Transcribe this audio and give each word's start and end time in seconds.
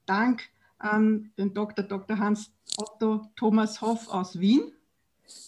Dank 0.07 0.45
an 0.83 1.31
den 1.39 1.55
Dr. 1.55 1.85
Dr. 1.85 2.19
Hans 2.19 2.53
Otto 2.77 3.27
Thomas 3.37 3.81
Hoff 3.81 4.09
aus 4.09 4.39
Wien. 4.39 4.73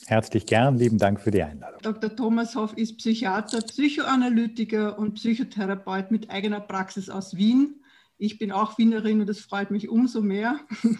Herzlich 0.06 0.46
gern, 0.46 0.76
lieben 0.76 0.98
Dank 0.98 1.20
für 1.20 1.30
die 1.30 1.42
Einladung. 1.42 1.80
Dr. 1.82 2.14
Thomas 2.14 2.54
Hoff 2.54 2.76
ist 2.76 2.98
Psychiater, 2.98 3.60
Psychoanalytiker 3.60 4.98
und 4.98 5.14
Psychotherapeut 5.14 6.10
mit 6.10 6.30
eigener 6.30 6.60
Praxis 6.60 7.08
aus 7.08 7.36
Wien. 7.36 7.82
Ich 8.18 8.38
bin 8.38 8.52
auch 8.52 8.78
Wienerin 8.78 9.20
und 9.20 9.28
das 9.28 9.40
freut 9.40 9.70
mich 9.70 9.88
umso 9.88 10.20
mehr. 10.20 10.60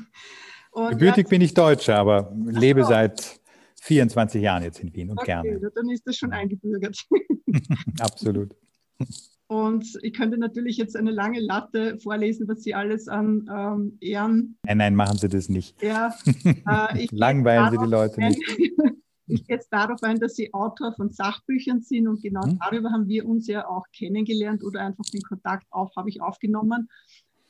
Und 0.71 0.91
Gebürtig 0.91 1.29
bin 1.29 1.41
ich 1.41 1.55
Deutsche, 1.55 1.95
aber 1.95 2.35
lebe 2.35 2.83
so. 2.83 2.89
seit 2.89 3.41
24 3.83 4.43
Jahren 4.43 4.65
jetzt 4.65 4.81
in 4.81 4.93
Wien 4.93 5.11
und 5.11 5.21
okay, 5.21 5.41
gerne. 5.41 5.71
Dann 5.73 5.89
ist 5.89 6.05
das 6.05 6.17
schon 6.17 6.33
eingebürgert. 6.33 6.99
Absolut. 8.01 8.57
Und 9.47 9.99
ich 10.03 10.15
könnte 10.15 10.39
natürlich 10.39 10.79
jetzt 10.79 10.97
eine 10.97 11.11
lange 11.11 11.41
Latte 11.41 11.99
vorlesen, 12.01 12.49
was 12.49 12.63
Sie 12.63 12.75
alles 12.75 13.09
an 13.09 13.49
ähm, 13.55 13.99
Ehren. 14.01 14.57
Nein, 14.65 14.79
nein, 14.79 14.95
machen 14.95 15.19
Sie 15.19 15.29
das 15.29 15.49
nicht. 15.49 15.81
Ja, 15.83 16.15
äh, 16.45 17.07
Langweilen 17.11 17.71
Sie 17.71 17.79
die 17.79 17.91
Leute 17.91 18.23
ein, 18.23 18.31
nicht. 18.31 18.43
ich 19.27 19.47
gehe 19.47 19.57
jetzt 19.57 19.71
darauf 19.71 20.03
ein, 20.03 20.19
dass 20.19 20.35
Sie 20.35 20.53
Autor 20.55 20.95
von 20.95 21.13
Sachbüchern 21.13 21.83
sind 21.83 22.09
und 22.09 22.23
genau 22.23 22.43
hm? 22.45 22.59
darüber 22.59 22.91
haben 22.91 23.07
wir 23.07 23.27
uns 23.27 23.47
ja 23.47 23.69
auch 23.69 23.85
kennengelernt 23.93 24.65
oder 24.65 24.81
einfach 24.81 25.05
den 25.13 25.23
Kontakt 25.23 25.67
auf, 25.71 25.95
habe 25.95 26.09
ich 26.09 26.23
aufgenommen. 26.23 26.89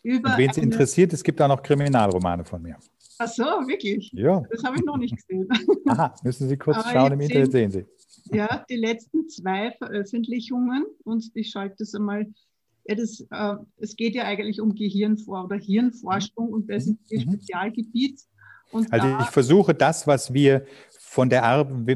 Wen 0.03 0.51
es 0.51 0.59
interessiert, 0.59 1.13
es 1.13 1.23
gibt 1.23 1.41
auch 1.41 1.49
noch 1.49 1.63
Kriminalromane 1.63 2.45
von 2.45 2.61
mir. 2.61 2.77
Ach 3.19 3.29
so, 3.29 3.45
wirklich? 3.45 4.11
Ja. 4.13 4.43
Das 4.51 4.65
habe 4.65 4.77
ich 4.77 4.85
noch 4.85 4.97
nicht 4.97 5.17
gesehen. 5.17 5.49
Aha, 5.87 6.15
müssen 6.25 6.49
Sie 6.49 6.57
kurz 6.57 6.79
Aber 6.79 6.91
schauen, 6.91 7.13
im 7.13 7.21
Internet 7.21 7.53
sehen 7.53 7.71
Sie 7.71 7.87
ja, 8.33 8.65
die 8.69 8.77
letzten 8.77 9.29
zwei 9.29 9.73
Veröffentlichungen 9.73 10.85
und 11.05 11.31
ich 11.35 11.51
schalte 11.51 11.77
das 11.79 11.95
einmal. 11.95 12.27
Ja, 12.87 12.97
das, 12.97 13.27
äh, 13.31 13.55
es 13.79 13.97
geht 13.97 14.15
ja 14.15 14.25
eigentlich 14.25 14.61
um 14.61 14.75
Gehirnfor 14.75 15.45
oder 15.45 15.57
Hirnforschung 15.57 16.49
und 16.49 16.71
das 16.71 16.87
ist 16.87 16.99
Ihr 17.11 17.21
mhm. 17.21 17.33
Spezialgebiet. 17.33 18.21
Und 18.71 18.93
also 18.93 19.07
ich 19.21 19.27
versuche 19.27 19.73
das, 19.73 20.07
was 20.07 20.35
wir 20.35 20.67
von 21.15 21.31
der 21.31 21.43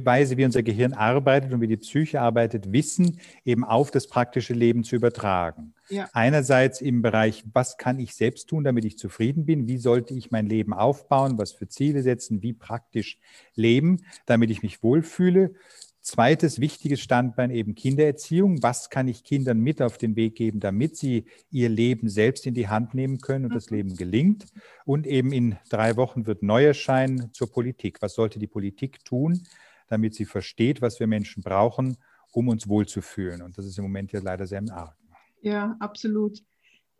Weise, 0.05 0.37
wie 0.37 0.45
unser 0.45 0.63
Gehirn 0.63 0.93
arbeitet 0.93 1.53
und 1.53 1.61
wie 1.61 1.67
die 1.67 1.77
Psyche 1.77 2.21
arbeitet, 2.21 2.73
Wissen 2.73 3.19
eben 3.45 3.65
auf 3.65 3.91
das 3.91 4.07
praktische 4.07 4.55
Leben 4.55 4.85
zu 4.85 4.95
übertragen. 4.95 5.75
Ja. 5.89 6.09
Einerseits 6.13 6.81
im 6.81 7.03
Bereich, 7.03 7.43
was 7.53 7.79
kann 7.79 7.99
ich 7.99 8.15
selbst 8.15 8.49
tun, 8.49 8.63
damit 8.63 8.85
ich 8.85 8.97
zufrieden 8.97 9.45
bin? 9.45 9.67
Wie 9.67 9.79
sollte 9.79 10.15
ich 10.15 10.31
mein 10.31 10.47
Leben 10.47 10.73
aufbauen? 10.73 11.37
Was 11.37 11.51
für 11.51 11.67
Ziele 11.67 12.03
setzen? 12.03 12.43
Wie 12.43 12.53
praktisch 12.53 13.19
leben, 13.57 14.05
damit 14.27 14.51
ich 14.51 14.63
mich 14.63 14.85
wohlfühle? 14.85 15.55
Zweites 16.09 16.59
wichtiges 16.59 17.01
Standbein 17.01 17.51
eben 17.51 17.75
Kindererziehung. 17.75 18.63
Was 18.63 18.89
kann 18.89 19.09
ich 19.09 19.25
Kindern 19.25 19.61
mit 19.61 19.83
auf 19.83 19.99
den 19.99 20.17
Weg 20.17 20.37
geben, 20.37 20.59
damit 20.59 20.97
sie 20.97 21.27
ihr 21.51 21.69
Leben 21.69 22.09
selbst 22.09 22.47
in 22.47 22.55
die 22.55 22.67
Hand 22.67 22.95
nehmen 22.95 23.19
können 23.19 23.45
und 23.45 23.55
das 23.55 23.69
mhm. 23.69 23.77
Leben 23.77 23.97
gelingt? 23.97 24.47
Und 24.87 25.07
eben 25.07 25.33
in 25.33 25.59
drei 25.69 25.97
Wochen 25.97 26.27
wird 26.27 26.43
neu 26.43 26.65
erscheinen 26.65 27.31
zur 27.35 27.53
Politik. 27.53 28.01
Was 28.01 28.15
sollte 28.15 28.39
die 28.39 28.47
Politik 28.47 29.05
tun, 29.05 29.43
damit 29.89 30.15
sie 30.15 30.25
versteht, 30.25 30.81
was 30.81 30.99
wir 30.99 31.07
Menschen 31.07 31.43
brauchen, 31.43 31.99
um 32.33 32.49
uns 32.49 32.67
wohlzufühlen? 32.69 33.43
Und 33.43 33.59
das 33.59 33.67
ist 33.67 33.77
im 33.77 33.85
Moment 33.85 34.11
ja 34.11 34.21
leider 34.23 34.47
sehr 34.47 34.61
im 34.61 34.71
Argen. 34.71 34.97
Ja, 35.43 35.77
absolut. 35.79 36.43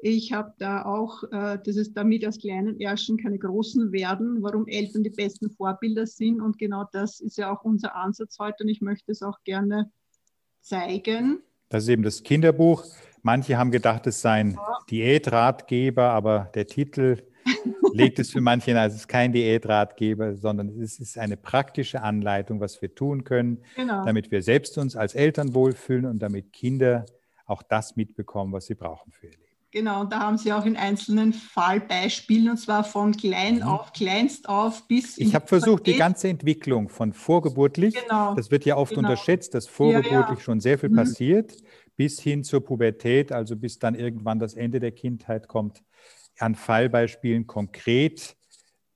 Ich 0.01 0.33
habe 0.33 0.55
da 0.59 0.85
auch, 0.85 1.25
äh, 1.25 1.59
dass 1.59 1.77
es 1.77 1.93
damit 1.93 2.25
aus 2.27 2.39
kleinen 2.39 2.81
Ärschen 2.81 3.17
keine 3.17 3.39
großen 3.39 3.91
werden, 3.91 4.43
warum 4.43 4.69
Eltern 4.69 5.03
die 5.03 5.11
besten 5.11 5.51
Vorbilder 5.51 6.07
sind. 6.07 6.41
Und 6.41 6.57
genau 6.59 6.85
das 6.93 7.21
ist 7.21 7.37
ja 7.37 7.53
auch 7.53 7.65
unser 7.65 7.97
Ansatz 7.97 8.39
heute 8.39 8.63
und 8.63 8.69
ich 8.69 8.81
möchte 8.81 9.11
es 9.11 9.23
auch 9.23 9.43
gerne 9.43 9.91
zeigen. 10.61 11.43
Das 11.69 11.83
ist 11.83 11.89
eben 11.89 12.05
das 12.05 12.23
Kinderbuch. 12.23 12.85
Manche 13.23 13.59
haben 13.59 13.73
gedacht, 13.73 14.07
es 14.07 14.21
sei 14.21 14.41
ein 14.41 14.53
ja. 14.53 14.79
Diätratgeber, 14.89 16.11
aber 16.11 16.51
der 16.55 16.69
Titel 16.69 17.17
legt 17.93 18.21
es 18.21 18.31
für 18.31 18.41
manche 18.41 18.67
hin, 18.67 18.77
als 18.77 18.95
es 18.95 19.01
ist 19.01 19.09
kein 19.09 19.33
Diätratgeber, 19.33 20.37
sondern 20.37 20.69
es 20.81 21.01
ist 21.01 21.19
eine 21.19 21.37
praktische 21.37 22.03
Anleitung, 22.03 22.61
was 22.61 22.81
wir 22.81 22.95
tun 22.95 23.25
können, 23.25 23.65
genau. 23.75 24.05
damit 24.05 24.31
wir 24.31 24.43
selbst 24.43 24.79
uns 24.79 24.95
als 24.95 25.17
Eltern 25.17 25.55
wohlfühlen 25.55 26.07
und 26.07 26.21
damit 26.21 26.53
Kinder 26.53 27.05
auch 27.47 27.63
das 27.65 27.97
mitbekommen, 27.97 28.53
was 28.53 28.67
sie 28.67 28.75
brauchen 28.75 29.11
für 29.11 29.27
ihr 29.27 29.33
Leben. 29.33 29.48
Genau, 29.71 30.01
und 30.01 30.13
da 30.13 30.21
haben 30.21 30.39
Sie 30.39 30.53
auch 30.53 30.65
in 30.65 30.77
einzelnen 30.77 31.35
Fallbeispielen, 31.35 32.49
und 32.49 32.57
zwar 32.57 32.85
von 32.85 33.15
klein 33.15 33.57
mhm. 33.57 33.63
auf, 33.63 33.93
kleinst 33.93 34.49
auf 34.49 34.89
bis. 34.89 35.19
Ich 35.19 35.35
habe 35.35 35.47
versucht, 35.47 35.87
die 35.87 35.97
ganze 35.97 36.29
Entwicklung 36.29 36.89
von 36.89 37.13
vorgeburtlich, 37.13 37.95
genau. 37.95 38.35
das 38.35 38.51
wird 38.51 38.65
ja 38.65 38.77
oft 38.77 38.95
genau. 38.95 39.09
unterschätzt, 39.09 39.53
dass 39.55 39.67
vorgeburtlich 39.67 40.13
ja, 40.13 40.35
ja. 40.35 40.41
schon 40.41 40.61
sehr 40.61 40.79
viel 40.79 40.89
mhm. 40.89 40.97
passiert, 40.97 41.55
bis 41.97 42.19
hin 42.19 42.45
zur 42.45 42.65
Pubertät, 42.65 43.31
also 43.31 43.57
bis 43.57 43.79
dann 43.79 43.95
irgendwann 43.95 44.39
das 44.39 44.55
Ende 44.55 44.81
der 44.81 44.93
Kindheit 44.93 45.49
kommt, 45.49 45.83
an 46.39 46.55
Fallbeispielen 46.55 47.47
konkret 47.47 48.37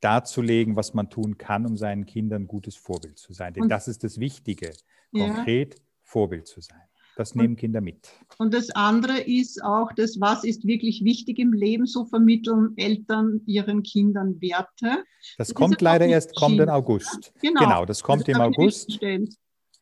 darzulegen, 0.00 0.74
was 0.74 0.94
man 0.94 1.10
tun 1.10 1.36
kann, 1.36 1.66
um 1.66 1.76
seinen 1.76 2.06
Kindern 2.06 2.42
ein 2.42 2.48
gutes 2.48 2.76
Vorbild 2.76 3.18
zu 3.18 3.34
sein. 3.34 3.52
Denn 3.52 3.64
und, 3.64 3.68
das 3.68 3.88
ist 3.88 4.04
das 4.04 4.18
Wichtige, 4.18 4.72
konkret 5.12 5.74
ja. 5.74 5.80
Vorbild 6.02 6.46
zu 6.46 6.60
sein. 6.60 6.80
Das 7.16 7.34
nehmen 7.34 7.56
Kinder 7.56 7.80
mit. 7.80 8.08
Und 8.38 8.54
das 8.54 8.70
andere 8.70 9.20
ist 9.20 9.62
auch 9.62 9.92
das, 9.94 10.18
was 10.20 10.44
ist 10.44 10.66
wirklich 10.66 11.04
wichtig 11.04 11.38
im 11.38 11.52
Leben, 11.52 11.86
so 11.86 12.06
vermitteln 12.06 12.72
Eltern 12.76 13.42
ihren 13.46 13.82
Kindern 13.82 14.40
Werte. 14.40 15.04
Das, 15.36 15.48
das 15.48 15.54
kommt 15.54 15.80
leider 15.80 16.06
erst 16.06 16.34
kommenden 16.34 16.70
August. 16.70 17.32
Genau. 17.42 17.60
genau, 17.60 17.84
das 17.84 18.02
kommt 18.02 18.28
das 18.28 18.34
im 18.34 18.40
August. 18.40 18.98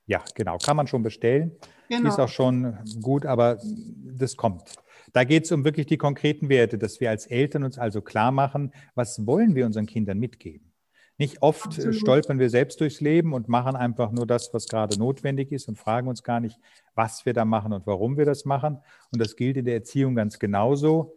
Ja, 0.07 0.25
genau, 0.35 0.59
kann 0.59 0.77
man 0.77 0.89
schon 0.89 1.03
bestellen. 1.03 1.53
Genau. 1.89 2.09
Ist 2.09 2.19
auch 2.19 2.29
schon 2.29 2.77
gut, 3.01 3.27
aber 3.27 3.59
das 3.63 4.37
kommt. 4.37 4.63
Da 5.13 5.25
geht 5.25 5.45
es 5.45 5.53
um 5.53 5.65
wirklich 5.65 5.87
die 5.87 5.99
konkreten 5.99 6.49
Werte, 6.49 6.79
dass 6.79 7.01
wir 7.01 7.11
als 7.11 7.27
Eltern 7.27 7.65
uns 7.65 7.79
also 7.79 8.01
klar 8.01 8.31
machen, 8.31 8.73
was 8.95 9.27
wollen 9.27 9.55
wir 9.55 9.67
unseren 9.67 9.87
Kindern 9.87 10.19
mitgeben. 10.19 10.70
Nicht 11.21 11.43
oft 11.43 11.67
Absolut. 11.67 11.97
stolpern 11.97 12.39
wir 12.39 12.49
selbst 12.49 12.81
durchs 12.81 13.03
Leben 13.03 13.35
und 13.35 13.47
machen 13.47 13.77
einfach 13.77 14.11
nur 14.11 14.27
das, 14.27 14.55
was 14.55 14.67
gerade 14.67 14.99
notwendig 14.99 15.53
ist 15.53 15.69
und 15.69 15.77
fragen 15.77 16.09
uns 16.09 16.23
gar 16.23 16.41
nicht, 16.41 16.59
was 16.95 17.27
wir 17.27 17.35
da 17.35 17.45
machen 17.45 17.75
und 17.75 17.87
warum 17.87 18.17
wir 18.17 18.25
das 18.25 18.47
machen. 18.47 18.79
Und 19.13 19.21
das 19.21 19.37
gilt 19.37 19.59
in 19.59 19.67
der 19.67 19.75
Erziehung 19.75 20.15
ganz 20.15 20.39
genauso. 20.39 21.15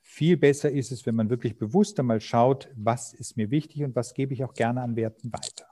Viel 0.00 0.36
besser 0.36 0.72
ist 0.72 0.90
es, 0.90 1.06
wenn 1.06 1.14
man 1.14 1.30
wirklich 1.30 1.56
bewusst 1.56 2.00
einmal 2.00 2.20
schaut, 2.20 2.68
was 2.74 3.14
ist 3.14 3.36
mir 3.36 3.52
wichtig 3.52 3.84
und 3.84 3.94
was 3.94 4.12
gebe 4.12 4.34
ich 4.34 4.42
auch 4.42 4.54
gerne 4.54 4.82
an 4.82 4.96
Werten 4.96 5.32
weiter. 5.32 5.66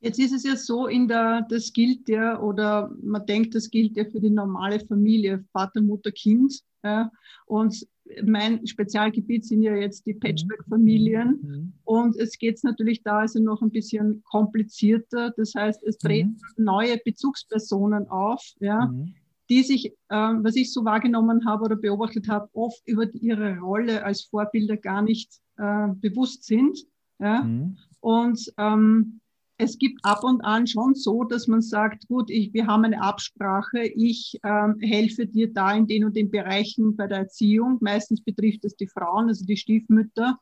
Jetzt 0.00 0.18
ist 0.18 0.34
es 0.34 0.44
ja 0.44 0.56
so, 0.56 0.86
in 0.86 1.08
der, 1.08 1.46
das 1.48 1.72
gilt 1.72 2.10
ja, 2.10 2.38
oder 2.42 2.90
man 3.02 3.24
denkt, 3.24 3.54
das 3.54 3.70
gilt 3.70 3.96
ja 3.96 4.04
für 4.04 4.20
die 4.20 4.28
normale 4.28 4.80
Familie, 4.80 5.46
Vater, 5.50 5.80
Mutter, 5.80 6.12
Kind. 6.12 6.60
Ja. 6.82 7.10
Und 7.46 7.86
mein 8.24 8.66
Spezialgebiet 8.66 9.44
sind 9.44 9.62
ja 9.62 9.74
jetzt 9.74 10.06
die 10.06 10.14
Patchwork-Familien. 10.14 11.38
Mhm. 11.42 11.72
Und 11.84 12.16
es 12.16 12.38
geht 12.38 12.62
natürlich 12.64 13.02
da 13.02 13.20
also 13.20 13.40
noch 13.40 13.62
ein 13.62 13.70
bisschen 13.70 14.22
komplizierter. 14.24 15.32
Das 15.36 15.54
heißt, 15.54 15.82
es 15.84 15.98
treten 15.98 16.38
mhm. 16.56 16.64
neue 16.64 16.98
Bezugspersonen 16.98 18.08
auf, 18.08 18.42
ja, 18.60 18.86
mhm. 18.86 19.14
die 19.48 19.62
sich, 19.62 19.86
äh, 19.86 19.92
was 20.08 20.56
ich 20.56 20.72
so 20.72 20.84
wahrgenommen 20.84 21.46
habe 21.46 21.64
oder 21.64 21.76
beobachtet 21.76 22.28
habe, 22.28 22.48
oft 22.52 22.82
über 22.86 23.12
ihre 23.14 23.58
Rolle 23.58 24.04
als 24.04 24.22
Vorbilder 24.22 24.76
gar 24.76 25.02
nicht 25.02 25.40
äh, 25.56 25.88
bewusst 25.94 26.44
sind. 26.44 26.78
Ja. 27.18 27.42
Mhm. 27.42 27.78
Und 28.00 28.52
ähm, 28.58 29.20
es 29.62 29.78
gibt 29.78 30.04
ab 30.04 30.24
und 30.24 30.40
an 30.40 30.66
schon 30.66 30.94
so, 30.94 31.22
dass 31.22 31.46
man 31.46 31.62
sagt, 31.62 32.08
gut, 32.08 32.30
ich, 32.30 32.52
wir 32.52 32.66
haben 32.66 32.84
eine 32.84 33.00
Absprache, 33.00 33.84
ich 33.84 34.38
ähm, 34.42 34.76
helfe 34.80 35.26
dir 35.26 35.52
da 35.52 35.72
in 35.72 35.86
den 35.86 36.04
und 36.04 36.16
den 36.16 36.30
Bereichen 36.30 36.96
bei 36.96 37.06
der 37.06 37.18
Erziehung. 37.18 37.78
Meistens 37.80 38.20
betrifft 38.22 38.64
es 38.64 38.74
die 38.76 38.88
Frauen, 38.88 39.28
also 39.28 39.44
die 39.44 39.56
Stiefmütter, 39.56 40.38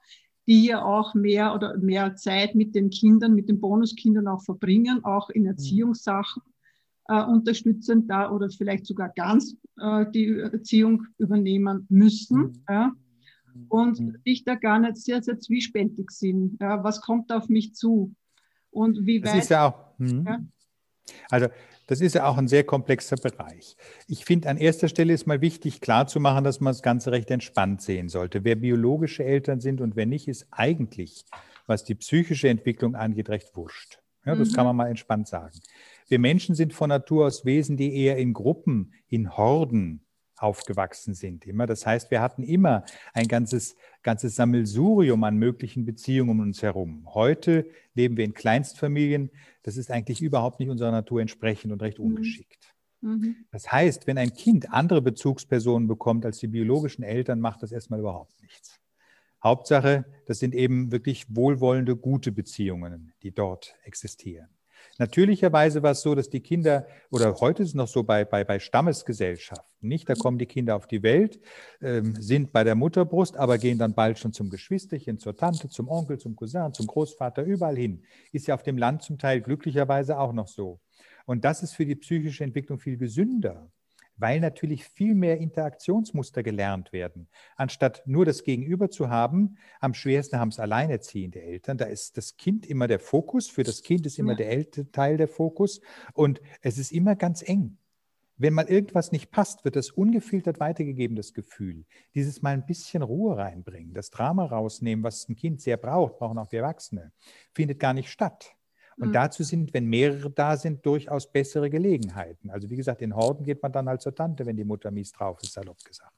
die 0.46 0.64
ja 0.67 0.82
auch 0.82 1.14
mehr 1.14 1.55
oder 1.55 1.76
mehr 1.76 2.17
Zeit 2.17 2.55
mit 2.55 2.75
den 2.75 2.88
Kindern, 2.88 3.34
mit 3.34 3.49
den 3.50 3.61
Bonuskindern 3.61 4.26
auch 4.26 4.43
verbringen, 4.43 5.05
auch 5.05 5.28
in 5.28 5.43
mhm. 5.43 5.49
Erziehungssachen 5.49 6.43
äh, 7.08 7.23
unterstützend 7.23 8.11
da 8.11 8.31
oder 8.31 8.49
vielleicht 8.49 8.87
sogar 8.87 9.11
ganz 9.11 9.55
äh, 9.78 10.06
die 10.12 10.28
Erziehung 10.38 11.06
übernehmen 11.19 11.87
müssen. 11.90 12.38
Mhm. 12.38 12.64
Ja 12.69 12.93
und 13.69 14.00
mhm. 14.00 14.16
ich 14.25 14.44
da 14.44 14.55
gar 14.55 14.78
nicht 14.78 14.96
sehr, 14.96 15.23
sehr 15.23 15.38
zwiespältig 15.38 16.11
sind. 16.11 16.58
Ja, 16.61 16.82
was 16.82 17.00
kommt 17.00 17.32
auf 17.32 17.49
mich 17.49 17.75
zu? 17.75 18.14
Und 18.70 19.06
wie 19.06 19.22
weit. 19.22 19.31
Das 19.31 19.44
ist 19.44 19.50
ja 19.50 19.69
auch. 19.69 19.99
Hm. 19.99 20.25
Ja? 20.26 20.40
Also, 21.28 21.49
das 21.87 22.00
ist 22.00 22.14
ja 22.14 22.26
auch 22.26 22.38
ein 22.38 22.46
sehr 22.46 22.62
komplexer 22.62 23.17
Bereich. 23.17 23.76
Ich 24.06 24.25
finde, 24.25 24.49
an 24.49 24.56
erster 24.56 24.88
Stelle 24.88 25.12
ist 25.12 25.26
mal 25.26 25.40
wichtig, 25.40 25.81
klarzumachen, 25.81 26.44
dass 26.44 26.61
man 26.61 26.72
das 26.72 26.82
Ganze 26.82 27.11
recht 27.11 27.31
entspannt 27.32 27.82
sehen 27.82 28.08
sollte. 28.08 28.44
Wer 28.44 28.55
biologische 28.55 29.25
Eltern 29.25 29.61
sind 29.61 29.81
und 29.81 29.96
wer 29.96 30.06
nicht, 30.06 30.28
ist 30.28 30.46
eigentlich, 30.52 31.25
was 31.67 31.82
die 31.82 31.96
psychische 31.96 32.49
Entwicklung 32.49 32.94
angeht, 32.94 33.28
recht 33.28 33.56
wurscht. 33.56 33.99
Ja, 34.25 34.37
das 34.37 34.50
mhm. 34.50 34.55
kann 34.55 34.67
man 34.67 34.76
mal 34.76 34.87
entspannt 34.87 35.26
sagen. 35.26 35.58
Wir 36.08 36.20
Menschen 36.20 36.55
sind 36.55 36.73
von 36.75 36.90
Natur 36.90 37.26
aus 37.26 37.44
Wesen, 37.44 37.76
die 37.76 37.93
eher 37.96 38.19
in 38.19 38.34
Gruppen, 38.34 38.93
in 39.08 39.37
Horden 39.37 40.05
aufgewachsen 40.42 41.14
sind. 41.14 41.46
Immer. 41.46 41.66
Das 41.66 41.87
heißt, 41.87 42.10
wir 42.10 42.20
hatten 42.20 42.42
immer 42.42 42.84
ein 43.12 43.28
ganzes, 43.28 43.76
ganzes 44.02 44.37
Sammelsurium 44.37 45.22
an 45.25 45.37
möglichen 45.37 45.84
Beziehungen 45.84 46.31
um 46.31 46.40
uns 46.40 46.62
herum. 46.62 47.06
Heute 47.14 47.69
leben 47.94 48.16
wir 48.16 48.25
in 48.25 48.34
Kleinstfamilien. 48.34 49.31
Das 49.62 49.76
ist 49.76 49.90
eigentlich 49.90 50.22
überhaupt 50.22 50.60
nicht 50.60 50.70
unserer 50.70 50.90
Natur 50.90 51.20
entsprechend 51.20 51.72
und 51.72 51.82
recht 51.82 51.98
mhm. 51.98 52.06
ungeschickt. 52.06 52.75
Mhm. 53.02 53.37
Das 53.50 53.70
heißt, 53.70 54.06
wenn 54.06 54.19
ein 54.19 54.32
Kind 54.32 54.72
andere 54.72 55.02
Bezugspersonen 55.02 55.88
bekommt 55.88 56.25
als 56.25 56.38
die 56.38 56.48
biologischen 56.48 57.02
Eltern, 57.02 57.40
macht 57.40 57.62
das 57.62 57.72
erstmal 57.72 58.00
überhaupt 58.00 58.40
nichts. 58.42 58.81
Hauptsache, 59.42 60.04
das 60.26 60.38
sind 60.38 60.54
eben 60.54 60.92
wirklich 60.92 61.34
wohlwollende, 61.34 61.96
gute 61.96 62.31
Beziehungen, 62.31 63.12
die 63.22 63.32
dort 63.32 63.75
existieren. 63.84 64.48
Natürlicherweise 65.00 65.82
war 65.82 65.93
es 65.93 66.02
so, 66.02 66.14
dass 66.14 66.29
die 66.29 66.41
Kinder, 66.41 66.87
oder 67.11 67.35
heute 67.41 67.62
ist 67.62 67.70
es 67.70 67.75
noch 67.75 67.88
so 67.88 68.02
bei, 68.02 68.26
bei, 68.26 68.44
bei 68.44 68.58
Stammesgesellschaften, 68.58 69.88
nicht? 69.88 70.06
Da 70.06 70.14
kommen 70.14 70.37
die 70.37 70.44
Kinder 70.44 70.76
auf 70.76 70.87
die 70.87 71.02
Welt, 71.02 71.41
ähm, 71.81 72.14
sind 72.20 72.52
bei 72.52 72.64
der 72.64 72.75
Mutterbrust, 72.75 73.35
aber 73.38 73.56
gehen 73.56 73.79
dann 73.79 73.94
bald 73.94 74.19
schon 74.19 74.35
zum 74.35 74.50
Geschwisterchen, 74.50 75.19
zur 75.19 75.35
Tante, 75.35 75.70
zum 75.70 75.88
Onkel, 75.88 76.19
zum 76.19 76.37
Cousin, 76.37 76.75
zum 76.75 76.87
Großvater, 76.87 77.44
überall 77.44 77.76
hin. 77.76 78.02
Ist 78.31 78.47
ja 78.47 78.55
auf 78.55 78.62
dem 78.62 78.76
Land 78.76 79.02
zum 79.02 79.17
Teil 79.17 79.41
glücklicherweise 79.41 80.19
auch 80.19 80.35
noch 80.35 80.49
so. 80.49 80.81
Und 81.25 81.47
das 81.47 81.62
ist 81.62 81.73
für 81.73 81.87
die 81.87 81.97
psychische 81.97 82.44
Entwicklung 82.44 82.79
viel 82.79 82.99
gesünder 82.99 83.70
weil 84.20 84.40
natürlich 84.40 84.84
viel 84.84 85.14
mehr 85.14 85.38
Interaktionsmuster 85.38 86.43
gelernt 86.43 86.93
werden. 86.93 87.28
Anstatt 87.56 88.02
nur 88.06 88.25
das 88.25 88.44
Gegenüber 88.44 88.90
zu 88.90 89.08
haben, 89.08 89.56
am 89.81 89.94
schwersten 89.94 90.38
haben 90.38 90.50
es 90.50 90.61
alleinerziehende 90.61 91.40
Eltern. 91.40 91.78
Da 91.78 91.87
ist 91.87 92.17
das 92.17 92.37
Kind 92.37 92.67
immer 92.67 92.87
der 92.87 93.00
Fokus, 93.00 93.49
für 93.49 93.62
das 93.62 93.82
Kind 93.82 94.06
ist 94.06 94.19
immer 94.19 94.32
ja. 94.32 94.38
der 94.38 94.50
Elternteil 94.50 95.17
der 95.17 95.28
Fokus 95.28 95.81
und 96.12 96.40
es 96.61 96.78
ist 96.78 96.93
immer 96.93 97.17
ganz 97.17 97.43
eng. 97.43 97.78
Wenn 98.37 98.55
mal 98.55 98.70
irgendwas 98.70 99.12
nicht 99.12 99.31
passt, 99.31 99.64
wird 99.67 99.76
das 99.76 99.90
ungefiltert 99.90 100.61
weitergegeben, 100.61 101.14
das 101.14 101.34
Gefühl. 101.34 101.84
Dieses 102.14 102.40
mal 102.40 102.55
ein 102.55 102.64
bisschen 102.64 103.02
Ruhe 103.02 103.37
reinbringen, 103.37 103.93
das 103.93 104.11
Drama 104.11 104.46
rausnehmen, 104.46 105.05
was 105.05 105.28
ein 105.28 105.37
Kind 105.37 105.61
sehr 105.61 105.76
braucht, 105.76 106.19
brauchen 106.19 106.38
auch 106.38 106.50
wir 106.50 106.61
Erwachsene, 106.61 107.12
findet 107.52 107.78
gar 107.78 107.93
nicht 107.93 108.08
statt. 108.08 108.56
Und 109.00 109.08
mhm. 109.08 109.12
dazu 109.12 109.43
sind, 109.43 109.73
wenn 109.73 109.87
mehrere 109.87 110.31
da 110.31 110.56
sind, 110.56 110.85
durchaus 110.85 111.31
bessere 111.31 111.70
Gelegenheiten. 111.70 112.50
Also 112.50 112.69
wie 112.69 112.76
gesagt, 112.76 113.00
in 113.02 113.14
Horden 113.17 113.44
geht 113.44 113.62
man 113.62 113.73
dann 113.73 113.88
halt 113.88 114.02
zur 114.02 114.14
Tante, 114.14 114.44
wenn 114.44 114.56
die 114.56 114.64
Mutter 114.64 114.91
mies 114.91 115.12
drauf 115.12 115.38
ist, 115.43 115.55
salopp 115.55 115.82
gesagt. 115.85 116.12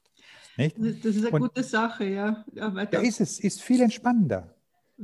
Nicht? 0.57 0.77
Das 0.77 1.15
ist 1.15 1.25
eine 1.25 1.31
Und 1.31 1.41
gute 1.41 1.63
Sache, 1.63 2.05
ja. 2.05 2.45
ja, 2.53 2.87
ja 2.91 2.99
ist 2.99 3.21
es, 3.21 3.39
ist 3.39 3.61
viel 3.61 3.81
entspannender. 3.81 4.53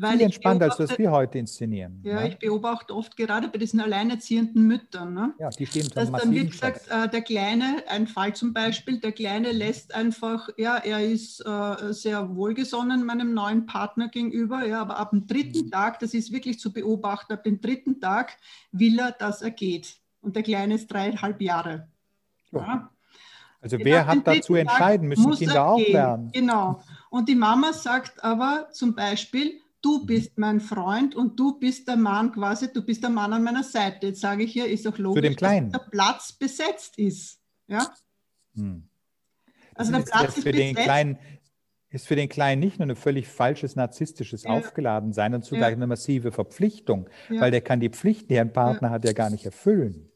Weil 0.01 0.18
Viel 0.18 0.22
entspannter, 0.22 0.66
als 0.66 0.80
was 0.80 0.98
wir 0.98 1.12
heute 1.12 1.40
inszenieren. 1.40 2.00
Ja, 2.04 2.22
ja, 2.22 2.28
ich 2.28 2.38
beobachte 2.38 2.96
oft 2.96 3.18
gerade 3.18 3.50
bei 3.50 3.57
diesen 3.57 3.81
alleinerziehenden 3.81 4.66
Müttern. 4.66 5.13
Ne? 5.13 5.34
Ja, 5.40 5.50
die 5.50 5.66
stehen 5.66 5.90
Dass 5.94 6.12
dann 6.12 6.34
wird 6.34 6.51
gesagt, 6.51 6.88
äh, 6.90 7.10
der 7.10 7.22
Kleine, 7.22 7.84
ein 7.90 8.07
Fall 8.07 8.34
zum 8.34 8.54
Beispiel, 8.54 9.00
der 9.00 9.12
Kleine 9.12 9.51
lässt 9.51 9.94
einfach, 9.94 10.48
ja, 10.57 10.78
er 10.78 11.04
ist 11.06 11.42
äh, 11.46 11.92
sehr 11.94 12.36
wohlgesonnen 12.36 13.06
meinem 13.06 13.34
neuen 13.34 13.66
Partner 13.66 14.07
gegenüber, 14.07 14.66
ja, 14.66 14.81
aber 14.81 14.98
ab 14.98 15.12
dem 15.12 15.28
dritten 15.28 15.66
mhm. 15.66 15.72
Tag, 15.72 16.00
das 16.00 16.13
ist 16.13 16.31
wirklich 16.31 16.60
zu 16.60 16.72
beobachten, 16.72 17.34
ab 17.34 17.44
dem 17.44 17.60
dritten 17.60 18.00
Tag 18.00 18.38
will 18.72 19.00
er, 19.00 19.12
dass 19.12 19.42
er 19.42 19.52
geht. 19.52 19.98
Und 20.22 20.36
der 20.36 20.44
Kleine 20.44 20.75
ist 20.75 20.88
dreieinhalb 20.88 21.42
Jahre. 21.42 21.90
Ja. 22.52 22.90
Also 23.62 23.78
wer 23.80 24.07
hat 24.07 24.25
da 24.25 24.40
zu 24.42 24.56
entscheiden? 24.56 25.07
Müssen 25.10 25.31
Kinder 25.34 25.66
auch 25.66 25.80
lernen. 25.80 26.31
Genau. 26.31 26.81
Und 27.10 27.28
die 27.28 27.36
Mama 27.36 27.74
sagt 27.74 28.24
aber 28.24 28.69
zum 28.72 28.95
Beispiel, 28.95 29.60
du 29.81 30.00
mhm. 30.00 30.06
bist 30.06 30.38
mein 30.38 30.60
Freund 30.60 31.16
und 31.16 31.40
du 31.40 31.60
bist 31.60 31.88
der 31.88 31.96
Mann 31.96 32.31
quasi, 32.31 32.72
du 32.72 32.81
bist 32.81 33.04
der 33.04 33.10
Mann 33.10 33.34
an 33.34 33.44
meiner 33.44 33.64
Seite. 33.64 34.08
Jetzt 34.08 34.22
sage 34.22 34.44
ich 34.44 34.54
hier, 34.54 34.68
ist 34.68 34.88
auch 34.88 34.98
logisch, 34.98 35.36
dass 35.36 35.70
der 35.70 35.86
Platz 35.92 36.34
besetzt 36.34 36.98
ist. 36.98 37.40
Ja? 37.68 37.88
Hm. 38.56 38.90
Also 39.76 39.92
der 39.92 40.00
Platz 40.00 40.38
ist, 40.38 40.44
für 40.44 40.52
den 40.52 40.76
Kleinen 40.76 41.18
ist 41.92 42.08
für 42.08 42.16
den 42.16 42.30
Kleinen 42.30 42.60
nicht 42.60 42.78
nur 42.80 42.88
ein 42.88 42.96
völlig 42.96 43.28
falsches 43.28 43.76
narzisstisches 43.76 44.44
ja. 44.44 44.52
Aufgeladensein 44.52 45.34
und 45.34 45.44
zugleich 45.44 45.72
ja. 45.72 45.76
eine 45.78 45.88
massive 45.88 46.31
Verpflichtung, 46.31 47.10
ja. 47.30 47.42
weil 47.42 47.52
der 47.52 47.62
kann 47.62 47.80
die 47.80 47.90
Pflichten, 47.90 48.28
die 48.28 48.40
ein 48.40 48.54
Partner 48.54 48.92
hat, 48.92 49.06
ja 49.06 49.14
gar 49.14 49.30
nicht 49.30 49.46
erfüllen. 49.46 50.12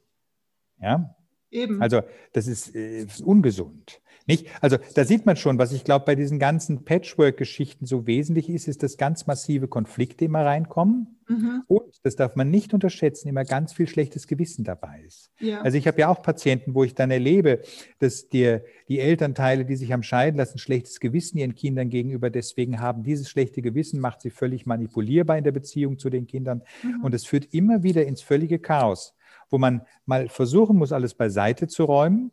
Ja? 0.80 1.16
Eben. 1.50 1.82
Also 1.82 2.02
das 2.34 2.48
ist, 2.48 2.76
äh, 2.76 3.08
ungesund. 3.24 4.02
Nicht? 4.26 4.48
Also 4.62 4.78
da 4.96 5.04
sieht 5.04 5.26
man 5.26 5.36
schon, 5.36 5.58
was 5.58 5.74
ich 5.74 5.84
glaube, 5.84 6.06
bei 6.06 6.16
diesen 6.16 6.40
ganzen 6.40 6.86
Patchwork-Geschichten 6.86 7.86
so 7.86 8.08
wesentlich 8.08 8.50
ist, 8.50 8.68
ist, 8.68 8.82
dass 8.82 8.98
ganz 8.98 9.28
massive 9.28 9.68
Konflikte 9.68 10.26
immer 10.26 10.46
reinkommen. 10.46 11.20
Mhm. 11.28 11.64
Und, 11.68 11.84
das 12.04 12.16
darf 12.16 12.36
man 12.36 12.50
nicht 12.50 12.74
unterschätzen, 12.74 13.28
immer 13.28 13.44
ganz 13.44 13.74
viel 13.74 13.88
schlechtes 13.88 14.28
Gewissen 14.28 14.64
dabei 14.64 15.04
ist. 15.06 15.32
Ja. 15.40 15.62
Also 15.62 15.78
ich 15.78 15.88
habe 15.88 16.00
ja 16.00 16.08
auch 16.10 16.22
Patienten, 16.22 16.74
wo 16.74 16.84
ich 16.84 16.96
dann 16.96 17.12
erlebe, 17.12 17.62
dass 18.00 18.30
die, 18.30 18.60
die 18.88 19.00
Elternteile, 19.00 19.66
die 19.66 19.76
sich 19.76 19.94
am 19.94 20.04
Scheiden 20.04 20.38
lassen, 20.38 20.58
schlechtes 20.58 21.00
Gewissen 21.00 21.38
ihren 21.38 21.56
Kindern 21.56 21.90
gegenüber 21.90 22.30
deswegen 22.30 22.80
haben. 22.80 23.04
Dieses 23.04 23.30
schlechte 23.30 23.62
Gewissen 23.62 24.00
macht 24.00 24.22
sie 24.22 24.30
völlig 24.30 24.66
manipulierbar 24.66 25.38
in 25.38 25.44
der 25.44 25.52
Beziehung 25.52 25.98
zu 25.98 26.10
den 26.10 26.28
Kindern. 26.28 26.62
Mhm. 26.84 27.04
Und 27.04 27.14
es 27.14 27.26
führt 27.26 27.54
immer 27.54 27.84
wieder 27.84 28.06
ins 28.06 28.22
völlige 28.22 28.60
Chaos 28.60 29.16
wo 29.50 29.60
man 29.60 29.84
mal 30.08 30.30
versuchen 30.30 30.78
muss, 30.78 30.92
alles 30.92 31.14
beiseite 31.14 31.68
zu 31.68 31.84
räumen 31.84 32.32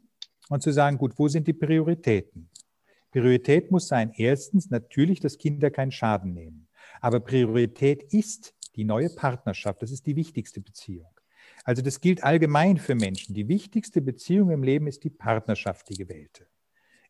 und 0.51 0.63
zu 0.63 0.73
sagen, 0.73 0.99
gut, 0.99 1.13
wo 1.17 1.29
sind 1.29 1.47
die 1.47 1.53
Prioritäten? 1.55 2.51
Priorität 3.13 3.71
muss 3.71 3.89
sein, 3.89 4.13
erstens 4.17 4.69
natürlich, 4.69 5.21
dass 5.21 5.39
Kinder 5.39 5.71
keinen 5.71 5.93
Schaden 5.93 6.35
nehmen. 6.35 6.69
Aber 7.01 7.21
Priorität 7.21 8.03
ist 8.13 8.55
die 8.77 8.85
neue 8.85 9.11
Partnerschaft. 9.11 9.81
Das 9.81 9.91
ist 9.91 10.07
die 10.07 10.17
wichtigste 10.17 10.61
Beziehung. 10.61 11.09
Also 11.65 11.83
das 11.83 12.01
gilt 12.01 12.23
allgemein 12.25 12.79
für 12.79 12.95
Menschen. 12.95 13.35
Die 13.35 13.49
wichtigste 13.49 14.01
Beziehung 14.01 14.51
im 14.51 14.63
Leben 14.63 14.87
ist 14.87 15.05
die 15.05 15.11
Partnerschaft, 15.11 15.89
die 15.89 15.97
gewählte. 15.97 16.47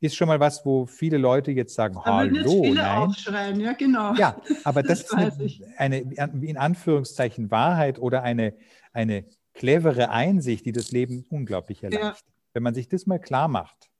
Ist 0.01 0.17
schon 0.17 0.29
mal 0.29 0.41
was, 0.41 0.65
wo 0.65 0.87
viele 0.87 1.19
Leute 1.19 1.51
jetzt 1.51 1.75
sagen, 1.75 1.95
da 1.95 2.05
hallo, 2.05 2.65
jetzt 2.65 2.75
nein. 2.75 2.99
Aufschreien. 2.99 3.61
Ja, 3.61 3.73
genau. 3.73 4.15
Ja, 4.15 4.41
aber 4.65 4.83
das, 4.83 5.07
das 5.07 5.39
ist 5.39 5.63
eine, 5.77 6.11
eine, 6.17 6.47
in 6.47 6.57
Anführungszeichen 6.57 7.51
Wahrheit 7.51 7.99
oder 7.99 8.23
eine, 8.23 8.55
eine 8.93 9.27
clevere 9.53 10.11
Einsicht, 10.11 10.65
die 10.65 10.73
das 10.73 10.91
Leben 10.91 11.27
unglaublich 11.29 11.83
erleichtert. 11.83 12.25
Ja. 12.27 12.40
Wenn 12.53 12.63
man 12.63 12.75
sich 12.75 12.89
das 12.89 13.07
mal 13.07 13.19
klar 13.19 13.49
macht, 13.49 13.91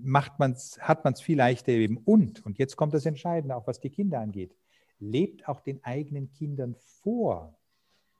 macht 0.00 0.38
man's, 0.38 0.78
hat 0.80 1.04
man 1.04 1.12
es 1.12 1.20
viel 1.20 1.38
leichter 1.38 1.72
eben. 1.72 1.98
Und, 1.98 2.44
und 2.44 2.58
jetzt 2.58 2.76
kommt 2.76 2.94
das 2.94 3.06
Entscheidende, 3.06 3.56
auch 3.56 3.66
was 3.66 3.80
die 3.80 3.90
Kinder 3.90 4.20
angeht, 4.20 4.56
lebt 4.98 5.48
auch 5.48 5.60
den 5.60 5.82
eigenen 5.84 6.30
Kindern 6.30 6.74
vor, 7.02 7.56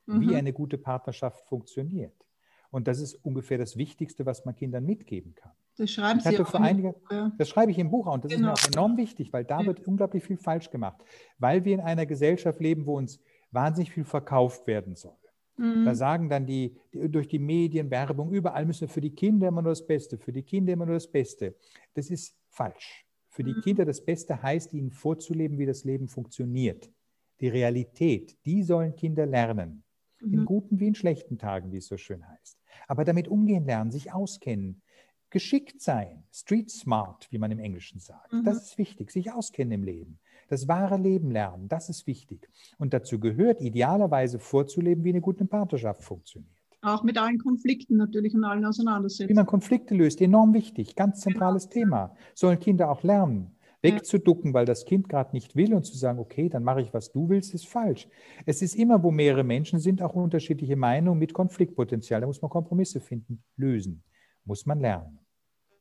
mhm. 0.06 0.20
wie 0.20 0.36
eine 0.36 0.52
gute 0.52 0.78
Partnerschaft 0.78 1.44
funktioniert. 1.46 2.14
Und 2.70 2.88
das 2.88 2.98
ist 2.98 3.14
ungefähr 3.24 3.58
das 3.58 3.76
Wichtigste, 3.76 4.26
was 4.26 4.44
man 4.44 4.56
Kindern 4.56 4.84
mitgeben 4.84 5.34
kann. 5.34 5.52
Das 5.76 5.90
schreiben 5.90 6.20
Sie 6.20 6.38
auch 6.38 6.54
einige, 6.54 6.92
Buch, 6.92 7.10
ja. 7.10 7.32
Das 7.38 7.48
schreibe 7.48 7.70
ich 7.70 7.78
im 7.78 7.90
Buch 7.90 8.06
auch. 8.06 8.14
Und 8.14 8.24
das 8.24 8.32
genau. 8.32 8.52
ist 8.52 8.64
mir 8.64 8.70
genau. 8.70 8.82
auch 8.82 8.86
enorm 8.86 8.96
wichtig, 8.96 9.32
weil 9.32 9.44
da 9.44 9.60
ja. 9.60 9.66
wird 9.66 9.86
unglaublich 9.86 10.24
viel 10.24 10.36
falsch 10.36 10.70
gemacht. 10.70 11.04
Weil 11.38 11.64
wir 11.64 11.74
in 11.74 11.80
einer 11.80 12.06
Gesellschaft 12.06 12.60
leben, 12.60 12.86
wo 12.86 12.96
uns 12.96 13.20
wahnsinnig 13.50 13.92
viel 13.92 14.04
verkauft 14.04 14.66
werden 14.66 14.94
soll. 14.96 15.16
Mhm. 15.56 15.84
Da 15.84 15.94
sagen 15.94 16.28
dann 16.28 16.46
die, 16.46 16.76
die, 16.92 17.10
durch 17.10 17.28
die 17.28 17.38
Medien, 17.38 17.90
Werbung, 17.90 18.32
überall 18.32 18.64
müssen 18.64 18.82
wir 18.82 18.88
für 18.88 19.00
die 19.00 19.14
Kinder 19.14 19.48
immer 19.48 19.62
nur 19.62 19.72
das 19.72 19.86
Beste, 19.86 20.18
für 20.18 20.32
die 20.32 20.42
Kinder 20.42 20.72
immer 20.72 20.86
nur 20.86 20.96
das 20.96 21.10
Beste. 21.10 21.54
Das 21.94 22.10
ist 22.10 22.36
falsch. 22.48 23.06
Für 23.28 23.44
die 23.44 23.54
mhm. 23.54 23.60
Kinder 23.62 23.84
das 23.84 24.04
Beste 24.04 24.42
heißt, 24.42 24.72
ihnen 24.74 24.90
vorzuleben, 24.90 25.58
wie 25.58 25.66
das 25.66 25.84
Leben 25.84 26.08
funktioniert. 26.08 26.90
Die 27.40 27.48
Realität, 27.48 28.36
die 28.44 28.62
sollen 28.62 28.94
Kinder 28.94 29.26
lernen. 29.26 29.84
Mhm. 30.20 30.34
In 30.34 30.44
guten 30.44 30.80
wie 30.80 30.86
in 30.86 30.94
schlechten 30.94 31.38
Tagen, 31.38 31.72
wie 31.72 31.78
es 31.78 31.86
so 31.86 31.96
schön 31.96 32.26
heißt. 32.26 32.58
Aber 32.86 33.04
damit 33.04 33.28
umgehen 33.28 33.64
lernen, 33.64 33.90
sich 33.90 34.12
auskennen, 34.12 34.82
geschickt 35.30 35.80
sein, 35.80 36.22
street 36.32 36.70
smart, 36.70 37.26
wie 37.30 37.38
man 37.38 37.50
im 37.50 37.58
Englischen 37.58 37.98
sagt. 37.98 38.32
Mhm. 38.32 38.44
Das 38.44 38.62
ist 38.62 38.78
wichtig, 38.78 39.10
sich 39.10 39.32
auskennen 39.32 39.72
im 39.72 39.82
Leben. 39.82 40.20
Das 40.48 40.68
wahre 40.68 40.96
Leben 40.96 41.30
lernen, 41.30 41.68
das 41.68 41.88
ist 41.88 42.06
wichtig. 42.06 42.48
Und 42.78 42.92
dazu 42.94 43.18
gehört 43.18 43.60
idealerweise 43.60 44.38
vorzuleben, 44.38 45.04
wie 45.04 45.10
eine 45.10 45.20
gute 45.20 45.44
Partnerschaft 45.44 46.02
funktioniert. 46.02 46.50
Auch 46.82 47.02
mit 47.02 47.16
allen 47.16 47.38
Konflikten 47.38 47.96
natürlich 47.96 48.34
und 48.34 48.44
allen 48.44 48.64
Auseinandersetzungen. 48.64 49.30
Wie 49.30 49.34
man 49.34 49.46
Konflikte 49.46 49.94
löst, 49.94 50.20
enorm 50.20 50.52
wichtig, 50.52 50.96
ganz 50.96 51.20
zentrales 51.20 51.70
genau. 51.70 51.86
Thema. 51.86 52.16
Sollen 52.34 52.60
Kinder 52.60 52.90
auch 52.90 53.02
lernen. 53.02 53.56
Wegzuducken, 53.84 54.54
weil 54.54 54.64
das 54.64 54.86
Kind 54.86 55.10
gerade 55.10 55.32
nicht 55.32 55.56
will 55.56 55.74
und 55.74 55.84
zu 55.84 55.96
sagen, 55.96 56.18
okay, 56.18 56.48
dann 56.48 56.64
mache 56.64 56.80
ich, 56.80 56.94
was 56.94 57.12
du 57.12 57.28
willst, 57.28 57.52
ist 57.52 57.66
falsch. 57.66 58.08
Es 58.46 58.62
ist 58.62 58.76
immer, 58.76 59.02
wo 59.02 59.10
mehrere 59.10 59.44
Menschen 59.44 59.78
sind, 59.78 60.00
auch 60.00 60.14
unterschiedliche 60.14 60.74
Meinungen 60.74 61.18
mit 61.18 61.34
Konfliktpotenzial. 61.34 62.22
Da 62.22 62.26
muss 62.26 62.40
man 62.40 62.50
Kompromisse 62.50 63.00
finden, 63.00 63.42
lösen, 63.56 64.02
muss 64.44 64.64
man 64.64 64.80
lernen. 64.80 65.18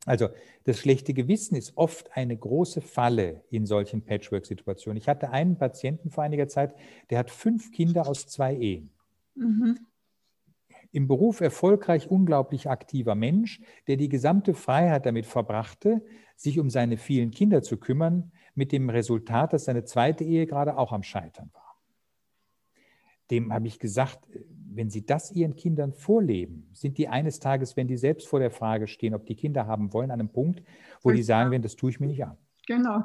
Also 0.05 0.29
das 0.65 0.79
schlechte 0.79 1.13
Gewissen 1.13 1.55
ist 1.55 1.77
oft 1.77 2.11
eine 2.15 2.35
große 2.35 2.81
Falle 2.81 3.43
in 3.49 3.65
solchen 3.65 4.03
Patchwork-Situationen. 4.03 4.97
Ich 4.97 5.07
hatte 5.07 5.29
einen 5.29 5.57
Patienten 5.57 6.09
vor 6.09 6.23
einiger 6.23 6.47
Zeit, 6.47 6.75
der 7.09 7.19
hat 7.19 7.31
fünf 7.31 7.71
Kinder 7.71 8.07
aus 8.07 8.27
zwei 8.27 8.55
Ehen. 8.55 8.91
Mhm. 9.35 9.79
Im 10.91 11.07
Beruf 11.07 11.41
erfolgreich, 11.41 12.11
unglaublich 12.11 12.69
aktiver 12.69 13.15
Mensch, 13.15 13.61
der 13.87 13.97
die 13.97 14.09
gesamte 14.09 14.53
Freiheit 14.53 15.05
damit 15.05 15.25
verbrachte, 15.25 16.05
sich 16.35 16.59
um 16.59 16.69
seine 16.69 16.97
vielen 16.97 17.31
Kinder 17.31 17.63
zu 17.63 17.77
kümmern, 17.77 18.31
mit 18.55 18.71
dem 18.71 18.89
Resultat, 18.89 19.53
dass 19.53 19.65
seine 19.65 19.85
zweite 19.85 20.23
Ehe 20.23 20.45
gerade 20.45 20.77
auch 20.77 20.91
am 20.91 21.01
Scheitern 21.01 21.49
war. 21.53 21.81
Dem 23.31 23.51
habe 23.51 23.67
ich 23.67 23.79
gesagt, 23.79 24.19
wenn 24.75 24.89
Sie 24.89 25.05
das 25.05 25.31
Ihren 25.31 25.55
Kindern 25.55 25.93
vorleben, 25.93 26.69
sind 26.73 26.97
die 26.97 27.07
eines 27.07 27.39
Tages, 27.39 27.77
wenn 27.77 27.87
die 27.87 27.97
selbst 27.97 28.27
vor 28.27 28.39
der 28.39 28.51
Frage 28.51 28.87
stehen, 28.87 29.13
ob 29.13 29.25
die 29.25 29.35
Kinder 29.35 29.67
haben 29.67 29.93
wollen, 29.93 30.11
an 30.11 30.19
einem 30.19 30.29
Punkt, 30.29 30.63
wo 31.01 31.11
die 31.11 31.23
sagen 31.23 31.51
werden, 31.51 31.61
das 31.61 31.75
tue 31.75 31.89
ich 31.89 31.99
mir 31.99 32.07
nicht 32.07 32.23
an. 32.23 32.37
Genau. 32.67 33.03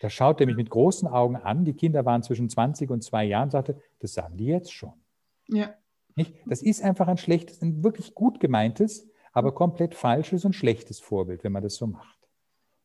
Da 0.00 0.10
schaut 0.10 0.40
er 0.40 0.46
mich 0.46 0.56
mit 0.56 0.70
großen 0.70 1.08
Augen 1.08 1.36
an. 1.36 1.64
Die 1.64 1.74
Kinder 1.74 2.04
waren 2.04 2.22
zwischen 2.22 2.48
20 2.48 2.90
und 2.90 3.02
zwei 3.02 3.24
Jahren, 3.24 3.50
sagte, 3.50 3.80
das 4.00 4.12
sagen 4.14 4.36
die 4.36 4.46
jetzt 4.46 4.72
schon. 4.72 4.92
Ja. 5.48 5.74
Nicht? 6.16 6.34
Das 6.46 6.62
ist 6.62 6.82
einfach 6.82 7.08
ein 7.08 7.16
schlechtes, 7.16 7.62
ein 7.62 7.82
wirklich 7.82 8.14
gut 8.14 8.40
gemeintes, 8.40 9.08
aber 9.32 9.52
komplett 9.52 9.94
falsches 9.94 10.44
und 10.44 10.54
schlechtes 10.54 11.00
Vorbild, 11.00 11.42
wenn 11.42 11.52
man 11.52 11.62
das 11.62 11.76
so 11.76 11.86
macht. 11.86 12.18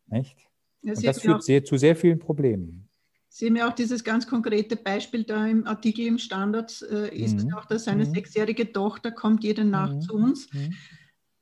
Nicht? 0.08 0.50
und 0.84 1.04
das 1.06 1.20
führt 1.20 1.44
sehr, 1.44 1.64
zu 1.64 1.78
sehr 1.78 1.96
vielen 1.96 2.20
Problemen. 2.20 2.89
Sie 3.30 3.46
haben 3.46 3.56
ja 3.56 3.70
auch 3.70 3.74
dieses 3.74 4.04
ganz 4.04 4.28
konkrete 4.28 4.76
Beispiel 4.76 5.24
da 5.24 5.46
im 5.46 5.66
Artikel 5.68 6.06
im 6.08 6.18
Standard, 6.18 6.84
äh, 6.92 7.16
ist 7.16 7.46
mhm. 7.46 7.54
auch, 7.54 7.66
dass 7.66 7.86
seine 7.86 8.06
mhm. 8.06 8.14
sechsjährige 8.14 8.74
Tochter 8.74 9.12
kommt 9.12 9.44
jede 9.44 9.64
Nacht 9.64 9.96
mhm. 9.96 10.02
zu 10.02 10.16
uns. 10.16 10.52
Mhm. 10.52 10.74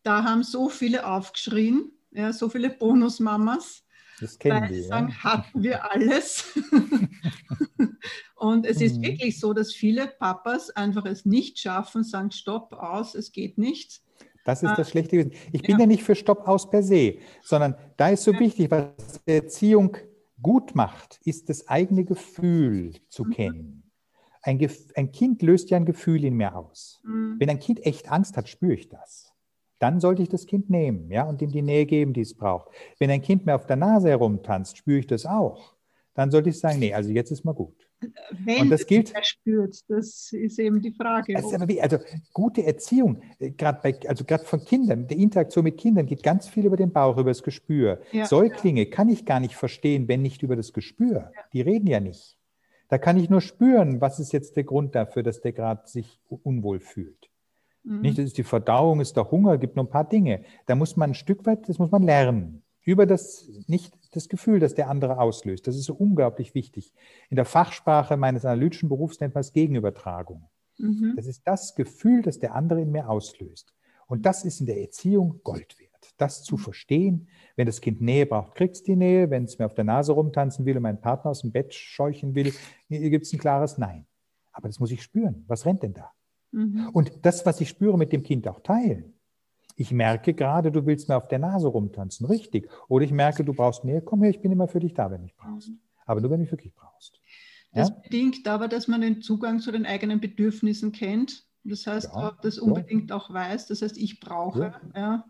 Da 0.03 0.23
haben 0.23 0.43
so 0.43 0.69
viele 0.69 1.07
aufgeschrien, 1.07 1.91
ja, 2.11 2.33
so 2.33 2.49
viele 2.49 2.69
Bonusmamas. 2.69 3.83
Das 4.19 4.37
kennen 4.37 4.61
weil 4.61 4.69
die, 4.69 4.81
sagen, 4.81 5.09
ja. 5.09 5.23
hatten 5.23 5.63
wir 5.63 5.91
alles. 5.91 6.45
und 8.35 8.65
es 8.65 8.81
ist 8.81 8.97
mhm. 8.97 9.03
wirklich 9.03 9.39
so, 9.39 9.53
dass 9.53 9.73
viele 9.73 10.07
Papas 10.07 10.69
einfach 10.71 11.05
es 11.05 11.25
nicht 11.25 11.57
schaffen, 11.57 12.03
sagen, 12.03 12.31
stopp, 12.31 12.73
aus, 12.73 13.15
es 13.15 13.31
geht 13.31 13.57
nicht. 13.57 14.01
Das 14.43 14.63
ist 14.63 14.77
das 14.77 14.89
schlechte 14.89 15.17
Gewissen. 15.17 15.37
Ich 15.51 15.61
bin 15.61 15.77
ja. 15.77 15.85
nicht 15.85 16.03
für 16.03 16.15
Stopp 16.15 16.47
aus 16.47 16.69
per 16.69 16.81
se, 16.81 17.17
sondern 17.43 17.75
da 17.97 18.09
ist 18.09 18.23
so 18.23 18.31
wichtig, 18.39 18.71
was 18.71 18.93
Erziehung 19.25 19.97
gut 20.41 20.75
macht, 20.75 21.19
ist 21.23 21.49
das 21.49 21.67
eigene 21.67 22.05
Gefühl 22.05 22.93
zu 23.09 23.25
mhm. 23.25 23.29
kennen. 23.31 23.91
Ein, 24.41 24.59
Gef 24.59 24.91
ein, 24.95 25.11
Kind 25.11 25.41
löst 25.41 25.69
ja 25.69 25.77
ein 25.77 25.85
Gefühl 25.85 26.23
in 26.23 26.35
mir 26.35 26.55
aus. 26.55 27.01
Mhm. 27.03 27.35
Wenn 27.39 27.49
ein 27.49 27.59
Kind 27.59 27.85
echt 27.85 28.11
Angst 28.11 28.37
hat, 28.37 28.47
spüre 28.47 28.73
ich 28.73 28.89
das. 28.89 29.33
Dann 29.79 29.99
sollte 29.99 30.23
ich 30.23 30.29
das 30.29 30.45
Kind 30.45 30.69
nehmen 30.69 31.11
ja, 31.11 31.23
und 31.23 31.41
ihm 31.41 31.51
die 31.51 31.61
Nähe 31.61 31.85
geben, 31.85 32.13
die 32.13 32.21
es 32.21 32.35
braucht. 32.35 32.69
Wenn 32.99 33.11
ein 33.11 33.21
Kind 33.21 33.45
mir 33.45 33.55
auf 33.55 33.67
der 33.67 33.75
Nase 33.75 34.09
herumtanzt, 34.09 34.77
spüre 34.77 34.99
ich 34.99 35.07
das 35.07 35.25
auch. 35.25 35.75
Dann 36.13 36.31
sollte 36.31 36.49
ich 36.49 36.59
sagen, 36.59 36.79
nee, 36.79 36.93
also 36.93 37.11
jetzt 37.11 37.31
ist 37.31 37.43
mal 37.43 37.53
gut. 37.53 37.86
Wenn 38.31 38.63
und 38.63 38.69
das 38.69 38.85
gilt, 38.85 39.13
er 39.13 39.23
spürt, 39.23 39.83
das 39.89 40.31
ist 40.31 40.59
eben 40.59 40.81
die 40.81 40.91
Frage. 40.91 41.35
Also, 41.35 41.67
wie, 41.67 41.81
also 41.81 41.97
gute 42.31 42.63
Erziehung, 42.63 43.21
äh, 43.39 43.51
gerade 43.51 43.79
bei, 43.81 43.99
also 44.07 44.23
gerade 44.23 44.45
von 44.45 44.63
Kindern, 44.63 45.07
die 45.07 45.21
Interaktion 45.21 45.63
mit 45.63 45.77
Kindern 45.77 46.05
geht 46.05 46.21
ganz 46.21 46.47
viel 46.47 46.65
über 46.65 46.77
den 46.77 46.91
Bauch, 46.91 47.17
über 47.17 47.31
das 47.31 47.41
Gespür. 47.41 48.01
Ja, 48.11 48.25
Säuglinge 48.25 48.85
ja. 48.85 48.89
kann 48.89 49.09
ich 49.09 49.25
gar 49.25 49.39
nicht 49.39 49.55
verstehen, 49.55 50.07
wenn 50.07 50.21
nicht 50.21 50.43
über 50.43 50.55
das 50.55 50.73
Gespür. 50.73 51.31
Ja. 51.35 51.41
Die 51.53 51.61
reden 51.61 51.87
ja 51.87 51.99
nicht. 51.99 52.37
Da 52.89 52.97
kann 52.97 53.17
ich 53.17 53.29
nur 53.29 53.41
spüren, 53.41 53.99
was 53.99 54.19
ist 54.19 54.31
jetzt 54.31 54.55
der 54.55 54.63
Grund 54.63 54.95
dafür, 54.95 55.23
dass 55.23 55.41
der 55.41 55.51
gerade 55.51 55.87
sich 55.87 56.19
unwohl 56.29 56.79
fühlt. 56.79 57.29
Mhm. 57.83 58.01
Nicht, 58.01 58.17
das 58.17 58.25
ist 58.25 58.37
die 58.37 58.43
Verdauung, 58.43 59.01
ist 59.01 59.17
der 59.17 59.31
Hunger, 59.31 59.57
gibt 59.57 59.75
nur 59.75 59.85
ein 59.85 59.89
paar 59.89 60.07
Dinge. 60.07 60.43
Da 60.67 60.75
muss 60.75 60.95
man 60.95 61.11
ein 61.11 61.15
Stück 61.15 61.45
weit, 61.45 61.67
das 61.67 61.79
muss 61.79 61.91
man 61.91 62.03
lernen 62.03 62.63
über 62.87 63.05
das, 63.05 63.49
nicht 63.67 63.93
das 64.17 64.29
Gefühl, 64.29 64.59
das 64.59 64.75
der 64.75 64.89
andere 64.89 65.19
auslöst. 65.19 65.67
Das 65.67 65.75
ist 65.75 65.85
so 65.85 65.93
unglaublich 65.93 66.53
wichtig. 66.53 66.93
In 67.29 67.35
der 67.35 67.45
Fachsprache 67.45 68.17
meines 68.17 68.45
analytischen 68.45 68.89
Berufs 68.89 69.19
nennt 69.19 69.33
man 69.33 69.41
es 69.41 69.53
Gegenübertragung. 69.53 70.49
Mhm. 70.77 71.13
Das 71.15 71.27
ist 71.27 71.47
das 71.47 71.75
Gefühl, 71.75 72.21
das 72.21 72.39
der 72.39 72.55
andere 72.55 72.81
in 72.81 72.91
mir 72.91 73.09
auslöst. 73.09 73.73
Und 74.07 74.25
das 74.25 74.45
ist 74.45 74.59
in 74.59 74.65
der 74.65 74.81
Erziehung 74.81 75.41
Gold 75.43 75.79
wert. 75.79 76.13
Das 76.17 76.43
zu 76.43 76.57
verstehen, 76.57 77.27
wenn 77.55 77.65
das 77.65 77.81
Kind 77.81 78.01
Nähe 78.01 78.25
braucht, 78.25 78.55
kriegt 78.55 78.75
es 78.75 78.83
die 78.83 78.95
Nähe. 78.95 79.29
Wenn 79.29 79.43
es 79.43 79.59
mir 79.59 79.65
auf 79.65 79.73
der 79.73 79.83
Nase 79.83 80.13
rumtanzen 80.13 80.65
will 80.65 80.77
und 80.77 80.83
meinen 80.83 81.01
Partner 81.01 81.31
aus 81.31 81.41
dem 81.41 81.51
Bett 81.51 81.73
scheuchen 81.73 82.33
will, 82.33 82.53
gibt 82.89 83.25
es 83.25 83.33
ein 83.33 83.39
klares 83.39 83.77
Nein. 83.77 84.05
Aber 84.51 84.67
das 84.67 84.79
muss 84.79 84.91
ich 84.91 85.03
spüren. 85.03 85.43
Was 85.47 85.65
rennt 85.65 85.83
denn 85.83 85.93
da? 85.93 86.11
Mhm. 86.51 86.89
Und 86.93 87.25
das, 87.25 87.45
was 87.45 87.61
ich 87.61 87.69
spüre, 87.69 87.97
mit 87.97 88.13
dem 88.13 88.23
Kind 88.23 88.47
auch 88.47 88.61
teilen. 88.61 89.13
Ich 89.79 89.91
merke 89.91 90.33
gerade, 90.33 90.71
du 90.71 90.87
willst 90.87 91.07
mir 91.07 91.15
auf 91.15 91.27
der 91.27 91.37
Nase 91.37 91.67
rumtanzen, 91.67 92.25
richtig. 92.25 92.67
Oder 92.87 93.05
ich 93.05 93.11
merke, 93.11 93.45
du 93.45 93.53
brauchst 93.53 93.83
mehr, 93.83 94.01
komm 94.01 94.23
her, 94.23 94.31
ich 94.31 94.41
bin 94.41 94.51
immer 94.51 94.67
für 94.67 94.79
dich 94.79 94.95
da, 94.95 95.11
wenn 95.11 95.21
du 95.21 95.29
brauchst. 95.37 95.69
Mhm. 95.69 95.79
Aber 96.07 96.19
nur, 96.19 96.31
wenn 96.31 96.43
du 96.43 96.49
wirklich 96.49 96.73
brauchst. 96.73 97.21
Das 97.73 97.89
ja? 97.89 97.95
bedingt 98.01 98.47
aber, 98.47 98.67
dass 98.67 98.87
man 98.87 99.01
den 99.01 99.21
Zugang 99.21 99.59
zu 99.59 99.71
den 99.71 99.85
eigenen 99.85 100.19
Bedürfnissen 100.19 100.91
kennt. 100.93 101.45
Das 101.63 101.85
heißt, 101.85 102.09
ja, 102.11 102.35
das 102.41 102.57
unbedingt 102.57 103.11
ja. 103.11 103.17
auch 103.17 103.31
weiß. 103.31 103.67
Das 103.67 103.83
heißt, 103.83 103.97
ich 103.97 104.19
brauche. 104.19 104.73
Ja. 104.95 105.25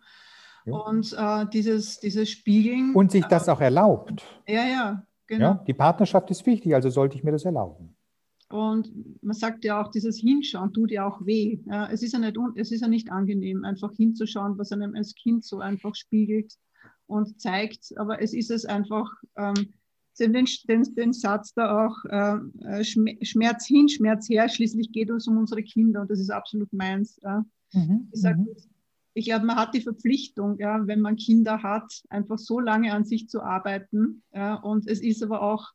Und 0.63 1.13
äh, 1.17 1.45
dieses, 1.51 1.99
dieses 1.99 2.29
Spiegeln. 2.29 2.95
Und 2.95 3.11
sich 3.11 3.25
das 3.25 3.49
äh, 3.49 3.51
auch 3.51 3.59
erlaubt. 3.59 4.23
Ja, 4.47 4.65
ja, 4.65 5.03
genau. 5.25 5.55
die 5.67 5.73
Partnerschaft 5.73 6.31
ist 6.31 6.45
wichtig, 6.45 6.73
also 6.73 6.89
sollte 6.89 7.17
ich 7.17 7.23
mir 7.25 7.33
das 7.33 7.43
erlauben. 7.43 7.96
Und 8.49 8.93
man 9.21 9.35
sagt 9.35 9.65
ja 9.65 9.81
auch, 9.81 9.91
dieses 9.91 10.19
Hinschauen 10.19 10.71
tut 10.71 10.91
ja 10.91 11.05
auch 11.05 11.25
weh. 11.25 11.59
Ja, 11.65 11.89
es, 11.91 12.01
ist 12.01 12.13
ja 12.13 12.19
nicht, 12.19 12.37
es 12.55 12.71
ist 12.71 12.81
ja 12.81 12.87
nicht 12.87 13.11
angenehm, 13.11 13.65
einfach 13.65 13.91
hinzuschauen, 13.93 14.57
was 14.57 14.71
einem 14.71 14.95
als 14.95 15.15
Kind 15.15 15.43
so 15.43 15.59
einfach 15.59 15.95
spiegelt 15.95 16.53
und 17.07 17.41
zeigt. 17.41 17.97
Aber 17.97 18.21
es 18.21 18.33
ist 18.33 18.49
es 18.49 18.65
einfach, 18.65 19.09
ähm, 19.35 19.73
den, 20.19 20.47
den, 20.67 20.95
den 20.95 21.13
Satz 21.13 21.53
da 21.53 21.85
auch, 21.85 22.05
äh, 22.05 22.83
Schmerz 22.83 23.67
hin, 23.67 23.89
Schmerz 23.89 24.29
her, 24.29 24.49
schließlich 24.49 24.91
geht 24.91 25.09
es 25.09 25.27
um 25.27 25.37
unsere 25.37 25.61
Kinder 25.61 26.01
und 26.01 26.09
das 26.09 26.19
ist 26.19 26.31
absolut 26.31 26.71
meins. 26.73 27.19
Ja. 27.23 27.45
Mhm, 27.73 28.09
ich, 28.13 28.21
sag, 28.21 28.37
mhm. 28.37 28.47
ich 29.13 29.25
glaube, 29.25 29.45
man 29.45 29.57
hat 29.57 29.73
die 29.73 29.81
Verpflichtung, 29.81 30.57
ja, 30.57 30.87
wenn 30.87 31.01
man 31.01 31.17
Kinder 31.17 31.61
hat, 31.63 32.01
einfach 32.09 32.37
so 32.37 32.59
lange 32.59 32.93
an 32.93 33.03
sich 33.03 33.27
zu 33.27 33.41
arbeiten. 33.41 34.23
Ja, 34.33 34.55
und 34.55 34.87
es 34.87 35.01
ist 35.01 35.21
aber 35.21 35.41
auch 35.41 35.71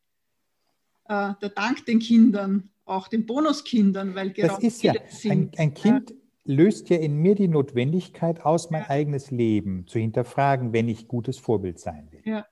äh, 1.05 1.33
der 1.41 1.49
Dank 1.49 1.85
den 1.85 1.99
Kindern, 1.99 2.69
auch 2.85 3.07
den 3.07 3.25
Bonuskindern, 3.25 4.15
weil 4.15 4.31
genau 4.31 4.55
das 4.55 4.63
ist 4.63 4.83
ja 4.83 4.93
ein, 5.29 5.51
ein 5.57 5.73
Kind 5.73 6.13
löst 6.45 6.89
ja 6.89 6.97
in 6.97 7.15
mir 7.15 7.35
die 7.35 7.47
Notwendigkeit 7.47 8.45
aus, 8.45 8.69
mein 8.69 8.83
ja. 8.83 8.89
eigenes 8.89 9.31
Leben 9.31 9.87
zu 9.87 9.99
hinterfragen, 9.99 10.73
wenn 10.73 10.89
ich 10.89 11.07
gutes 11.07 11.37
Vorbild 11.37 11.79
sein 11.79 12.09
will. 12.11 12.21
Ja. 12.25 12.45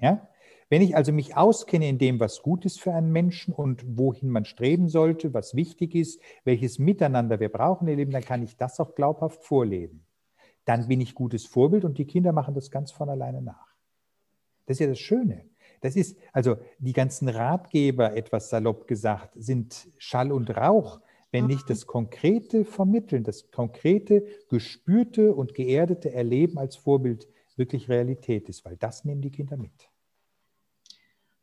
ja? 0.00 0.28
Wenn 0.70 0.82
ich 0.82 0.96
also 0.96 1.12
mich 1.12 1.36
auskenne 1.36 1.88
in 1.88 1.98
dem, 1.98 2.20
was 2.20 2.42
gut 2.42 2.64
ist 2.64 2.80
für 2.80 2.92
einen 2.92 3.10
Menschen 3.10 3.54
und 3.54 3.84
wohin 3.98 4.28
man 4.28 4.44
streben 4.44 4.88
sollte, 4.88 5.32
was 5.32 5.54
wichtig 5.54 5.94
ist, 5.94 6.20
welches 6.44 6.78
Miteinander 6.78 7.40
wir 7.40 7.48
brauchen 7.48 7.88
im 7.88 7.96
Leben, 7.96 8.12
dann 8.12 8.24
kann 8.24 8.42
ich 8.42 8.56
das 8.56 8.78
auch 8.80 8.94
glaubhaft 8.94 9.44
vorleben. 9.44 10.04
Dann 10.64 10.88
bin 10.88 11.00
ich 11.00 11.14
gutes 11.14 11.46
Vorbild 11.46 11.84
und 11.84 11.96
die 11.96 12.04
Kinder 12.06 12.32
machen 12.32 12.54
das 12.54 12.70
ganz 12.70 12.92
von 12.92 13.08
alleine 13.08 13.40
nach. 13.40 13.74
Das 14.66 14.74
ist 14.74 14.80
ja 14.80 14.86
das 14.88 14.98
Schöne. 14.98 15.46
Das 15.80 15.96
ist, 15.96 16.16
also 16.32 16.56
die 16.78 16.92
ganzen 16.92 17.28
Ratgeber, 17.28 18.14
etwas 18.14 18.50
salopp 18.50 18.86
gesagt, 18.86 19.32
sind 19.36 19.88
Schall 19.98 20.32
und 20.32 20.50
Rauch, 20.50 21.00
wenn 21.30 21.46
nicht 21.46 21.68
das 21.68 21.86
konkrete 21.86 22.64
Vermitteln, 22.64 23.22
das 23.22 23.50
konkrete, 23.50 24.26
gespürte 24.48 25.34
und 25.34 25.54
geerdete 25.54 26.12
Erleben 26.12 26.58
als 26.58 26.76
Vorbild 26.76 27.28
wirklich 27.56 27.88
Realität 27.88 28.48
ist, 28.48 28.64
weil 28.64 28.76
das 28.76 29.04
nehmen 29.04 29.20
die 29.20 29.30
Kinder 29.30 29.56
mit. 29.56 29.90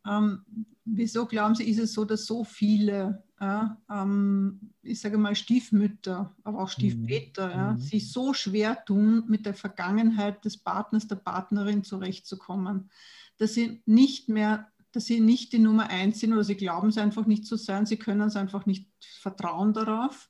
Ähm, 0.08 0.46
wieso 0.86 1.25
glauben 1.25 1.56
Sie, 1.56 1.70
ist 1.70 1.80
es 1.80 1.94
so, 1.94 2.06
dass 2.06 2.25
so 2.25 2.44
viele, 2.44 3.24
äh, 3.39 3.63
ähm, 3.92 4.72
ich 4.82 5.01
sage 5.01 5.18
mal, 5.18 5.36
Stiefmütter, 5.36 6.36
aber 6.44 6.62
auch 6.62 6.70
Stiefväter, 6.70 7.48
mhm. 7.48 7.54
ja, 7.54 7.72
mhm. 7.74 7.77
sich 7.80 8.12
so 8.12 8.34
schwer 8.34 8.84
tun, 8.86 9.24
mit 9.27 9.46
der 9.46 9.56
Vergangenheit 9.56 10.46
des 10.46 10.58
Partners, 10.58 11.08
der 11.08 11.15
Partnerin 11.15 11.84
zurechtzukommen? 11.84 12.89
Dass 13.38 13.54
sie 13.54 13.82
nicht 13.86 14.30
mehr, 14.30 14.68
dass 14.92 15.06
sie 15.06 15.20
nicht 15.20 15.54
die 15.54 15.60
Nummer 15.60 15.89
eins 15.89 16.20
sind 16.20 16.34
oder 16.34 16.44
sie 16.44 16.56
glauben 16.56 16.89
es 16.89 16.98
einfach 16.98 17.25
nicht 17.25 17.46
zu 17.46 17.58
sein, 17.58 17.86
sie 17.86 17.98
können 17.98 18.22
es 18.22 18.36
einfach 18.36 18.65
nicht 18.65 18.89
vertrauen 19.20 19.74
darauf 19.74 20.30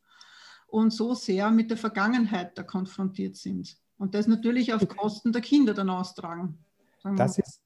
und 0.67 0.91
so 0.91 1.13
sehr 1.13 1.51
mit 1.51 1.69
der 1.69 1.77
Vergangenheit 1.77 2.57
da 2.57 2.63
konfrontiert 2.63 3.35
sind. 3.35 3.77
Und 3.97 4.13
das 4.13 4.27
natürlich 4.27 4.73
auf 4.73 4.87
Kosten 4.87 5.31
der 5.31 5.41
Kinder 5.41 5.73
dann 5.73 5.89
austragen. 5.89 6.57
Das 7.15 7.37
ist 7.37 7.61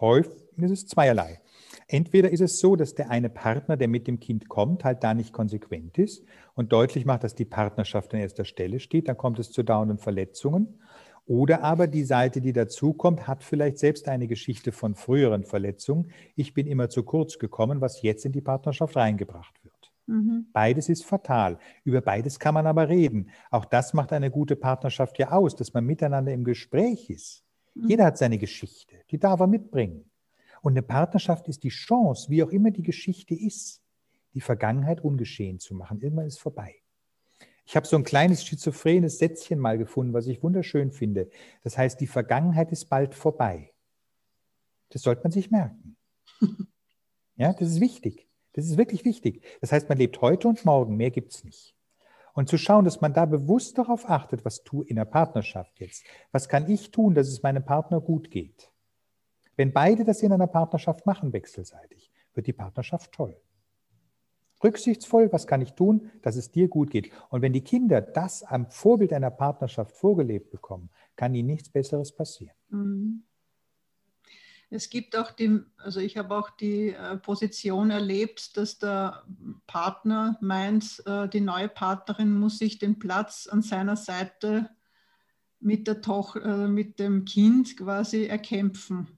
häufig, 0.00 0.32
das 0.56 0.70
ist 0.70 0.88
zweierlei. 0.88 1.40
Entweder 1.86 2.30
ist 2.30 2.40
es 2.40 2.58
so, 2.58 2.76
dass 2.76 2.94
der 2.94 3.10
eine 3.10 3.30
Partner, 3.30 3.76
der 3.76 3.88
mit 3.88 4.06
dem 4.06 4.20
Kind 4.20 4.48
kommt, 4.48 4.84
halt 4.84 5.04
da 5.04 5.14
nicht 5.14 5.32
konsequent 5.32 5.98
ist 5.98 6.24
und 6.54 6.72
deutlich 6.72 7.04
macht, 7.04 7.24
dass 7.24 7.34
die 7.34 7.44
Partnerschaft 7.44 8.12
an 8.14 8.20
erster 8.20 8.44
Stelle 8.44 8.80
steht, 8.80 9.08
dann 9.08 9.16
kommt 9.16 9.38
es 9.38 9.52
zu 9.52 9.62
dauernden 9.62 9.98
Verletzungen 9.98 10.80
Oder 11.28 11.62
aber 11.62 11.86
die 11.86 12.04
Seite, 12.04 12.40
die 12.40 12.54
dazukommt, 12.54 13.28
hat 13.28 13.44
vielleicht 13.44 13.78
selbst 13.78 14.08
eine 14.08 14.26
Geschichte 14.26 14.72
von 14.72 14.94
früheren 14.94 15.44
Verletzungen. 15.44 16.10
Ich 16.36 16.54
bin 16.54 16.66
immer 16.66 16.88
zu 16.88 17.02
kurz 17.02 17.38
gekommen, 17.38 17.82
was 17.82 18.00
jetzt 18.00 18.24
in 18.24 18.32
die 18.32 18.40
Partnerschaft 18.40 18.96
reingebracht 18.96 19.62
wird. 19.62 19.92
Mhm. 20.06 20.46
Beides 20.54 20.88
ist 20.88 21.04
fatal. 21.04 21.58
Über 21.84 22.00
beides 22.00 22.38
kann 22.38 22.54
man 22.54 22.66
aber 22.66 22.88
reden. 22.88 23.28
Auch 23.50 23.66
das 23.66 23.92
macht 23.92 24.14
eine 24.14 24.30
gute 24.30 24.56
Partnerschaft 24.56 25.18
ja 25.18 25.30
aus, 25.30 25.54
dass 25.54 25.74
man 25.74 25.84
miteinander 25.84 26.32
im 26.32 26.44
Gespräch 26.44 27.10
ist. 27.10 27.44
Mhm. 27.74 27.88
Jeder 27.88 28.06
hat 28.06 28.16
seine 28.16 28.38
Geschichte, 28.38 28.96
die 29.10 29.18
darf 29.18 29.40
er 29.40 29.48
mitbringen. 29.48 30.10
Und 30.62 30.72
eine 30.72 30.82
Partnerschaft 30.82 31.46
ist 31.48 31.62
die 31.62 31.68
Chance, 31.68 32.30
wie 32.30 32.42
auch 32.42 32.50
immer 32.50 32.70
die 32.70 32.82
Geschichte 32.82 33.34
ist, 33.34 33.82
die 34.32 34.40
Vergangenheit 34.40 35.04
ungeschehen 35.04 35.58
zu 35.58 35.74
machen. 35.74 36.00
Irgendwann 36.00 36.26
ist 36.26 36.40
vorbei. 36.40 36.74
Ich 37.68 37.76
habe 37.76 37.86
so 37.86 37.98
ein 37.98 38.02
kleines 38.02 38.46
schizophrenes 38.46 39.18
Sätzchen 39.18 39.58
mal 39.58 39.76
gefunden, 39.76 40.14
was 40.14 40.26
ich 40.26 40.42
wunderschön 40.42 40.90
finde. 40.90 41.28
Das 41.62 41.76
heißt, 41.76 42.00
die 42.00 42.06
Vergangenheit 42.06 42.72
ist 42.72 42.86
bald 42.86 43.14
vorbei. 43.14 43.74
Das 44.88 45.02
sollte 45.02 45.22
man 45.22 45.32
sich 45.32 45.50
merken. 45.50 45.96
Ja, 47.40 47.52
das 47.52 47.68
ist 47.68 47.80
wichtig. 47.80 48.28
Das 48.54 48.64
ist 48.64 48.78
wirklich 48.78 49.04
wichtig. 49.04 49.44
Das 49.60 49.70
heißt, 49.70 49.88
man 49.88 49.96
lebt 49.96 50.20
heute 50.22 50.48
und 50.48 50.64
morgen, 50.64 50.96
mehr 50.96 51.12
gibt 51.12 51.32
es 51.32 51.44
nicht. 51.44 51.76
Und 52.32 52.48
zu 52.48 52.58
schauen, 52.58 52.84
dass 52.84 53.00
man 53.00 53.14
da 53.14 53.26
bewusst 53.26 53.78
darauf 53.78 54.10
achtet, 54.10 54.44
was 54.44 54.64
tue 54.64 54.84
in 54.86 54.96
der 54.96 55.04
Partnerschaft 55.04 55.78
jetzt. 55.78 56.04
Was 56.32 56.48
kann 56.48 56.68
ich 56.68 56.90
tun, 56.90 57.14
dass 57.14 57.28
es 57.28 57.44
meinem 57.44 57.64
Partner 57.64 58.00
gut 58.00 58.32
geht? 58.32 58.72
Wenn 59.54 59.72
beide 59.72 60.04
das 60.04 60.20
in 60.24 60.32
einer 60.32 60.48
Partnerschaft 60.48 61.06
machen, 61.06 61.32
wechselseitig, 61.32 62.10
wird 62.34 62.48
die 62.48 62.52
Partnerschaft 62.52 63.12
toll. 63.12 63.40
Rücksichtsvoll, 64.62 65.32
was 65.32 65.46
kann 65.46 65.60
ich 65.60 65.72
tun, 65.74 66.10
dass 66.22 66.36
es 66.36 66.50
dir 66.50 66.68
gut 66.68 66.90
geht? 66.90 67.10
Und 67.30 67.42
wenn 67.42 67.52
die 67.52 67.62
Kinder 67.64 68.00
das 68.00 68.42
am 68.42 68.70
Vorbild 68.70 69.12
einer 69.12 69.30
Partnerschaft 69.30 69.96
vorgelebt 69.96 70.50
bekommen, 70.50 70.90
kann 71.16 71.34
ihnen 71.34 71.48
nichts 71.48 71.70
Besseres 71.70 72.12
passieren. 72.12 72.54
Mhm. 72.68 73.22
Es 74.70 74.90
gibt 74.90 75.16
auch 75.16 75.30
die, 75.30 75.60
also 75.78 76.00
ich 76.00 76.18
habe 76.18 76.36
auch 76.36 76.50
die 76.50 76.90
äh, 76.90 77.16
Position 77.16 77.90
erlebt, 77.90 78.56
dass 78.58 78.78
der 78.78 79.24
Partner 79.66 80.36
meint, 80.42 81.02
äh, 81.06 81.26
die 81.28 81.40
neue 81.40 81.68
Partnerin 81.68 82.38
muss 82.38 82.58
sich 82.58 82.78
den 82.78 82.98
Platz 82.98 83.46
an 83.46 83.62
seiner 83.62 83.96
Seite 83.96 84.68
mit 85.60 85.86
der 85.86 86.02
Tochter, 86.02 86.64
äh, 86.64 86.68
mit 86.68 86.98
dem 86.98 87.24
Kind 87.24 87.78
quasi 87.78 88.26
erkämpfen. 88.26 89.17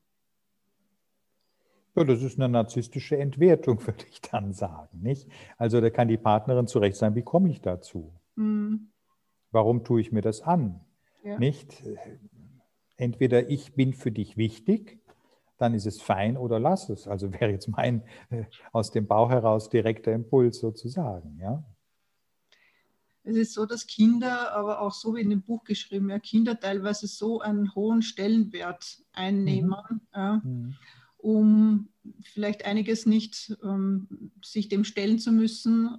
Ja, 2.00 2.04
das 2.06 2.22
ist 2.22 2.38
eine 2.38 2.48
narzisstische 2.48 3.18
Entwertung, 3.18 3.78
würde 3.86 4.06
ich 4.10 4.22
dann 4.22 4.54
sagen. 4.54 5.00
Nicht? 5.02 5.28
Also 5.58 5.82
da 5.82 5.90
kann 5.90 6.08
die 6.08 6.16
Partnerin 6.16 6.66
zurecht 6.66 6.96
sein, 6.96 7.14
wie 7.14 7.22
komme 7.22 7.50
ich 7.50 7.60
dazu? 7.60 8.10
Mhm. 8.36 8.88
Warum 9.50 9.84
tue 9.84 10.00
ich 10.00 10.10
mir 10.10 10.22
das 10.22 10.40
an? 10.40 10.80
Ja. 11.22 11.38
Nicht? 11.38 11.82
Entweder 12.96 13.50
ich 13.50 13.74
bin 13.74 13.92
für 13.92 14.10
dich 14.10 14.38
wichtig, 14.38 14.98
dann 15.58 15.74
ist 15.74 15.84
es 15.84 16.00
fein 16.00 16.38
oder 16.38 16.58
lass 16.58 16.88
es. 16.88 17.06
Also 17.06 17.32
wäre 17.38 17.50
jetzt 17.50 17.68
mein 17.68 18.02
äh, 18.30 18.44
aus 18.72 18.90
dem 18.92 19.06
Bauch 19.06 19.28
heraus 19.28 19.68
direkter 19.68 20.12
Impuls 20.14 20.58
sozusagen. 20.58 21.38
Ja? 21.38 21.62
Es 23.24 23.36
ist 23.36 23.52
so, 23.52 23.66
dass 23.66 23.86
Kinder, 23.86 24.54
aber 24.54 24.80
auch 24.80 24.94
so 24.94 25.16
wie 25.16 25.20
in 25.20 25.28
dem 25.28 25.42
Buch 25.42 25.64
geschrieben, 25.64 26.08
ja, 26.08 26.18
Kinder 26.18 26.58
teilweise 26.58 27.06
so 27.06 27.40
einen 27.40 27.74
hohen 27.74 28.00
Stellenwert 28.00 29.02
einnehmen. 29.12 29.74
Mhm. 29.90 30.00
Ja. 30.14 30.40
Mhm 30.42 30.76
um 31.22 31.88
vielleicht 32.22 32.64
einiges 32.64 33.06
nicht 33.06 33.56
ähm, 33.62 34.32
sich 34.42 34.68
dem 34.68 34.84
stellen 34.84 35.18
zu 35.18 35.32
müssen, 35.32 35.98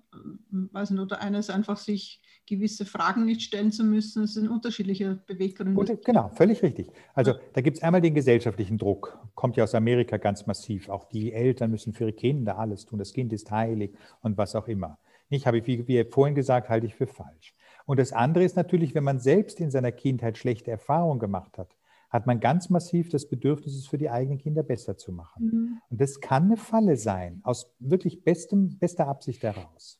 weiß 0.50 0.92
nicht, 0.92 1.00
oder 1.00 1.22
eines 1.22 1.50
einfach 1.50 1.78
sich 1.78 2.22
gewisse 2.48 2.86
Fragen 2.86 3.26
nicht 3.26 3.42
stellen 3.42 3.72
zu 3.72 3.84
müssen. 3.84 4.24
Es 4.24 4.34
sind 4.34 4.50
unterschiedliche 4.50 5.22
Beweggründe. 5.26 5.80
Und, 5.80 6.04
genau, 6.04 6.30
völlig 6.30 6.62
richtig. 6.64 6.90
Also 7.14 7.36
da 7.54 7.62
gibt 7.62 7.78
es 7.78 7.84
einmal 7.84 8.02
den 8.02 8.14
gesellschaftlichen 8.14 8.78
Druck, 8.78 9.18
kommt 9.36 9.58
ja 9.58 9.64
aus 9.64 9.76
Amerika 9.76 10.18
ganz 10.18 10.48
massiv. 10.48 10.90
Auch 10.90 11.06
die 11.06 11.32
Eltern 11.32 11.72
müssen 11.72 11.94
für 11.94 12.06
ihre 12.06 12.14
Kinder 12.14 12.58
alles 12.58 12.86
tun. 12.86 13.00
Das 13.00 13.14
Kind 13.14 13.32
ist 13.32 13.52
heilig 13.52 13.94
und 14.22 14.38
was 14.38 14.56
auch 14.56 14.68
immer. 14.68 14.98
Nicht, 15.30 15.46
habe 15.46 15.60
ich, 15.60 15.68
wie, 15.68 15.88
wie 15.88 16.04
vorhin 16.04 16.36
gesagt, 16.36 16.68
halte 16.68 16.88
ich 16.88 16.96
für 16.96 17.08
falsch. 17.08 17.56
Und 17.86 18.00
das 18.00 18.12
andere 18.12 18.44
ist 18.44 18.58
natürlich, 18.58 18.96
wenn 18.96 19.04
man 19.04 19.20
selbst 19.20 19.60
in 19.62 19.72
seiner 19.72 19.92
Kindheit 19.92 20.38
schlechte 20.38 20.72
Erfahrungen 20.72 21.20
gemacht 21.20 21.58
hat, 21.58 21.76
hat 22.12 22.28
man 22.28 22.42
ganz 22.42 22.70
massiv 22.70 23.10
das 23.10 23.28
Bedürfnis, 23.28 23.74
es 23.74 23.88
für 23.88 23.98
die 23.98 24.10
eigenen 24.10 24.38
Kinder 24.38 24.64
besser 24.64 24.98
zu 24.98 25.14
machen. 25.14 25.46
Mhm. 25.46 25.82
Und 25.90 26.02
das 26.02 26.20
kann 26.20 26.44
eine 26.44 26.58
Falle 26.58 26.98
sein, 26.98 27.40
aus 27.44 27.74
wirklich 27.80 28.24
bestem, 28.24 28.78
bester 28.78 29.08
Absicht 29.08 29.42
heraus. 29.42 30.00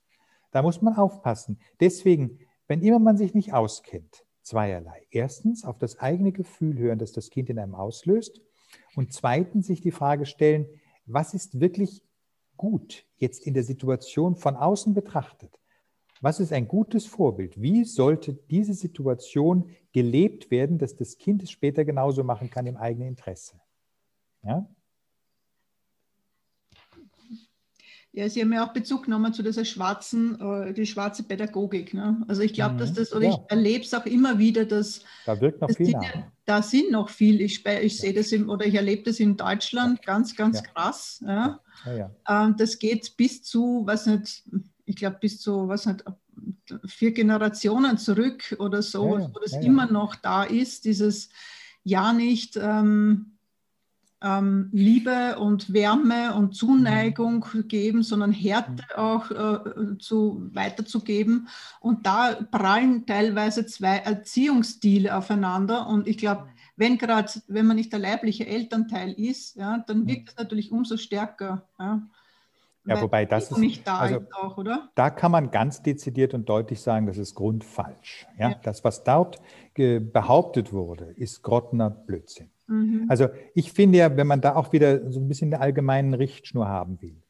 Da 0.52 0.62
muss 0.62 0.82
man 0.82 0.96
aufpassen. 0.96 1.60
Deswegen, 1.80 2.40
wenn 2.68 2.82
immer 2.82 3.00
man 3.00 3.16
sich 3.16 3.34
nicht 3.34 3.54
auskennt, 3.54 4.26
zweierlei. 4.42 5.08
Erstens, 5.10 5.64
auf 5.64 5.78
das 5.78 6.00
eigene 6.00 6.34
Gefühl 6.34 6.78
hören, 6.78 7.00
das 7.00 7.14
das 7.14 7.30
Kind 7.30 7.50
in 7.50 7.58
einem 7.58 7.76
auslöst. 7.76 8.42
Und 8.96 9.14
zweitens, 9.14 9.68
sich 9.68 9.80
die 9.80 9.92
Frage 9.92 10.26
stellen, 10.26 10.68
was 11.06 11.34
ist 11.34 11.62
wirklich 11.62 12.04
gut 12.58 13.06
jetzt 13.18 13.48
in 13.48 13.54
der 13.54 13.64
Situation 13.64 14.36
von 14.36 14.58
außen 14.58 14.94
betrachtet? 14.94 15.58
Was 16.20 16.40
ist 16.40 16.52
ein 16.52 16.68
gutes 16.68 17.06
Vorbild? 17.06 17.60
Wie 17.62 17.86
sollte 17.86 18.34
diese 18.34 18.74
Situation 18.74 19.70
gelebt 19.92 20.52
werden, 20.52 20.78
dass 20.78 20.96
das 20.96 21.18
Kind 21.18 21.44
es 21.44 21.52
später 21.52 21.86
genauso 21.86 22.24
machen 22.24 22.50
kann 22.50 22.66
im 22.66 22.78
eigenen 22.78 23.10
Interesse? 23.10 23.60
Ja? 24.44 24.68
Ja, 28.14 28.28
Sie 28.28 28.42
haben 28.42 28.52
ja 28.52 28.68
auch 28.68 28.74
Bezug 28.74 29.06
genommen 29.06 29.32
zu 29.32 29.42
dieser 29.42 29.64
schwarzen, 29.64 30.38
äh, 30.42 30.74
die 30.74 30.86
schwarze 30.86 31.24
Pädagogik. 31.24 31.94
Ne? 31.94 32.22
Also 32.28 32.42
ich 32.42 32.54
glaube, 32.54 32.74
mhm, 32.74 32.80
dass 32.80 32.94
das, 32.94 33.14
oder 33.14 33.28
ja. 33.28 33.32
ich 33.32 33.40
erlebe 33.48 33.86
es 33.86 33.94
auch 33.94 34.06
immer 34.06 34.38
wieder, 34.38 34.66
dass 34.66 35.02
da 35.26 35.40
wirkt 35.40 35.62
noch 35.62 35.72
viel 35.72 35.86
Dinge, 35.88 36.32
Da 36.44 36.62
sind 36.62 36.92
noch 36.92 37.08
viel. 37.08 37.40
Ich, 37.40 37.66
ich 37.66 37.94
ja. 37.94 38.02
sehe 38.02 38.14
das 38.14 38.34
im, 38.34 38.50
oder 38.50 38.66
ich 38.66 38.76
erlebe 38.76 39.04
das 39.04 39.22
in 39.22 39.38
Deutschland 39.38 40.02
ganz, 40.02 40.36
ganz 40.36 40.62
krass. 40.62 41.24
Ja? 41.26 41.62
Ähm, 42.28 42.56
das 42.58 42.80
geht 42.80 43.16
bis 43.16 43.44
zu, 43.44 43.84
was 43.86 44.06
nicht, 44.06 44.44
ich 44.84 44.98
glaube, 44.98 45.18
bis 45.22 45.40
zu, 45.40 45.70
was 45.70 45.86
nicht, 45.86 46.04
vier 46.86 47.12
Generationen 47.12 47.98
zurück 47.98 48.56
oder 48.60 48.82
so, 48.82 49.18
ja, 49.18 49.30
wo 49.34 49.40
das 49.40 49.54
ja, 49.54 49.62
immer 49.62 49.86
noch 49.86 50.16
da 50.16 50.44
ist, 50.44 50.86
dieses 50.86 51.30
Ja 51.84 52.14
nicht 52.14 52.58
ähm, 52.58 53.32
ähm, 54.22 54.70
Liebe 54.72 55.40
und 55.40 55.74
Wärme 55.74 56.36
und 56.36 56.56
Zuneigung 56.56 57.46
mhm. 57.54 57.68
geben, 57.68 58.04
sondern 58.04 58.32
Härte 58.32 58.84
mhm. 58.96 58.96
auch 58.96 59.32
äh, 59.32 59.98
zu, 59.98 60.50
weiterzugeben. 60.54 61.48
Und 61.80 62.06
da 62.06 62.34
prallen 62.52 63.06
teilweise 63.06 63.66
zwei 63.66 63.98
Erziehungsstile 63.98 65.16
aufeinander. 65.16 65.88
Und 65.88 66.08
ich 66.08 66.18
glaube, 66.18 66.44
mhm. 66.44 66.50
wenn 66.76 66.98
gerade, 66.98 67.32
wenn 67.48 67.66
man 67.66 67.78
nicht 67.78 67.92
der 67.92 68.00
leibliche 68.00 68.46
Elternteil 68.46 69.12
ist, 69.14 69.56
ja, 69.56 69.80
dann 69.88 70.08
wirkt 70.08 70.30
es 70.30 70.38
natürlich 70.38 70.72
umso 70.72 70.98
stärker. 70.98 71.68
Ja. 71.80 72.04
Ja, 72.86 73.00
wobei 73.02 73.26
das 73.26 73.52
ist 73.52 73.58
nicht 73.60 73.88
da 73.88 74.00
also, 74.00 74.20
ist 74.20 74.34
auch, 74.36 74.58
oder? 74.58 74.90
Da 74.96 75.12
kann 75.12 75.32
man 75.32 75.52
ganz 75.52 75.84
dezidiert 75.84 76.34
und 76.34 76.50
deutlich 76.50 76.82
sagen, 76.82 77.06
das 77.06 77.18
ist 77.18 77.36
grundfalsch. 77.36 78.28
Ja? 78.40 78.50
ja. 78.50 78.56
Das, 78.64 78.84
was 78.84 79.04
dort 79.04 79.40
behauptet 79.76 80.74
wurde, 80.74 81.06
ist 81.16 81.44
grottener 81.44 81.90
Blödsinn. 81.90 82.50
Mhm. 82.68 83.06
Also 83.08 83.30
ich 83.54 83.72
finde 83.72 84.00
ja, 84.00 84.18
wenn 84.18 84.28
man 84.28 84.42
da 84.42 84.56
auch 84.56 84.74
wieder 84.74 85.12
so 85.12 85.20
ein 85.20 85.28
bisschen 85.28 85.54
eine 85.54 85.62
allgemeine 85.62 86.18
Richtschnur 86.18 86.68
haben 86.68 87.02
will, 87.02 87.22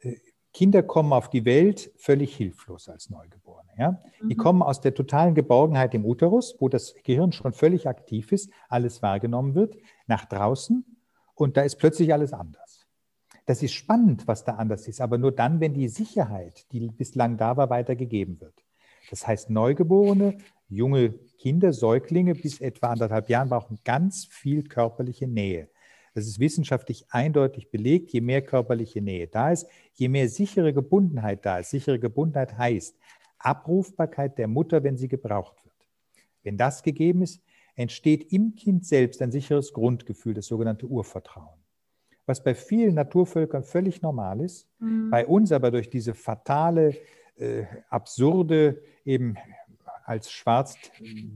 äh, 0.00 0.16
Kinder 0.52 0.82
kommen 0.82 1.12
auf 1.12 1.30
die 1.30 1.44
Welt 1.44 1.92
völlig 1.96 2.34
hilflos 2.34 2.88
als 2.88 3.08
Neugeborene. 3.10 3.70
Ja? 3.78 4.02
Mhm. 4.20 4.28
Die 4.28 4.36
kommen 4.36 4.62
aus 4.62 4.80
der 4.80 4.94
totalen 4.94 5.34
Geborgenheit 5.34 5.94
im 5.94 6.04
Uterus, 6.04 6.56
wo 6.58 6.68
das 6.68 6.94
Gehirn 7.04 7.30
schon 7.30 7.52
völlig 7.52 7.88
aktiv 7.88 8.32
ist, 8.32 8.50
alles 8.68 9.02
wahrgenommen 9.02 9.54
wird, 9.54 9.76
nach 10.06 10.24
draußen 10.24 10.84
und 11.34 11.56
da 11.56 11.62
ist 11.62 11.76
plötzlich 11.76 12.12
alles 12.12 12.32
anders. 12.32 12.69
Das 13.50 13.64
ist 13.64 13.72
spannend, 13.72 14.28
was 14.28 14.44
da 14.44 14.52
anders 14.52 14.86
ist, 14.86 15.00
aber 15.00 15.18
nur 15.18 15.32
dann, 15.32 15.58
wenn 15.58 15.74
die 15.74 15.88
Sicherheit, 15.88 16.70
die 16.70 16.86
bislang 16.86 17.36
da 17.36 17.56
war, 17.56 17.68
weitergegeben 17.68 18.40
wird. 18.40 18.54
Das 19.10 19.26
heißt, 19.26 19.50
Neugeborene, 19.50 20.38
junge 20.68 21.14
Kinder, 21.36 21.72
Säuglinge 21.72 22.36
bis 22.36 22.60
etwa 22.60 22.92
anderthalb 22.92 23.28
Jahren 23.28 23.48
brauchen 23.48 23.80
ganz 23.84 24.24
viel 24.26 24.62
körperliche 24.62 25.26
Nähe. 25.26 25.68
Das 26.14 26.28
ist 26.28 26.38
wissenschaftlich 26.38 27.06
eindeutig 27.10 27.72
belegt. 27.72 28.12
Je 28.12 28.20
mehr 28.20 28.42
körperliche 28.42 29.02
Nähe 29.02 29.26
da 29.26 29.50
ist, 29.50 29.66
je 29.94 30.06
mehr 30.06 30.28
sichere 30.28 30.72
Gebundenheit 30.72 31.44
da 31.44 31.58
ist. 31.58 31.70
Sichere 31.70 31.98
Gebundenheit 31.98 32.56
heißt 32.56 32.96
Abrufbarkeit 33.40 34.38
der 34.38 34.46
Mutter, 34.46 34.84
wenn 34.84 34.96
sie 34.96 35.08
gebraucht 35.08 35.56
wird. 35.64 35.88
Wenn 36.44 36.56
das 36.56 36.84
gegeben 36.84 37.22
ist, 37.22 37.42
entsteht 37.74 38.32
im 38.32 38.54
Kind 38.54 38.86
selbst 38.86 39.20
ein 39.20 39.32
sicheres 39.32 39.72
Grundgefühl, 39.72 40.34
das 40.34 40.46
sogenannte 40.46 40.86
Urvertrauen 40.86 41.59
was 42.30 42.44
bei 42.44 42.54
vielen 42.54 42.94
Naturvölkern 42.94 43.64
völlig 43.64 44.02
normal 44.02 44.40
ist, 44.40 44.68
mhm. 44.78 45.10
bei 45.10 45.26
uns 45.26 45.50
aber 45.50 45.72
durch 45.72 45.90
diese 45.90 46.14
fatale, 46.14 46.96
äh, 47.36 47.64
absurde, 47.88 48.80
eben 49.04 49.36
als 50.04 50.30
schwarz 50.30 50.76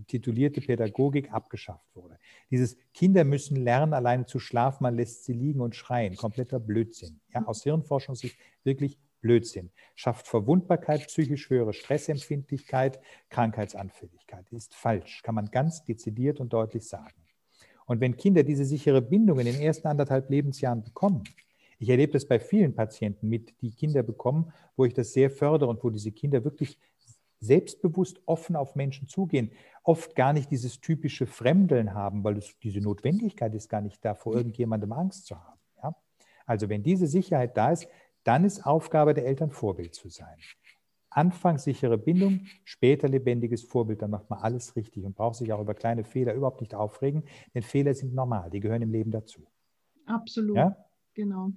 titulierte 0.07 0.61
Pädagogik 0.61 1.33
abgeschafft 1.33 1.95
wurde. 1.95 2.17
Dieses 2.51 2.77
Kinder 2.93 3.25
müssen 3.25 3.57
lernen, 3.57 3.93
alleine 3.93 4.27
zu 4.27 4.39
schlafen, 4.39 4.85
man 4.85 4.95
lässt 4.95 5.25
sie 5.25 5.33
liegen 5.33 5.61
und 5.61 5.75
schreien. 5.75 6.15
Kompletter 6.15 6.61
Blödsinn. 6.61 7.21
Ja, 7.33 7.45
aus 7.45 7.65
Hirnforschungssicht 7.65 8.37
wirklich 8.63 8.99
Blödsinn. 9.21 9.71
Schafft 9.97 10.29
Verwundbarkeit, 10.29 11.09
psychisch 11.09 11.51
höhere 11.51 11.73
Stressempfindlichkeit, 11.73 13.01
Krankheitsanfälligkeit. 13.31 14.51
Ist 14.53 14.75
falsch, 14.75 15.23
kann 15.23 15.35
man 15.35 15.47
ganz 15.51 15.85
dezidiert 15.85 16.39
und 16.39 16.53
deutlich 16.53 16.87
sagen. 16.87 17.24
Und 17.87 18.01
wenn 18.01 18.16
Kinder 18.16 18.42
diese 18.42 18.64
sichere 18.64 19.03
Bindung 19.03 19.38
in 19.38 19.47
den 19.47 19.61
ersten 19.61 19.88
anderthalb 19.88 20.31
Lebensjahren 20.31 20.83
bekommen, 20.83 21.25
ich 21.79 21.88
erlebe 21.88 22.12
das 22.12 22.27
bei 22.27 22.38
vielen 22.38 22.75
Patienten 22.75 23.29
mit, 23.29 23.55
die 23.61 23.73
Kinder 23.73 24.03
bekommen, 24.03 24.53
wo 24.77 24.85
ich 24.85 24.94
das 24.94 25.12
sehr 25.12 25.31
fördere 25.31 25.68
und 25.68 25.83
wo 25.85 25.90
diese 25.90 26.12
Kinder 26.12 26.44
wirklich 26.44 26.79
selbstbewusst 27.40 28.20
offen 28.27 28.57
auf 28.57 28.75
Menschen 28.75 29.07
zugehen, 29.07 29.51
oft 29.83 30.16
gar 30.16 30.33
nicht 30.33 30.51
dieses 30.51 30.81
typische 30.81 31.27
Fremdeln 31.27 31.92
haben, 31.92 32.25
weil 32.25 32.38
es, 32.38 32.59
diese 32.62 32.81
Notwendigkeit 32.81 33.55
ist 33.55 33.68
gar 33.68 33.83
nicht 33.83 34.03
da, 34.05 34.14
vor 34.14 34.35
irgendjemandem 34.35 34.92
Angst 34.92 35.27
zu 35.27 35.37
haben. 35.37 35.61
Ja? 35.83 35.94
Also 36.47 36.68
wenn 36.68 36.83
diese 36.83 37.07
Sicherheit 37.07 37.57
da 37.57 37.73
ist, 37.73 37.87
dann 38.23 38.44
ist 38.44 38.64
Aufgabe 38.64 39.12
der 39.12 39.27
Eltern 39.27 39.51
Vorbild 39.51 39.94
zu 39.94 40.09
sein. 40.09 40.38
Anfangs 41.14 41.64
sichere 41.64 41.96
Bindung, 41.96 42.46
später 42.64 43.09
lebendiges 43.09 43.62
Vorbild, 43.62 44.03
dann 44.03 44.11
macht 44.11 44.29
man 44.29 44.40
alles 44.40 44.74
richtig 44.77 45.05
und 45.05 45.14
braucht 45.14 45.37
sich 45.37 45.53
auch 45.53 45.61
über 45.61 45.74
kleine 45.74 46.05
Fehler 46.05 46.35
überhaupt 46.35 46.61
nicht 46.61 46.74
aufregen, 46.74 47.22
denn 47.55 47.62
Fehler 47.62 47.94
sind 47.94 48.14
normal, 48.14 48.50
die 48.50 48.61
gehören 48.61 48.83
im 48.83 48.90
Leben 48.90 49.11
dazu. 49.11 49.46
Absolut, 50.07 50.57
ja? 50.57 50.77
genau. 51.14 51.50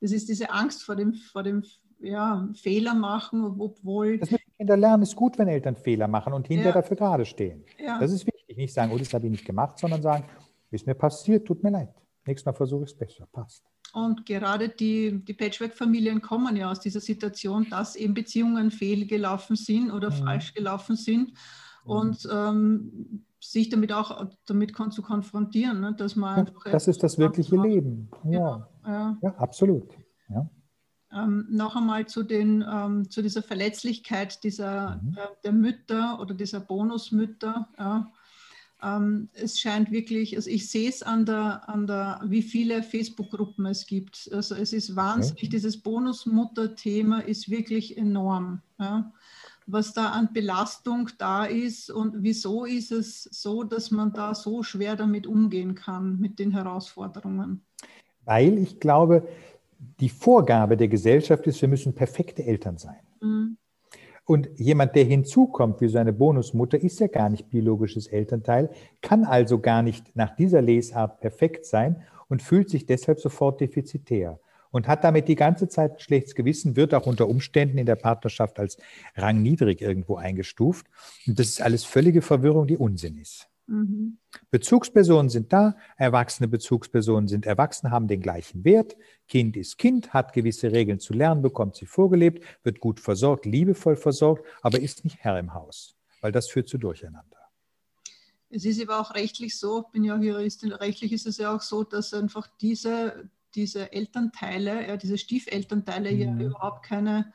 Das 0.00 0.12
ist 0.12 0.28
diese 0.28 0.50
Angst 0.50 0.84
vor 0.84 0.94
dem, 0.94 1.14
vor 1.14 1.42
dem 1.42 1.64
ja, 2.00 2.48
Fehler 2.54 2.94
machen, 2.94 3.56
obwohl. 3.58 4.18
Das 4.18 4.30
müssen 4.30 4.44
Kinder 4.56 4.76
lernen, 4.76 5.02
ist 5.02 5.16
gut, 5.16 5.38
wenn 5.38 5.48
Eltern 5.48 5.76
Fehler 5.76 6.08
machen 6.08 6.32
und 6.32 6.46
hinterher 6.46 6.74
ja. 6.74 6.80
dafür 6.80 6.96
gerade 6.96 7.24
stehen. 7.24 7.64
Ja. 7.78 7.98
Das 7.98 8.12
ist 8.12 8.26
wichtig. 8.26 8.56
Nicht 8.56 8.72
sagen, 8.72 8.92
oh, 8.92 8.98
das 8.98 9.12
habe 9.12 9.26
ich 9.26 9.30
nicht 9.30 9.44
gemacht, 9.44 9.78
sondern 9.78 10.00
sagen, 10.00 10.24
ist 10.70 10.86
mir 10.86 10.94
passiert, 10.94 11.46
tut 11.46 11.62
mir 11.62 11.70
leid. 11.70 11.94
Nächstes 12.26 12.46
Mal 12.46 12.52
versuche 12.52 12.84
ich 12.84 12.90
es 12.90 12.96
besser. 12.96 13.26
Passt. 13.30 13.64
Und 13.96 14.26
gerade 14.26 14.68
die, 14.68 15.24
die 15.24 15.32
Patchwork-Familien 15.32 16.20
kommen 16.20 16.54
ja 16.54 16.70
aus 16.70 16.80
dieser 16.80 17.00
Situation, 17.00 17.66
dass 17.70 17.96
eben 17.96 18.12
Beziehungen 18.12 18.70
fehlgelaufen 18.70 19.56
sind 19.56 19.90
oder 19.90 20.10
mhm. 20.10 20.16
falsch 20.16 20.52
gelaufen 20.52 20.96
sind. 20.96 21.32
Mhm. 21.86 21.90
Und 21.90 22.28
ähm, 22.30 23.24
sich 23.40 23.70
damit 23.70 23.94
auch 23.94 24.26
damit 24.44 24.76
zu 24.90 25.00
konfrontieren, 25.00 25.80
ne? 25.80 25.94
dass 25.94 26.14
man 26.14 26.44
ja, 26.44 26.72
Das 26.72 26.88
ist 26.88 27.02
das 27.02 27.16
wirkliche 27.16 27.56
Leben. 27.56 28.10
Ja, 28.24 28.68
ja. 28.86 29.16
ja 29.22 29.34
absolut. 29.36 29.88
Ja. 30.28 30.50
Ähm, 31.10 31.46
noch 31.48 31.74
einmal 31.74 32.04
zu, 32.06 32.22
den, 32.22 32.62
ähm, 32.70 33.08
zu 33.08 33.22
dieser 33.22 33.42
Verletzlichkeit 33.42 34.44
dieser, 34.44 35.00
mhm. 35.02 35.16
äh, 35.16 35.26
der 35.42 35.52
Mütter 35.52 36.20
oder 36.20 36.34
dieser 36.34 36.60
Bonusmütter. 36.60 37.66
Ja. 37.78 38.12
Ähm, 38.82 39.28
es 39.32 39.58
scheint 39.58 39.90
wirklich, 39.90 40.36
also 40.36 40.50
ich 40.50 40.68
sehe 40.68 40.88
es 40.88 41.02
an 41.02 41.24
der, 41.24 41.68
an 41.68 41.86
der, 41.86 42.20
wie 42.24 42.42
viele 42.42 42.82
Facebook-Gruppen 42.82 43.66
es 43.66 43.86
gibt. 43.86 44.28
Also 44.32 44.54
es 44.54 44.72
ist 44.72 44.94
wahnsinnig, 44.94 45.44
okay. 45.44 45.48
dieses 45.48 45.78
Bonusmutter-Thema 45.78 47.20
ist 47.20 47.50
wirklich 47.50 47.96
enorm. 47.96 48.60
Ja. 48.78 49.12
Was 49.66 49.94
da 49.94 50.10
an 50.10 50.32
Belastung 50.32 51.10
da 51.18 51.44
ist 51.44 51.90
und 51.90 52.22
wieso 52.22 52.64
ist 52.64 52.92
es 52.92 53.24
so, 53.24 53.64
dass 53.64 53.90
man 53.90 54.12
da 54.12 54.34
so 54.34 54.62
schwer 54.62 54.94
damit 54.94 55.26
umgehen 55.26 55.74
kann, 55.74 56.20
mit 56.20 56.38
den 56.38 56.52
Herausforderungen? 56.52 57.62
Weil 58.24 58.58
ich 58.58 58.78
glaube, 58.78 59.26
die 60.00 60.08
Vorgabe 60.08 60.76
der 60.76 60.88
Gesellschaft 60.88 61.46
ist, 61.46 61.60
wir 61.60 61.68
müssen 61.68 61.94
perfekte 61.94 62.44
Eltern 62.44 62.78
sein. 62.78 63.00
Mhm. 63.20 63.56
Und 64.26 64.50
jemand, 64.56 64.96
der 64.96 65.04
hinzukommt 65.04 65.80
wie 65.80 65.88
seine 65.88 66.12
Bonusmutter, 66.12 66.78
ist 66.78 66.98
ja 66.98 67.06
gar 67.06 67.30
nicht 67.30 67.48
biologisches 67.48 68.08
Elternteil, 68.08 68.70
kann 69.00 69.24
also 69.24 69.60
gar 69.60 69.82
nicht 69.82 70.14
nach 70.16 70.34
dieser 70.34 70.60
Lesart 70.60 71.20
perfekt 71.20 71.64
sein 71.64 72.02
und 72.28 72.42
fühlt 72.42 72.68
sich 72.68 72.86
deshalb 72.86 73.20
sofort 73.20 73.60
defizitär 73.60 74.40
und 74.72 74.88
hat 74.88 75.04
damit 75.04 75.28
die 75.28 75.36
ganze 75.36 75.68
Zeit 75.68 75.92
ein 75.92 76.00
schlechtes 76.00 76.34
Gewissen, 76.34 76.74
wird 76.74 76.92
auch 76.92 77.06
unter 77.06 77.28
Umständen 77.28 77.78
in 77.78 77.86
der 77.86 77.94
Partnerschaft 77.94 78.58
als 78.58 78.76
rangniedrig 79.14 79.80
irgendwo 79.80 80.16
eingestuft. 80.16 80.86
Und 81.26 81.38
das 81.38 81.46
ist 81.46 81.62
alles 81.62 81.84
völlige 81.84 82.20
Verwirrung, 82.20 82.66
die 82.66 82.76
Unsinn 82.76 83.16
ist. 83.16 83.48
Mhm. 83.68 84.18
Bezugspersonen 84.50 85.28
sind 85.28 85.52
da, 85.52 85.76
erwachsene 85.96 86.48
Bezugspersonen 86.48 87.28
sind 87.28 87.46
erwachsen, 87.46 87.90
haben 87.90 88.06
den 88.06 88.20
gleichen 88.20 88.64
Wert. 88.64 88.96
Kind 89.28 89.56
ist 89.56 89.78
Kind, 89.78 90.12
hat 90.12 90.32
gewisse 90.32 90.70
Regeln 90.72 91.00
zu 91.00 91.12
lernen, 91.12 91.42
bekommt 91.42 91.76
sie 91.76 91.86
vorgelebt, 91.86 92.44
wird 92.62 92.80
gut 92.80 93.00
versorgt, 93.00 93.44
liebevoll 93.44 93.96
versorgt, 93.96 94.46
aber 94.62 94.80
ist 94.80 95.04
nicht 95.04 95.18
Herr 95.20 95.38
im 95.38 95.54
Haus, 95.54 95.96
weil 96.20 96.32
das 96.32 96.48
führt 96.48 96.68
zu 96.68 96.78
Durcheinander. 96.78 97.36
Es 98.48 98.64
ist 98.64 98.80
aber 98.80 99.00
auch 99.00 99.14
rechtlich 99.14 99.58
so, 99.58 99.84
ich 99.86 99.92
bin 99.92 100.04
ja 100.04 100.16
Juristin, 100.16 100.72
rechtlich 100.72 101.12
ist 101.12 101.26
es 101.26 101.38
ja 101.38 101.54
auch 101.54 101.62
so, 101.62 101.82
dass 101.82 102.14
einfach 102.14 102.46
diese, 102.60 103.28
diese 103.54 103.92
Elternteile, 103.92 104.86
ja, 104.86 104.96
diese 104.96 105.18
Stiefelternteile 105.18 106.12
mhm. 106.12 106.40
ja 106.40 106.46
überhaupt 106.46 106.84
keine 106.84 107.32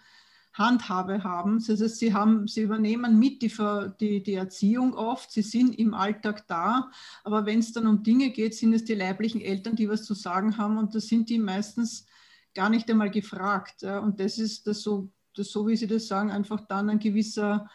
Handhabe 0.54 1.24
haben. 1.24 1.64
Das 1.66 1.82
heißt, 1.82 1.98
sie, 1.98 2.14
haben, 2.14 2.48
sie 2.48 2.62
übernehmen 2.62 3.18
mit 3.18 3.42
die, 3.42 3.52
die, 4.00 4.24
die 4.24 4.34
Erziehung 4.34 4.94
oft, 4.94 5.32
sie 5.32 5.42
sind 5.42 5.78
im 5.78 5.94
Alltag 5.94 6.48
da, 6.48 6.92
aber 7.24 7.46
wenn 7.46 7.60
es 7.60 7.72
dann 7.72 7.88
um 7.88 8.04
Dinge 8.04 8.32
geht, 8.32 8.56
sind 8.56 8.74
es 8.74 8.84
die 8.84 8.96
leiblichen 8.96 9.42
Eltern, 9.42 9.76
die 9.76 9.90
was 9.90 10.04
zu 10.04 10.14
sagen 10.14 10.58
haben 10.58 10.78
und 10.78 10.94
da 10.94 11.00
sind 11.00 11.30
die 11.30 11.40
meistens 11.40 12.06
gar 12.54 12.70
nicht 12.70 12.90
einmal 12.90 13.10
gefragt. 13.10 13.84
Und 13.84 14.20
das 14.20 14.38
ist 14.38 14.68
das 14.68 14.82
so, 14.82 15.10
das 15.36 15.52
so 15.52 15.68
wie 15.68 15.78
Sie 15.78 15.88
das 15.88 16.08
sagen, 16.08 16.32
einfach 16.32 16.68
dann 16.68 16.90
ein 16.90 17.00
gewisser 17.00 17.70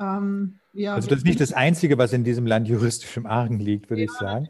ähm, 0.00 0.58
ja, 0.72 0.94
also 0.94 1.08
das 1.08 1.18
ist 1.18 1.26
nicht 1.26 1.40
das 1.40 1.52
Einzige, 1.52 1.98
was 1.98 2.12
in 2.12 2.24
diesem 2.24 2.46
Land 2.46 2.66
juristisch 2.66 3.16
im 3.16 3.26
Argen 3.26 3.58
liegt, 3.58 3.90
würde 3.90 4.02
ja, 4.02 4.10
ich 4.10 4.18
sagen. 4.18 4.48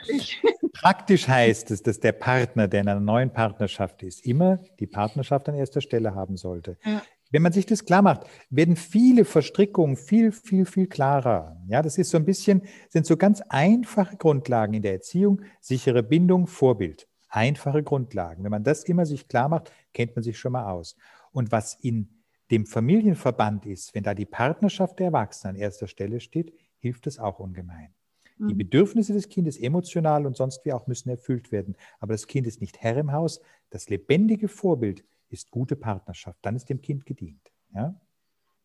Praktisch 0.72 1.28
heißt 1.28 1.70
es, 1.70 1.82
dass 1.82 2.00
der 2.00 2.12
Partner, 2.12 2.68
der 2.68 2.82
in 2.82 2.88
einer 2.88 3.00
neuen 3.00 3.32
Partnerschaft 3.32 4.02
ist, 4.02 4.24
immer 4.24 4.58
die 4.78 4.86
Partnerschaft 4.86 5.48
an 5.48 5.54
erster 5.54 5.80
Stelle 5.80 6.14
haben 6.14 6.36
sollte. 6.36 6.76
Ja. 6.84 7.02
Wenn 7.32 7.42
man 7.42 7.52
sich 7.52 7.64
das 7.64 7.86
klar 7.86 8.02
macht, 8.02 8.26
werden 8.50 8.76
viele 8.76 9.24
Verstrickungen 9.24 9.96
viel, 9.96 10.32
viel, 10.32 10.66
viel 10.66 10.86
klarer. 10.86 11.56
Ja, 11.66 11.80
das 11.80 11.96
ist 11.96 12.10
so 12.10 12.18
ein 12.18 12.26
bisschen, 12.26 12.62
sind 12.90 13.06
so 13.06 13.16
ganz 13.16 13.40
einfache 13.48 14.16
Grundlagen 14.16 14.74
in 14.74 14.82
der 14.82 14.92
Erziehung, 14.92 15.40
sichere 15.60 16.02
Bindung, 16.02 16.46
Vorbild. 16.46 17.08
Einfache 17.30 17.82
Grundlagen. 17.82 18.44
Wenn 18.44 18.50
man 18.50 18.64
das 18.64 18.84
immer 18.84 19.06
sich 19.06 19.26
klar 19.26 19.48
macht, 19.48 19.72
kennt 19.94 20.14
man 20.14 20.22
sich 20.22 20.38
schon 20.38 20.52
mal 20.52 20.70
aus. 20.70 20.94
Und 21.32 21.50
was 21.50 21.74
in 21.80 22.22
dem 22.50 22.66
Familienverband 22.66 23.64
ist, 23.64 23.94
wenn 23.94 24.04
da 24.04 24.12
die 24.12 24.26
Partnerschaft 24.26 24.98
der 24.98 25.06
Erwachsenen 25.06 25.56
an 25.56 25.60
erster 25.60 25.86
Stelle 25.86 26.20
steht, 26.20 26.52
hilft 26.76 27.06
es 27.06 27.18
auch 27.18 27.38
ungemein. 27.38 27.94
Die 28.38 28.54
mhm. 28.54 28.58
Bedürfnisse 28.58 29.14
des 29.14 29.30
Kindes, 29.30 29.56
emotional 29.56 30.26
und 30.26 30.36
sonst 30.36 30.64
wie 30.66 30.72
auch, 30.72 30.86
müssen 30.86 31.08
erfüllt 31.08 31.50
werden. 31.50 31.76
Aber 31.98 32.12
das 32.12 32.26
Kind 32.26 32.46
ist 32.46 32.60
nicht 32.60 32.82
Herr 32.82 32.98
im 32.98 33.12
Haus. 33.12 33.40
Das 33.70 33.88
lebendige 33.88 34.48
Vorbild 34.48 35.02
ist 35.32 35.50
gute 35.50 35.76
Partnerschaft. 35.76 36.38
Dann 36.42 36.56
ist 36.56 36.68
dem 36.68 36.80
Kind 36.80 37.06
gedient. 37.06 37.52
Ja? 37.74 38.00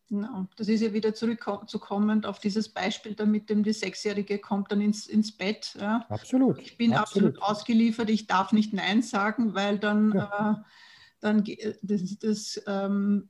Genau. 0.08 0.46
Das 0.56 0.68
ist 0.68 0.80
ja 0.80 0.92
wieder 0.92 1.14
zurückzukommend 1.14 2.24
auf 2.24 2.38
dieses 2.38 2.70
Beispiel, 2.70 3.14
da 3.14 3.26
mit 3.26 3.50
dem 3.50 3.62
die 3.62 3.72
Sechsjährige 3.72 4.38
kommt 4.38 4.72
dann 4.72 4.80
ins, 4.80 5.06
ins 5.06 5.36
Bett. 5.36 5.76
Ja. 5.78 6.06
Absolut. 6.08 6.58
Ich 6.58 6.78
bin 6.78 6.94
absolut. 6.94 7.36
absolut. 7.36 7.50
ausgeliefert, 7.50 8.08
ich 8.08 8.26
darf 8.26 8.52
nicht 8.52 8.72
Nein 8.72 9.02
sagen, 9.02 9.54
weil 9.54 9.78
dann, 9.78 10.12
ja. 10.14 10.64
äh, 10.64 10.70
dann 11.20 11.44
das, 11.82 12.18
das 12.18 12.62
ähm, 12.66 13.28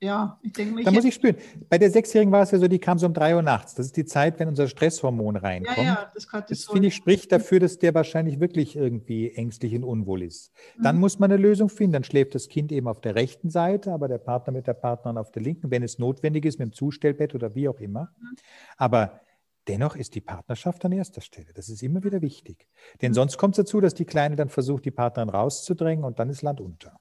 ja, 0.00 0.38
ich 0.42 0.52
denke 0.52 0.74
mal. 0.74 0.84
Da 0.84 0.92
muss 0.92 1.04
ich 1.04 1.14
spüren. 1.14 1.36
Bei 1.68 1.76
der 1.76 1.90
Sechsjährigen 1.90 2.30
war 2.30 2.42
es 2.42 2.52
ja 2.52 2.58
so, 2.58 2.68
die 2.68 2.78
kam 2.78 2.98
so 2.98 3.06
um 3.06 3.14
drei 3.14 3.34
Uhr 3.34 3.42
nachts. 3.42 3.74
Das 3.74 3.86
ist 3.86 3.96
die 3.96 4.04
Zeit, 4.04 4.38
wenn 4.38 4.46
unser 4.46 4.68
Stresshormon 4.68 5.36
reinkommt. 5.36 5.76
Ja, 5.76 5.84
ja, 5.84 6.12
das, 6.14 6.28
das 6.48 6.62
so 6.62 6.72
finde 6.72 6.88
ich, 6.88 6.94
spricht 6.94 7.32
dafür, 7.32 7.58
dass 7.58 7.78
der 7.78 7.94
wahrscheinlich 7.94 8.38
wirklich 8.38 8.76
irgendwie 8.76 9.32
ängstlich 9.32 9.74
und 9.74 9.82
unwohl 9.82 10.22
ist. 10.22 10.52
Dann 10.80 10.96
mhm. 10.96 11.00
muss 11.00 11.18
man 11.18 11.32
eine 11.32 11.42
Lösung 11.42 11.68
finden. 11.68 11.94
Dann 11.94 12.04
schläft 12.04 12.36
das 12.36 12.48
Kind 12.48 12.70
eben 12.70 12.86
auf 12.86 13.00
der 13.00 13.16
rechten 13.16 13.50
Seite, 13.50 13.92
aber 13.92 14.06
der 14.06 14.18
Partner 14.18 14.52
mit 14.52 14.68
der 14.68 14.74
Partnerin 14.74 15.18
auf 15.18 15.32
der 15.32 15.42
linken, 15.42 15.70
wenn 15.72 15.82
es 15.82 15.98
notwendig 15.98 16.44
ist, 16.44 16.60
mit 16.60 16.68
dem 16.68 16.72
Zustellbett 16.72 17.34
oder 17.34 17.56
wie 17.56 17.68
auch 17.68 17.80
immer. 17.80 18.12
Mhm. 18.20 18.36
Aber 18.76 19.20
Dennoch 19.66 19.96
ist 19.96 20.14
die 20.14 20.22
Partnerschaft 20.22 20.82
an 20.86 20.92
erster 20.92 21.20
Stelle. 21.20 21.52
Das 21.52 21.68
ist 21.68 21.82
immer 21.82 22.02
wieder 22.02 22.22
wichtig. 22.22 22.66
Denn 23.02 23.10
mhm. 23.10 23.16
sonst 23.16 23.36
kommt 23.36 23.58
es 23.58 23.66
dazu, 23.66 23.82
dass 23.82 23.92
die 23.92 24.06
Kleine 24.06 24.34
dann 24.34 24.48
versucht, 24.48 24.86
die 24.86 24.90
Partnerin 24.90 25.28
rauszudrängen 25.28 26.06
und 26.06 26.18
dann 26.18 26.30
ist 26.30 26.40
Land 26.40 26.62
unter. 26.62 26.98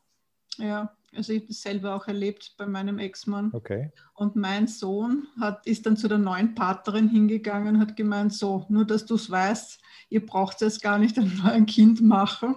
Ja, 0.58 0.94
also 1.18 1.34
ich 1.34 1.40
habe 1.40 1.48
das 1.48 1.62
selber 1.62 1.96
auch 1.96 2.08
erlebt 2.08 2.54
bei 2.58 2.66
meinem 2.66 3.00
Ex-Mann. 3.00 3.50
Okay. 3.54 3.92
Und 4.14 4.36
mein 4.36 4.68
Sohn 4.68 5.28
hat, 5.40 5.66
ist 5.66 5.86
dann 5.86 5.98
zu 5.98 6.08
der 6.08 6.20
neuen 6.20 6.56
Partnerin 6.56 7.10
hingegangen 7.10 7.76
und 7.76 7.82
hat 7.82 7.96
gemeint, 7.96 8.34
so, 8.34 8.66
nur 8.70 8.86
dass 8.86 9.06
du 9.06 9.16
es 9.16 9.30
weißt, 9.30 9.80
ihr 10.10 10.26
braucht 10.26 10.62
jetzt 10.62 10.82
gar 10.82 10.98
nicht 10.98 11.18
ein 11.18 11.66
Kind 11.66 12.02
machen. 12.02 12.56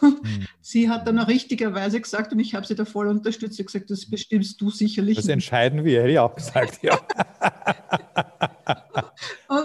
Hm. 0.00 0.46
Sie 0.60 0.88
hat 0.88 1.06
dann 1.06 1.18
auch 1.18 1.28
richtigerweise 1.28 2.00
gesagt, 2.00 2.32
und 2.32 2.38
ich 2.38 2.54
habe 2.54 2.66
sie 2.66 2.74
da 2.74 2.84
voll 2.84 3.08
unterstützt, 3.08 3.58
gesagt, 3.58 3.90
das 3.90 4.08
bestimmst 4.08 4.60
du 4.60 4.70
sicherlich. 4.70 5.16
Das 5.16 5.28
entscheiden 5.28 5.84
wir, 5.84 6.00
hätte 6.00 6.12
ich 6.12 6.18
auch 6.18 6.34
gesagt, 6.34 6.82
ja. 6.82 6.98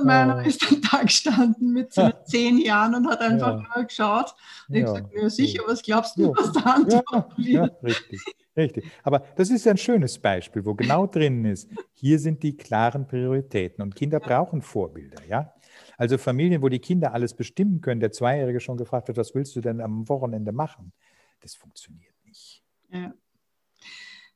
meiner 0.06 0.38
oh. 0.38 0.48
ist 0.48 0.63
dann 0.63 0.82
da 0.91 1.04
gestanden 1.04 1.74
mit 1.74 1.96
ja. 1.96 2.13
zehn 2.26 2.58
Jahren 2.58 2.96
und 2.96 3.08
hat 3.08 3.22
einfach 3.22 3.62
ja. 3.62 3.68
nur 3.76 3.86
geschaut. 3.86 4.36
Und 4.68 4.76
ja. 4.76 4.82
ich 4.82 4.86
gesagt, 4.86 5.13
ja 5.13 5.30
sicher, 5.30 5.63
was 5.68 5.82
glaubst 5.82 6.18
du, 6.18 6.34
was 6.36 6.52
da 6.54 6.62
Antwort 6.62 7.38
wird? 7.38 7.48
Ja, 7.48 7.70
richtig. 7.84 8.22
Richtig. 8.58 8.86
Aber 9.04 9.20
das 9.36 9.50
ist 9.50 9.68
ein 9.68 9.78
schönes 9.78 10.18
Beispiel, 10.18 10.65
wo 10.65 10.74
genau 10.76 11.08
drin 11.08 11.44
ist, 11.44 11.70
hier 11.94 12.20
sind 12.20 12.41
die 12.41 12.56
klaren 12.56 13.06
Prioritäten 13.06 13.82
und 13.82 13.96
Kinder 13.96 14.20
brauchen 14.20 14.62
Vorbilder, 14.62 15.26
ja? 15.28 15.54
Also 15.98 16.18
Familien, 16.18 16.62
wo 16.62 16.70
die 16.70 16.80
Kinder 16.80 17.13
alles 17.13 17.34
bestimmen 17.34 17.82
können, 17.82 18.00
der 18.00 18.12
Zweijährige 18.12 18.60
schon 18.60 18.78
gefragt 18.78 19.08
wird, 19.10 19.18
was 19.18 19.36
willst 19.36 19.56
du 19.56 19.62
denn 19.62 19.82
am 19.82 20.08
Wochenende 20.08 20.54
machen? 20.54 20.94
Das 21.41 21.56
funktioniert 21.56 22.15
nicht. 22.26 22.63
Ja. 22.89 23.13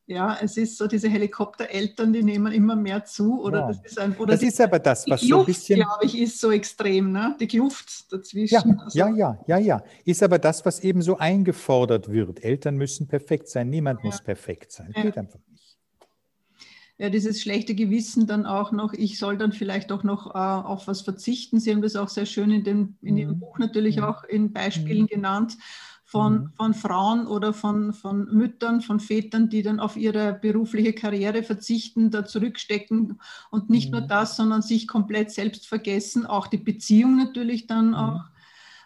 Ja, 0.09 0.39
es 0.41 0.57
ist 0.57 0.75
so, 0.75 0.87
diese 0.87 1.07
Helikoptereltern, 1.07 2.11
die 2.11 2.23
nehmen 2.23 2.51
immer 2.51 2.75
mehr 2.75 3.05
zu. 3.05 3.43
Oder 3.43 3.59
Ja. 3.59 3.67
das 3.67 3.79
ist, 3.85 3.99
ein, 3.99 4.17
oder 4.17 4.33
Das 4.33 4.41
ist 4.41 4.59
aber 4.59 4.79
das, 4.79 5.05
die 5.05 5.11
was 5.11 5.21
so 5.21 5.25
ein 5.27 5.29
Kluft, 5.45 5.45
bisschen. 5.45 5.79
glaube 5.81 6.03
ich, 6.05 6.17
ist 6.17 6.41
so 6.41 6.49
extrem, 6.49 7.11
ne? 7.11 7.37
Die 7.39 7.45
Kluft 7.47 8.05
Ja, 8.09 8.17
dazwischen. 8.17 8.79
Also, 8.79 8.97
ja, 8.97 9.07
ja, 9.15 9.39
ja, 9.45 9.57
ja. 9.59 9.83
Ist 10.05 10.23
aber 10.23 10.39
das, 10.39 10.65
was 10.65 10.79
eben 10.79 11.03
so 11.03 11.19
eingefordert 11.19 12.11
wird. 12.11 12.43
Eltern 12.43 12.75
müssen 12.77 13.07
perfekt 13.07 13.49
sein, 13.49 13.69
niemand 13.69 14.03
muss 14.03 14.23
perfekt 14.23 14.71
sein. 14.71 14.91
Ja. 14.95 15.03
Geht 15.03 15.15
einfach 15.19 15.39
nicht. 15.47 15.77
ja, 16.97 17.09
dieses 17.11 17.39
schlechte 17.39 17.75
Gewissen 17.75 18.25
dann 18.25 18.47
auch 18.47 18.71
noch, 18.71 18.93
ich 18.93 19.19
soll 19.19 19.37
dann 19.37 19.51
vielleicht 19.51 19.91
auch 19.91 20.01
noch 20.03 20.33
äh, 20.33 20.37
auf 20.39 20.87
was 20.87 21.01
verzichten. 21.01 21.59
Sie 21.59 21.69
haben 21.71 21.83
das 21.83 21.95
auch 21.95 22.09
sehr 22.09 22.25
schön 22.25 22.49
in 22.49 22.63
dem, 22.63 22.97
in 23.03 23.15
Ihrem 23.15 23.35
Mhm. 23.35 23.39
Buch 23.41 23.59
natürlich 23.59 23.97
Mhm. 23.97 24.03
auch 24.05 24.23
in 24.23 24.53
Beispielen 24.53 25.05
genannt 25.05 25.55
von, 26.09 26.33
Mhm. 26.33 26.53
von 26.57 26.73
Frauen 26.73 27.27
oder 27.27 27.53
von, 27.53 27.93
von 27.93 28.25
Müttern, 28.35 28.81
von 28.81 28.99
Vätern, 28.99 29.49
die 29.49 29.61
dann 29.61 29.79
auf 29.79 29.95
ihre 29.95 30.33
berufliche 30.33 30.93
Karriere 30.93 31.43
verzichten, 31.43 32.09
da 32.09 32.25
zurückstecken 32.25 33.19
und 33.51 33.69
nicht 33.69 33.91
nur 33.91 34.01
Mhm. 34.01 34.07
das, 34.07 34.35
sondern 34.35 34.61
sich 34.63 34.87
komplett 34.87 35.31
selbst 35.31 35.67
vergessen, 35.67 36.25
auch 36.25 36.47
die 36.47 36.57
Beziehung 36.57 37.15
natürlich 37.17 37.67
dann 37.67 37.89
Mhm. 37.89 37.95
auch 37.95 38.23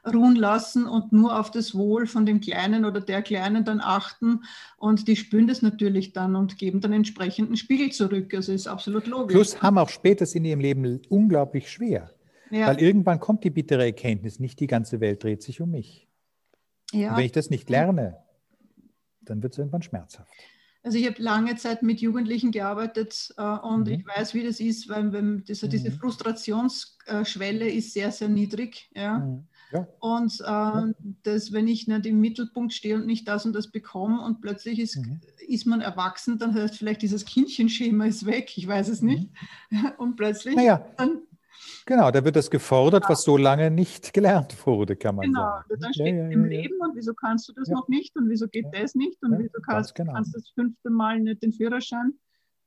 ruhen 0.06 0.36
lassen 0.36 0.86
und 0.86 1.14
nur 1.14 1.40
auf 1.40 1.50
das 1.50 1.74
Wohl 1.76 2.08
von 2.08 2.26
dem 2.26 2.42
Kleinen 2.42 2.84
oder 2.84 3.00
der 3.00 3.22
Kleinen 3.22 3.64
dann 3.64 3.80
achten. 3.80 4.42
Und 4.78 5.08
die 5.08 5.16
spüren 5.16 5.48
das 5.48 5.62
natürlich 5.62 6.12
dann 6.12 6.36
und 6.36 6.58
geben 6.58 6.82
dann 6.82 6.92
entsprechenden 6.92 7.56
Spiegel 7.56 7.90
zurück. 7.92 8.34
Also 8.34 8.52
ist 8.52 8.68
absolut 8.68 9.08
logisch. 9.08 9.34
Plus 9.34 9.62
haben 9.62 9.78
auch 9.78 9.90
später 9.90 10.26
in 10.36 10.46
ihrem 10.46 10.60
Leben 10.60 11.02
unglaublich 11.10 11.72
schwer. 11.72 12.12
ja, 12.52 12.68
Weil 12.68 12.80
irgendwann 12.82 13.20
kommt 13.20 13.44
die 13.44 13.50
bittere 13.50 13.86
Erkenntnis, 13.86 14.40
nicht 14.40 14.60
die 14.60 14.68
ganze 14.68 15.00
Welt 15.00 15.24
dreht 15.24 15.42
sich 15.42 15.62
um 15.62 15.72
mich. 15.72 16.08
Und 16.94 17.00
ja. 17.00 17.18
wenn 17.18 17.26
ich 17.26 17.32
das 17.32 17.50
nicht 17.50 17.70
lerne, 17.70 18.18
dann 19.22 19.42
wird 19.42 19.54
es 19.54 19.60
irgendwann 19.60 19.82
schmerzhaft. 19.82 20.32
Also 20.86 20.98
ich 20.98 21.06
habe 21.08 21.22
lange 21.22 21.56
Zeit 21.56 21.82
mit 21.82 22.02
Jugendlichen 22.02 22.52
gearbeitet 22.52 23.34
äh, 23.38 23.42
und 23.42 23.88
Mhm. 23.88 23.94
ich 23.94 24.06
weiß, 24.06 24.34
wie 24.34 24.44
das 24.44 24.60
ist, 24.60 24.90
weil 24.90 25.14
wenn 25.14 25.44
diese, 25.46 25.70
diese 25.70 25.90
Mhm. 25.90 25.94
Frustrationsschwelle 25.96 27.70
ist 27.70 27.94
sehr, 27.94 28.12
sehr 28.12 28.28
niedrig. 28.30 28.90
Ja. 28.96 29.20
Mhm. 29.20 29.48
Ja. 29.72 29.88
Und 30.00 30.40
äh, 30.46 30.94
das, 31.24 31.52
wenn 31.52 31.68
ich 31.68 31.88
nicht 31.88 32.06
im 32.06 32.20
Mittelpunkt 32.20 32.74
stehe 32.74 32.96
und 32.96 33.08
nicht 33.08 33.28
das 33.28 33.46
und 33.46 33.54
das 33.54 33.72
bekomme 33.72 34.22
und 34.24 34.40
plötzlich 34.42 34.78
ist, 34.78 34.98
Mhm. 34.98 35.22
ist 35.48 35.66
man 35.66 35.82
erwachsen, 35.82 36.38
dann 36.38 36.54
heißt 36.54 36.76
vielleicht 36.76 37.02
dieses 37.02 37.26
Kindchenschema 37.26 38.06
ist 38.06 38.26
weg, 38.26 38.52
ich 38.58 38.68
weiß 38.68 38.90
es 38.90 39.02
nicht. 39.02 39.30
Und 39.98 40.16
plötzlich 40.18 40.56
Mhm. 40.56 40.62
Naja, 40.62 40.86
dann, 40.98 41.22
genau, 41.86 42.12
da 42.12 42.24
wird 42.24 42.36
das 42.36 42.50
gefordert, 42.50 43.06
was 43.08 43.24
so 43.24 43.38
lange 43.38 43.72
nicht 43.72 44.14
gelernt 44.14 44.56
wurde, 44.66 44.96
kann 44.96 45.16
man 45.16 45.28
genau, 45.28 45.42
sagen. 45.42 45.66
dann 45.70 45.80
Ja, 45.82 45.94
steht 45.94 46.16
ja, 46.16 46.30
im 46.30 46.46
ja, 46.46 46.52
ja. 46.52 46.62
Leben 46.62 46.76
und 46.82 46.96
wieso 46.96 47.14
kannst 47.14 47.50
du 47.50 47.54
das 47.54 47.70
noch 47.70 47.88
nicht 47.88 48.16
und 48.16 48.30
wieso 48.30 48.48
geht 48.48 48.68
das 48.72 48.96
nicht 48.96 49.22
und 49.24 49.40
wieso 49.40 49.60
kannst, 49.62 49.96
genau. 49.96 50.14
kannst 50.14 50.34
du 50.34 50.40
das 50.40 50.50
fünfte 50.50 50.90
Mal 50.90 51.20
nicht 51.20 51.42
den 51.44 51.52
Führerschein 51.52 52.14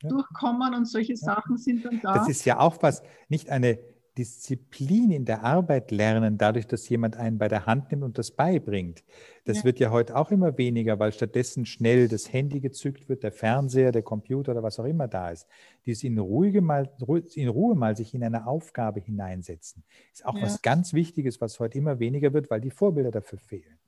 durchkommen 0.02 0.74
und 0.74 0.84
solche 0.86 1.16
Sachen 1.16 1.56
sind 1.56 1.84
dann 1.84 2.00
da. 2.02 2.14
Das 2.14 2.28
ist 2.28 2.44
ja 2.44 2.58
auch 2.58 2.82
was, 2.82 3.02
nicht 3.28 3.50
eine 3.50 3.78
Disziplin 4.18 5.10
in 5.10 5.24
der 5.26 5.42
Arbeit 5.44 5.90
lernen, 5.90 6.38
dadurch, 6.38 6.66
dass 6.66 6.88
jemand 6.88 7.16
einen 7.16 7.38
bei 7.38 7.48
der 7.48 7.66
Hand 7.66 7.90
nimmt 7.90 8.02
und 8.04 8.18
das 8.18 8.30
beibringt. 8.30 9.04
Das 9.44 9.62
Ja. 9.62 9.64
wird 9.64 9.78
ja 9.78 9.90
heute 9.90 10.16
auch 10.16 10.30
immer 10.30 10.56
weniger, 10.58 10.98
weil 10.98 11.12
stattdessen 11.12 11.66
schnell 11.66 12.08
das 12.08 12.32
Handy 12.32 12.60
gezückt 12.60 13.08
wird, 13.08 13.22
der 13.22 13.32
Fernseher, 13.32 13.92
der 13.92 14.02
Computer 14.02 14.52
oder 14.52 14.62
was 14.62 14.78
auch 14.80 14.84
immer 14.84 15.08
da 15.08 15.30
ist. 15.30 15.46
Dieses 15.84 16.02
in, 16.04 16.18
ruhige 16.18 16.60
mal, 16.62 16.90
in 17.34 17.48
Ruhe 17.48 17.74
mal 17.74 17.96
sich 17.96 18.14
in 18.14 18.24
eine 18.24 18.46
Aufgabe 18.46 19.00
hineinsetzen, 19.00 19.84
ist 20.12 20.24
auch 20.24 20.40
Ja. 20.40 20.42
was 20.42 20.62
ganz 20.62 20.92
Wichtiges, 20.94 21.40
was 21.40 21.60
heute 21.60 21.78
immer 21.78 21.98
weniger 21.98 22.32
wird, 22.32 22.50
weil 22.50 22.60
die 22.60 22.70
Vorbilder 22.70 23.10
dafür 23.10 23.38
fehlen. 23.38 23.78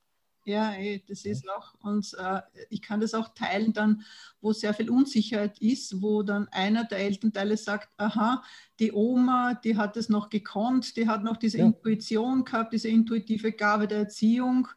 Ja, 0.49 0.73
eh, 0.75 1.03
das 1.07 1.27
ist 1.27 1.47
auch, 1.51 1.75
und 1.83 2.17
äh, 2.19 2.41
ich 2.71 2.81
kann 2.81 3.01
das 3.01 3.13
auch 3.13 3.29
teilen 3.35 3.75
dann, 3.75 4.03
wo 4.41 4.55
sehr 4.55 4.73
viel 4.73 4.89
Unsicherheit 4.89 5.59
ist, 5.59 6.01
wo 6.01 6.23
dann 6.23 6.49
einer 6.51 6.85
der 6.85 7.01
Elternteile 7.01 7.59
sagt, 7.59 7.91
aha, 7.99 8.43
die 8.81 8.93
Oma, 8.93 9.61
die 9.63 9.77
hat 9.77 9.99
es 9.99 10.09
noch 10.09 10.31
gekonnt, 10.31 10.97
die 10.97 11.07
hat 11.07 11.23
noch 11.23 11.37
diese 11.37 11.59
Ja. 11.59 11.67
Intuition 11.67 12.45
gehabt, 12.45 12.73
diese 12.73 12.89
intuitive 12.89 13.53
Gabe 13.53 13.87
der 13.89 13.99
Erziehung 13.99 14.69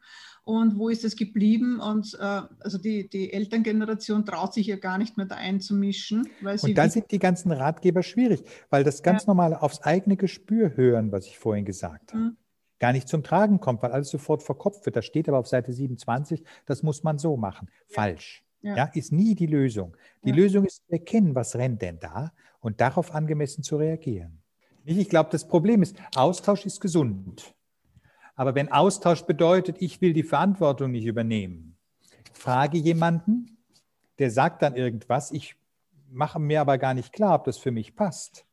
und 0.43 0.77
wo 0.77 0.89
ist 0.89 1.05
es 1.05 1.15
geblieben? 1.15 1.79
Und 1.79 2.17
äh, 2.19 2.41
also 2.59 2.77
die, 2.77 3.09
die 3.09 3.31
Elterngeneration 3.31 4.25
traut 4.25 4.53
sich 4.53 4.67
ja 4.67 4.75
gar 4.75 4.97
nicht 4.97 5.15
mehr 5.15 5.27
da 5.27 5.35
einzumischen, 5.35 6.27
Und 6.41 6.77
da 6.77 6.89
sind 6.89 7.11
die 7.11 7.19
ganzen 7.19 7.51
Ratgeber 7.53 8.03
schwierig, 8.03 8.43
weil 8.69 8.83
das 8.83 9.03
ganz 9.03 9.25
normal 9.27 9.53
aufs 9.53 9.81
eigene 9.83 10.17
Gespür 10.17 10.75
hören, 10.75 11.13
was 11.13 11.27
ich 11.27 11.37
vorhin 11.37 11.63
gesagt 11.63 12.13
habe, 12.13 12.23
Mhm. 12.23 12.37
Gar 12.81 12.93
nicht 12.93 13.07
zum 13.07 13.21
Tragen 13.23 13.59
kommt, 13.59 13.83
weil 13.83 13.91
alles 13.91 14.09
sofort 14.09 14.41
verkopft 14.41 14.85
wird. 14.87 14.95
Da 14.95 15.03
steht 15.03 15.29
aber 15.29 15.37
auf 15.37 15.47
Seite 15.47 15.71
27, 15.71 16.43
das 16.65 16.81
muss 16.81 17.03
man 17.03 17.19
so 17.19 17.37
machen. 17.37 17.69
Falsch. 17.87 18.43
Ja. 18.63 18.75
Ja. 18.75 18.85
ist 18.93 19.11
nie 19.11 19.35
die 19.35 19.45
Lösung. 19.45 19.95
Die 20.23 20.29
Ja. 20.29 20.35
Lösung 20.35 20.65
ist 20.65 20.83
zu 20.85 20.91
erkennen, 20.91 21.35
was 21.35 21.55
rennt 21.55 21.81
denn 21.83 21.99
da 21.99 22.31
und 22.59 22.81
darauf 22.81 23.13
angemessen 23.13 23.63
zu 23.63 23.77
reagieren. 23.77 24.41
Ich 24.83 25.09
glaube, 25.09 25.29
das 25.31 25.47
Problem 25.47 25.83
ist, 25.83 25.95
Austausch 26.15 26.65
ist 26.65 26.81
gesund. 26.81 27.53
Aber 28.35 28.55
wenn 28.55 28.71
Austausch 28.71 29.23
bedeutet, 29.23 29.77
ich 29.79 30.01
will 30.01 30.13
die 30.13 30.23
Verantwortung 30.23 30.89
nicht 30.91 31.05
übernehmen, 31.05 31.77
frage 32.33 32.79
jemanden, 32.79 33.57
der 34.17 34.31
sagt 34.31 34.63
dann 34.63 34.75
irgendwas, 34.75 35.31
ich 35.31 35.55
mache 36.09 36.39
mir 36.39 36.61
aber 36.61 36.79
gar 36.79 36.95
nicht 36.95 37.13
klar, 37.13 37.35
ob 37.35 37.43
das 37.43 37.59
für 37.59 37.71
mich 37.71 37.95
passt. 37.95 38.45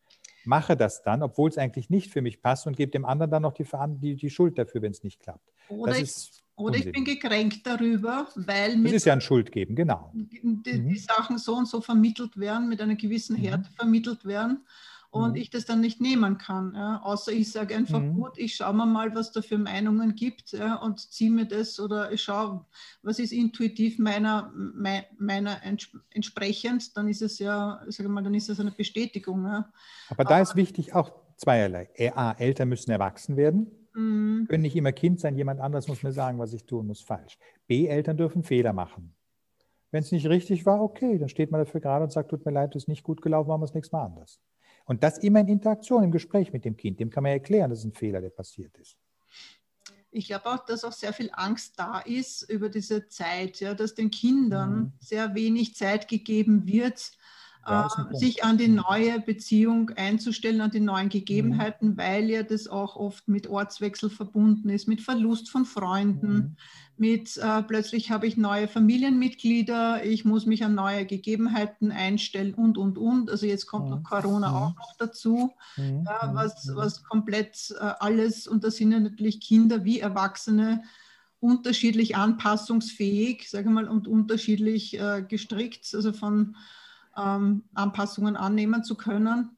Mache 0.44 0.76
das 0.76 1.02
dann, 1.02 1.22
obwohl 1.22 1.50
es 1.50 1.58
eigentlich 1.58 1.90
nicht 1.90 2.10
für 2.12 2.22
mich 2.22 2.40
passt 2.42 2.66
und 2.66 2.76
gebe 2.76 2.90
dem 2.90 3.04
anderen 3.04 3.30
dann 3.30 3.42
noch 3.42 3.52
die, 3.52 3.64
die, 4.00 4.16
die 4.16 4.30
Schuld 4.30 4.58
dafür, 4.58 4.82
wenn 4.82 4.92
es 4.92 5.02
nicht 5.02 5.20
klappt. 5.20 5.52
oder, 5.68 5.92
Das 5.92 5.98
ich, 6.02 6.04
ist, 6.04 6.44
oder 6.56 6.76
ich 6.78 6.90
bin 6.90 7.04
gekränkt 7.04 7.66
darüber, 7.66 8.28
weil 8.34 8.80
das 8.82 8.92
mit 8.92 8.92
ist 8.92 9.04
ja 9.04 9.12
ein 9.12 9.20
Schuldgeben, 9.20 9.76
genau. 9.76 10.10
die, 10.12 10.40
Mhm. 10.42 10.88
die 10.88 10.98
Sachen 10.98 11.38
so 11.38 11.54
und 11.56 11.66
so 11.66 11.80
vermittelt 11.80 12.36
werden, 12.38 12.68
mit 12.68 12.80
einer 12.80 12.96
gewissen 12.96 13.36
Mhm. 13.36 13.42
Härte 13.42 13.70
vermittelt 13.76 14.24
werden 14.24 14.66
und 15.10 15.30
Mhm. 15.30 15.36
ich 15.36 15.48
das 15.50 15.64
dann 15.64 15.80
nicht 15.80 16.00
nehmen 16.00 16.36
kann. 16.38 16.74
Ja. 16.74 17.00
Außer 17.02 17.32
ich 17.32 17.50
sage 17.50 17.74
einfach, 17.74 18.00
Mhm. 18.00 18.14
gut, 18.14 18.36
ich 18.36 18.56
schaue 18.56 18.74
mir 18.74 18.84
mal, 18.86 19.14
was 19.14 19.32
da 19.32 19.40
für 19.40 19.56
Meinungen 19.58 20.14
gibt 20.14 20.52
ja, 20.52 20.74
und 20.76 21.00
ziehe 21.00 21.30
mir 21.30 21.46
das 21.46 21.80
oder 21.80 22.12
ich 22.12 22.22
schaue, 22.22 22.66
was 23.02 23.18
ist 23.18 23.32
intuitiv 23.32 23.98
meiner, 23.98 24.52
mei- 24.54 25.06
meiner 25.18 25.62
ents 25.62 25.88
entsprechend, 26.10 26.96
dann 26.96 27.08
ist 27.08 27.22
es 27.22 27.38
ja, 27.38 27.80
sage 27.86 28.08
mal, 28.10 28.22
dann 28.22 28.34
ist 28.34 28.48
es 28.50 28.60
eine 28.60 28.70
Bestätigung. 28.70 29.44
Ja. 29.46 29.72
Aber 30.10 30.24
da 30.24 30.40
ist 30.40 30.56
wichtig 30.56 30.94
auch 30.94 31.10
zweierlei. 31.36 31.88
A, 32.14 32.32
Eltern 32.32 32.68
müssen 32.68 32.90
erwachsen 32.90 33.36
werden, 33.36 33.70
Mhm. 33.94 34.46
können 34.48 34.62
nicht 34.62 34.76
immer 34.76 34.92
Kind 34.92 35.20
sein, 35.20 35.36
jemand 35.36 35.60
anderes 35.60 35.88
muss 35.88 36.02
mir 36.02 36.12
sagen, 36.12 36.38
was 36.38 36.52
ich 36.52 36.64
tun 36.66 36.86
muss, 36.86 37.00
falsch. 37.00 37.38
B, 37.66 37.86
Eltern 37.86 38.16
dürfen 38.18 38.42
Fehler 38.42 38.72
machen. 38.74 39.14
Wenn 39.90 40.02
es 40.02 40.12
nicht 40.12 40.26
richtig 40.28 40.66
war, 40.66 40.82
okay, 40.82 41.16
dann 41.18 41.30
steht 41.30 41.50
man 41.50 41.64
dafür 41.64 41.80
gerade 41.80 42.04
und 42.04 42.10
sagt, 42.12 42.28
tut 42.30 42.44
mir 42.44 42.52
leid, 42.52 42.74
das 42.74 42.82
ist 42.82 42.88
nicht 42.88 43.02
gut 43.02 43.22
gelaufen, 43.22 43.48
machen 43.48 43.62
wir 43.62 43.64
es 43.64 43.72
nächstes 43.72 43.92
Mal 43.92 44.04
anders. 44.04 44.38
Und 44.88 45.02
das 45.02 45.18
immer 45.18 45.40
in 45.40 45.48
Interaktion, 45.48 46.02
im 46.02 46.10
Gespräch 46.10 46.50
mit 46.52 46.64
dem 46.64 46.74
Kind. 46.76 46.98
Dem 46.98 47.10
kann 47.10 47.22
man 47.22 47.32
erklären, 47.32 47.68
dass 47.68 47.80
es 47.80 47.84
ein 47.84 47.92
Fehler, 47.92 48.22
der 48.22 48.30
passiert 48.30 48.76
ist. 48.78 48.96
Ich 50.10 50.28
glaube 50.28 50.46
auch, 50.46 50.64
dass 50.64 50.82
auch 50.82 50.92
sehr 50.92 51.12
viel 51.12 51.28
Angst 51.34 51.74
da 51.76 52.00
ist 52.00 52.42
über 52.48 52.70
diese 52.70 53.06
Zeit, 53.08 53.60
ja, 53.60 53.74
dass 53.74 53.94
den 53.94 54.10
Kindern 54.10 54.78
Mhm. 54.78 54.92
sehr 54.98 55.34
wenig 55.34 55.74
Zeit 55.76 56.08
gegeben 56.08 56.66
wird, 56.66 57.12
Ja, 57.68 57.86
äh, 58.10 58.14
sich 58.16 58.44
an 58.44 58.58
die 58.58 58.68
Mhm. 58.68 58.76
neue 58.88 59.20
Beziehung 59.20 59.90
einzustellen, 59.90 60.60
an 60.60 60.70
die 60.70 60.80
neuen 60.80 61.08
Gegebenheiten, 61.08 61.96
weil 61.96 62.30
ja 62.30 62.42
das 62.42 62.66
auch 62.68 62.96
oft 62.96 63.28
mit 63.28 63.46
Ortswechsel 63.48 64.10
verbunden 64.10 64.70
ist, 64.70 64.88
mit 64.88 65.00
Verlust 65.02 65.50
von 65.50 65.64
Freunden, 65.64 66.34
Mhm. 66.34 66.56
mit 66.96 67.36
äh, 67.36 67.62
plötzlich 67.62 68.10
habe 68.10 68.26
ich 68.26 68.36
neue 68.36 68.66
Familienmitglieder, 68.68 70.04
ich 70.04 70.24
muss 70.24 70.46
mich 70.46 70.64
an 70.64 70.74
neue 70.74 71.06
Gegebenheiten 71.06 71.92
einstellen 71.92 72.54
und, 72.54 72.76
und, 72.78 72.98
und. 72.98 73.30
Also 73.30 73.46
jetzt 73.46 73.66
kommt 73.66 73.90
noch 73.90 73.98
Mhm. 73.98 74.02
Corona 74.04 74.48
Mhm. 74.48 74.54
auch 74.54 74.74
noch 74.76 74.96
dazu 74.98 75.52
Mhm. 75.76 76.04
ja, 76.06 76.26
Mhm. 76.28 76.34
was, 76.34 76.66
Mhm. 76.66 76.76
was 76.76 77.02
komplett 77.04 77.74
äh, 77.78 77.84
alles, 78.00 78.46
und 78.48 78.64
da 78.64 78.70
sind 78.70 78.92
ja 78.92 79.00
natürlich 79.00 79.40
Kinder 79.40 79.84
wie 79.84 80.00
Erwachsene 80.00 80.82
unterschiedlich 81.40 82.16
anpassungsfähig, 82.16 83.48
sage 83.48 83.68
ich 83.68 83.74
mal, 83.74 83.86
und 83.88 84.08
unterschiedlich 84.08 84.98
äh, 84.98 85.22
gestrickt, 85.28 85.94
also 85.94 86.12
von 86.12 86.56
ähm, 87.18 87.64
Anpassungen 87.74 88.36
annehmen 88.36 88.84
zu 88.84 88.96
können. 88.96 89.56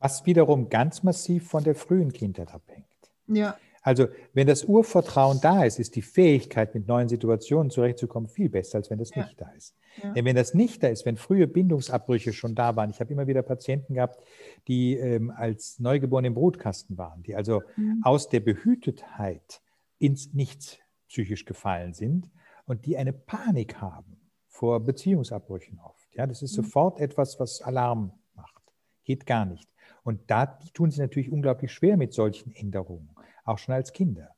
Was 0.00 0.26
wiederum 0.26 0.68
ganz 0.68 1.02
massiv 1.02 1.48
von 1.48 1.64
der 1.64 1.74
frühen 1.74 2.12
Kindheit 2.12 2.52
abhängt. 2.52 2.86
Ja, 3.26 3.56
Also, 3.86 4.08
wenn 4.32 4.46
das 4.46 4.64
Urvertrauen 4.64 5.40
da 5.42 5.62
ist, 5.64 5.78
ist 5.78 5.94
die 5.94 6.02
Fähigkeit, 6.02 6.74
mit 6.74 6.86
neuen 6.88 7.08
Situationen 7.08 7.70
zurechtzukommen, 7.70 8.28
viel 8.30 8.48
besser, 8.48 8.78
als 8.78 8.88
wenn 8.90 8.98
das 8.98 9.14
Ja. 9.14 9.24
nicht 9.24 9.38
da 9.40 9.50
ist. 9.50 9.74
Ja. 10.02 10.12
Denn 10.14 10.24
wenn 10.24 10.36
das 10.36 10.54
nicht 10.54 10.82
da 10.82 10.88
ist, 10.88 11.04
wenn 11.04 11.16
frühe 11.18 11.46
Bindungsabbrüche 11.46 12.32
schon 12.32 12.54
da 12.54 12.76
waren, 12.76 12.88
ich 12.90 13.00
habe 13.00 13.12
immer 13.12 13.26
wieder 13.26 13.42
Patienten 13.42 13.94
gehabt, 13.94 14.22
die 14.68 14.94
ähm, 14.96 15.30
als 15.30 15.78
Neugeborene 15.80 16.28
im 16.28 16.34
Brutkasten 16.34 16.96
waren, 16.98 17.22
die 17.22 17.34
also 17.36 17.62
Mhm. 17.76 18.00
aus 18.02 18.28
der 18.30 18.40
Behütetheit 18.40 19.60
ins 19.98 20.32
Nichts 20.32 20.78
psychisch 21.08 21.44
gefallen 21.44 21.92
sind 21.94 22.30
und 22.66 22.86
die 22.86 22.96
eine 22.96 23.12
Panik 23.12 23.80
haben 23.82 24.16
vor 24.48 24.80
Beziehungsabbrüchen 24.80 25.78
oft. 25.78 26.03
Ja, 26.16 26.26
das 26.26 26.42
ist 26.42 26.56
Mhm. 26.56 26.62
sofort 26.62 27.00
etwas, 27.00 27.38
was 27.40 27.62
Alarm 27.62 28.12
macht. 28.34 28.62
Geht 29.04 29.26
gar 29.26 29.44
nicht. 29.44 29.68
Und 30.02 30.20
da 30.30 30.46
tun 30.74 30.90
sie 30.90 31.00
natürlich 31.00 31.30
unglaublich 31.30 31.72
schwer 31.72 31.96
mit 31.96 32.12
solchen 32.12 32.54
Änderungen, 32.54 33.10
auch 33.44 33.58
schon 33.58 33.74
als 33.74 33.92
Kinder. 33.92 34.34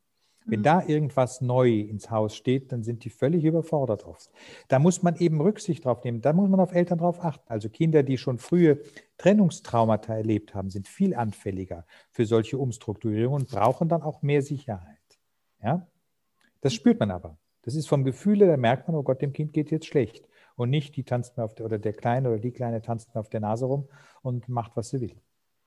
Wenn 0.48 0.60
mhm. 0.60 0.64
da 0.64 0.82
irgendwas 0.86 1.40
neu 1.40 1.80
ins 1.80 2.08
Haus 2.08 2.36
steht, 2.36 2.70
dann 2.70 2.84
sind 2.84 3.04
die 3.04 3.10
völlig 3.10 3.44
überfordert 3.44 4.04
oft. 4.04 4.30
Da 4.68 4.78
muss 4.78 5.02
man 5.02 5.16
eben 5.16 5.40
Rücksicht 5.40 5.84
drauf 5.84 6.04
nehmen. 6.04 6.20
Da 6.20 6.32
muss 6.32 6.48
man 6.48 6.60
auf 6.60 6.72
Eltern 6.72 6.98
drauf 6.98 7.22
achten. 7.24 7.44
Also 7.48 7.68
Kinder, 7.68 8.04
die 8.04 8.16
schon 8.16 8.38
frühe 8.38 8.80
Trennungstraumata 9.18 10.14
erlebt 10.14 10.54
haben, 10.54 10.70
sind 10.70 10.86
viel 10.86 11.16
anfälliger 11.16 11.84
für 12.10 12.26
solche 12.26 12.58
Umstrukturierungen 12.58 13.42
und 13.42 13.50
brauchen 13.50 13.88
dann 13.88 14.02
auch 14.02 14.22
mehr 14.22 14.40
Sicherheit. 14.40 14.96
Ja? 15.60 15.88
Das 16.60 16.74
spürt 16.74 17.00
man 17.00 17.10
aber. 17.10 17.38
Das 17.62 17.74
ist 17.74 17.88
vom 17.88 18.04
Gefühl, 18.04 18.38
da 18.38 18.56
merkt 18.56 18.86
man, 18.86 18.96
oh 18.96 19.02
Gott, 19.02 19.22
dem 19.22 19.32
Kind 19.32 19.52
geht 19.52 19.72
jetzt 19.72 19.86
schlecht. 19.86 20.28
Und 20.56 20.70
nicht, 20.70 20.96
die 20.96 21.04
tanzt 21.04 21.36
mir 21.36 21.44
auf 21.44 21.54
der, 21.54 21.66
oder 21.66 21.78
der 21.78 21.92
Kleine 21.92 22.30
oder 22.30 22.38
die 22.38 22.50
Kleine 22.50 22.82
tanzt 22.82 23.14
mir 23.14 23.20
auf 23.20 23.28
der 23.28 23.40
Nase 23.40 23.66
rum 23.66 23.88
und 24.22 24.48
macht, 24.48 24.76
was 24.76 24.88
sie 24.88 25.00
will. 25.00 25.16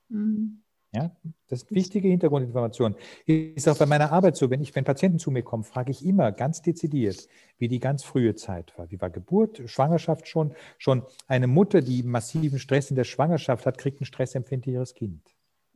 Mhm. 0.08 0.62
Ja, 0.92 1.16
das 1.46 1.62
ist 1.62 1.70
wichtige 1.70 2.08
Hintergrundinformation. 2.08 2.96
Ist 3.24 3.68
auch 3.68 3.78
bei 3.78 3.86
meiner 3.86 4.10
Arbeit 4.10 4.36
so, 4.36 4.50
wenn 4.50 4.60
ich, 4.60 4.74
wenn 4.74 4.82
Patienten 4.82 5.20
zu 5.20 5.30
mir 5.30 5.44
kommen, 5.44 5.62
frage 5.62 5.92
ich 5.92 6.04
immer 6.04 6.32
ganz 6.32 6.62
dezidiert, 6.62 7.28
wie 7.58 7.68
die 7.68 7.78
ganz 7.78 8.02
frühe 8.02 8.34
Zeit 8.34 8.76
war. 8.76 8.90
Wie 8.90 9.00
war 9.00 9.08
Geburt, 9.08 9.62
Schwangerschaft 9.66 10.26
schon? 10.26 10.52
Schon 10.78 11.04
eine 11.28 11.46
Mutter, 11.46 11.80
die 11.80 12.02
massiven 12.02 12.58
Stress 12.58 12.90
in 12.90 12.96
der 12.96 13.04
Schwangerschaft 13.04 13.66
hat, 13.66 13.78
kriegt 13.78 14.00
ein 14.00 14.04
stressempfindlicheres 14.04 14.94
Kind. 14.94 15.22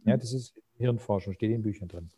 Ja, 0.04 0.16
das 0.16 0.32
ist 0.32 0.60
Hirnforschung, 0.78 1.34
steht 1.34 1.52
in 1.52 1.62
Büchern 1.62 1.86
drin. 1.86 2.10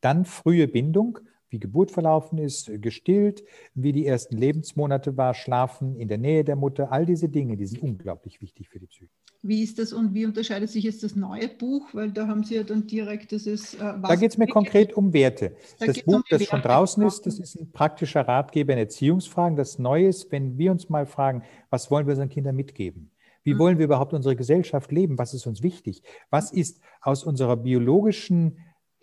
Dann 0.00 0.24
frühe 0.24 0.68
Bindung, 0.68 1.18
wie 1.50 1.58
Geburt 1.58 1.90
verlaufen 1.90 2.38
ist, 2.38 2.70
gestillt, 2.82 3.44
wie 3.74 3.92
die 3.92 4.06
ersten 4.06 4.36
Lebensmonate 4.36 5.16
war, 5.16 5.34
schlafen 5.34 5.96
in 5.96 6.08
der 6.08 6.18
Nähe 6.18 6.44
der 6.44 6.56
Mutter, 6.56 6.92
all 6.92 7.06
diese 7.06 7.28
Dinge, 7.28 7.56
die 7.56 7.66
sind 7.66 7.82
unglaublich 7.82 8.40
wichtig 8.40 8.68
für 8.68 8.78
die 8.78 8.86
Psyche. 8.86 9.10
Wie 9.42 9.62
ist 9.62 9.78
das 9.78 9.92
und 9.92 10.14
wie 10.14 10.26
unterscheidet 10.26 10.68
sich 10.68 10.82
jetzt 10.82 11.04
das 11.04 11.14
neue 11.14 11.48
Buch? 11.48 11.88
Weil 11.92 12.10
da 12.10 12.26
haben 12.26 12.42
Sie 12.42 12.56
ja 12.56 12.64
dann 12.64 12.88
direkt, 12.88 13.30
das 13.30 13.46
ist. 13.46 13.74
Äh, 13.74 13.78
da 13.78 14.16
geht 14.16 14.32
es 14.32 14.38
mir 14.38 14.48
konkret 14.48 14.92
um 14.94 15.12
Werte. 15.12 15.54
Da 15.78 15.86
das 15.86 16.02
Buch, 16.02 16.16
um 16.16 16.24
das 16.28 16.44
schon 16.44 16.60
draußen 16.60 17.06
ist, 17.06 17.24
das 17.24 17.38
ist 17.38 17.54
ein 17.54 17.70
praktischer 17.70 18.22
Ratgeber 18.26 18.72
in 18.72 18.80
Erziehungsfragen. 18.80 19.56
Das 19.56 19.78
Neue 19.78 20.08
ist, 20.08 20.32
wenn 20.32 20.58
wir 20.58 20.72
uns 20.72 20.88
mal 20.88 21.06
fragen, 21.06 21.44
was 21.70 21.88
wollen 21.88 22.06
wir 22.06 22.12
unseren 22.12 22.30
Kindern 22.30 22.56
mitgeben? 22.56 23.12
Wie 23.44 23.54
mhm. 23.54 23.58
wollen 23.60 23.78
wir 23.78 23.84
überhaupt 23.84 24.12
unsere 24.12 24.34
Gesellschaft 24.34 24.90
leben? 24.90 25.18
Was 25.18 25.34
ist 25.34 25.46
uns 25.46 25.62
wichtig? 25.62 26.02
Was 26.30 26.50
ist 26.52 26.80
aus 27.00 27.22
unserer 27.22 27.56
biologischen 27.56 28.58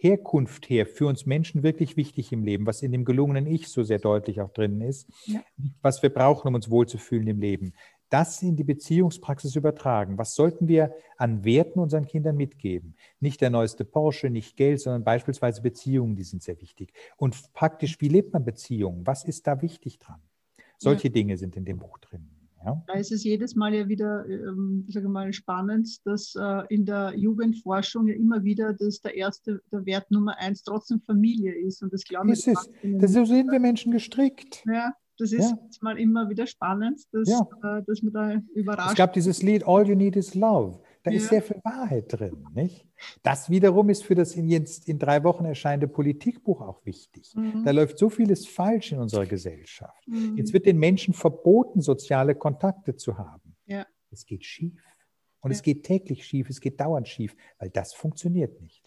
Herkunft 0.06 0.70
her 0.70 0.86
für 0.86 1.08
uns 1.08 1.26
Menschen 1.26 1.64
wirklich 1.64 1.98
wichtig 1.98 2.32
im 2.32 2.44
Leben, 2.44 2.66
was 2.66 2.84
in 2.84 2.92
dem 2.92 3.06
gelungenen 3.06 3.48
Ich 3.48 3.70
so 3.70 3.84
sehr 3.84 4.00
deutlich 4.00 4.40
auch 4.42 4.52
drin 4.52 4.82
ist, 4.82 5.08
ja. 5.26 5.42
was 5.82 6.04
wir 6.04 6.10
brauchen, 6.10 6.48
um 6.48 6.54
uns 6.54 6.70
wohlzufühlen 6.70 7.28
im 7.28 7.40
Leben 7.40 7.74
das 8.10 8.42
in 8.42 8.56
die 8.56 8.64
Beziehungspraxis 8.64 9.56
übertragen. 9.56 10.18
Was 10.18 10.36
sollten 10.36 10.68
wir 10.68 10.94
an 11.18 11.44
Werten 11.44 11.80
unseren 11.80 12.06
Kindern 12.06 12.38
mitgeben? 12.38 12.96
Nicht 13.20 13.42
der 13.42 13.50
neueste 13.50 13.84
Porsche, 13.84 14.30
nicht 14.30 14.56
Geld, 14.58 14.80
sondern 14.80 15.04
beispielsweise 15.04 15.62
Beziehungen, 15.62 16.16
die 16.16 16.24
sind 16.24 16.44
sehr 16.44 16.62
wichtig. 16.62 16.94
Und 17.18 17.52
praktisch, 17.54 18.00
wie 18.00 18.08
lebt 18.08 18.34
man 18.34 18.46
Beziehungen? 18.46 19.06
Was 19.08 19.24
ist 19.24 19.48
da 19.48 19.62
wichtig 19.62 20.00
dran? 20.00 20.22
Solche 20.78 21.08
ja. 21.08 21.14
Dinge 21.14 21.38
sind 21.38 21.56
in 21.56 21.66
dem 21.66 21.80
Buch 21.80 21.98
drin. 21.98 22.30
Ja. 22.66 22.84
Da 22.88 22.94
ist 22.94 23.12
es 23.12 23.24
jedes 23.24 23.56
Mal 23.56 23.74
ja 23.74 23.88
wieder, 23.88 24.28
ähm, 24.28 24.86
sage 24.90 25.08
mal, 25.08 25.32
spannend, 25.34 25.88
dass 26.06 26.34
äh, 26.36 26.64
in 26.70 26.86
der 26.86 27.14
Jugendforschung 27.16 28.08
ja 28.08 28.16
immer 28.16 28.44
wieder 28.44 28.74
dass 28.74 29.02
der 29.02 29.16
erste, 29.16 29.62
der 29.72 29.86
Wert 29.86 30.10
Nummer 30.10 30.38
eins 30.40 30.64
trotzdem 30.64 31.00
Familie 31.02 31.54
ist. 31.54 31.84
Und 31.84 31.94
das 31.94 32.04
glaube 32.04 32.32
ich. 32.32 32.48
Ist 32.48 32.70
das 32.84 33.14
so 33.14 33.26
sind 33.26 33.52
wir 33.52 33.60
Menschen 33.60 33.92
gestrickt. 33.92 34.64
Ja, 34.66 34.94
das 35.18 35.32
ist 35.32 35.52
ja. 35.52 35.58
mal 35.82 35.98
immer 35.98 36.30
wieder 36.30 36.48
spannend, 36.48 37.02
dass, 37.12 37.30
ja. 37.30 37.48
äh, 37.64 37.84
dass 37.86 38.02
man 38.02 38.14
da 38.14 38.42
überrascht. 38.54 38.92
Es 38.92 38.96
gab 38.96 39.14
dieses 39.14 39.42
Lied 39.44 39.66
All 39.66 39.88
You 39.88 39.96
Need 39.96 40.16
Is 40.16 40.36
Love. 40.36 40.80
Da 41.06 41.12
ja. 41.12 41.18
ist 41.18 41.30
sehr 41.30 41.44
viel 41.44 41.62
Wahrheit 41.64 42.06
drin. 42.08 42.48
Nicht? 42.56 42.88
Das 43.22 43.52
wiederum 43.52 43.90
ist 43.90 44.04
für 44.04 44.16
das 44.16 44.36
in, 44.36 44.50
jetzt 44.50 44.90
in 44.90 44.98
drei 44.98 45.24
Wochen 45.24 45.46
erscheinende 45.46 45.88
Politikbuch 45.88 46.62
auch 46.62 46.84
wichtig. 46.84 47.32
Mhm. 47.36 47.64
Da 47.64 47.70
läuft 47.70 48.00
so 48.00 48.10
vieles 48.10 48.48
falsch 48.48 48.92
in 48.92 48.98
unserer 48.98 49.28
Gesellschaft. 49.28 50.08
Mhm. 50.08 50.36
Jetzt 50.36 50.52
wird 50.52 50.66
den 50.66 50.80
Menschen 50.80 51.14
verboten, 51.14 51.82
soziale 51.82 52.34
Kontakte 52.34 52.96
zu 52.96 53.20
haben. 53.20 53.56
Ja. 53.68 53.86
Es 54.10 54.26
geht 54.26 54.46
schief. 54.46 54.82
Und 55.42 55.52
es 55.52 55.62
geht 55.62 55.84
täglich 55.84 56.26
schief, 56.26 56.50
es 56.50 56.60
geht 56.60 56.80
dauernd 56.80 57.08
schief, 57.08 57.36
weil 57.60 57.70
das 57.70 57.94
funktioniert 57.94 58.60
nicht. 58.62 58.82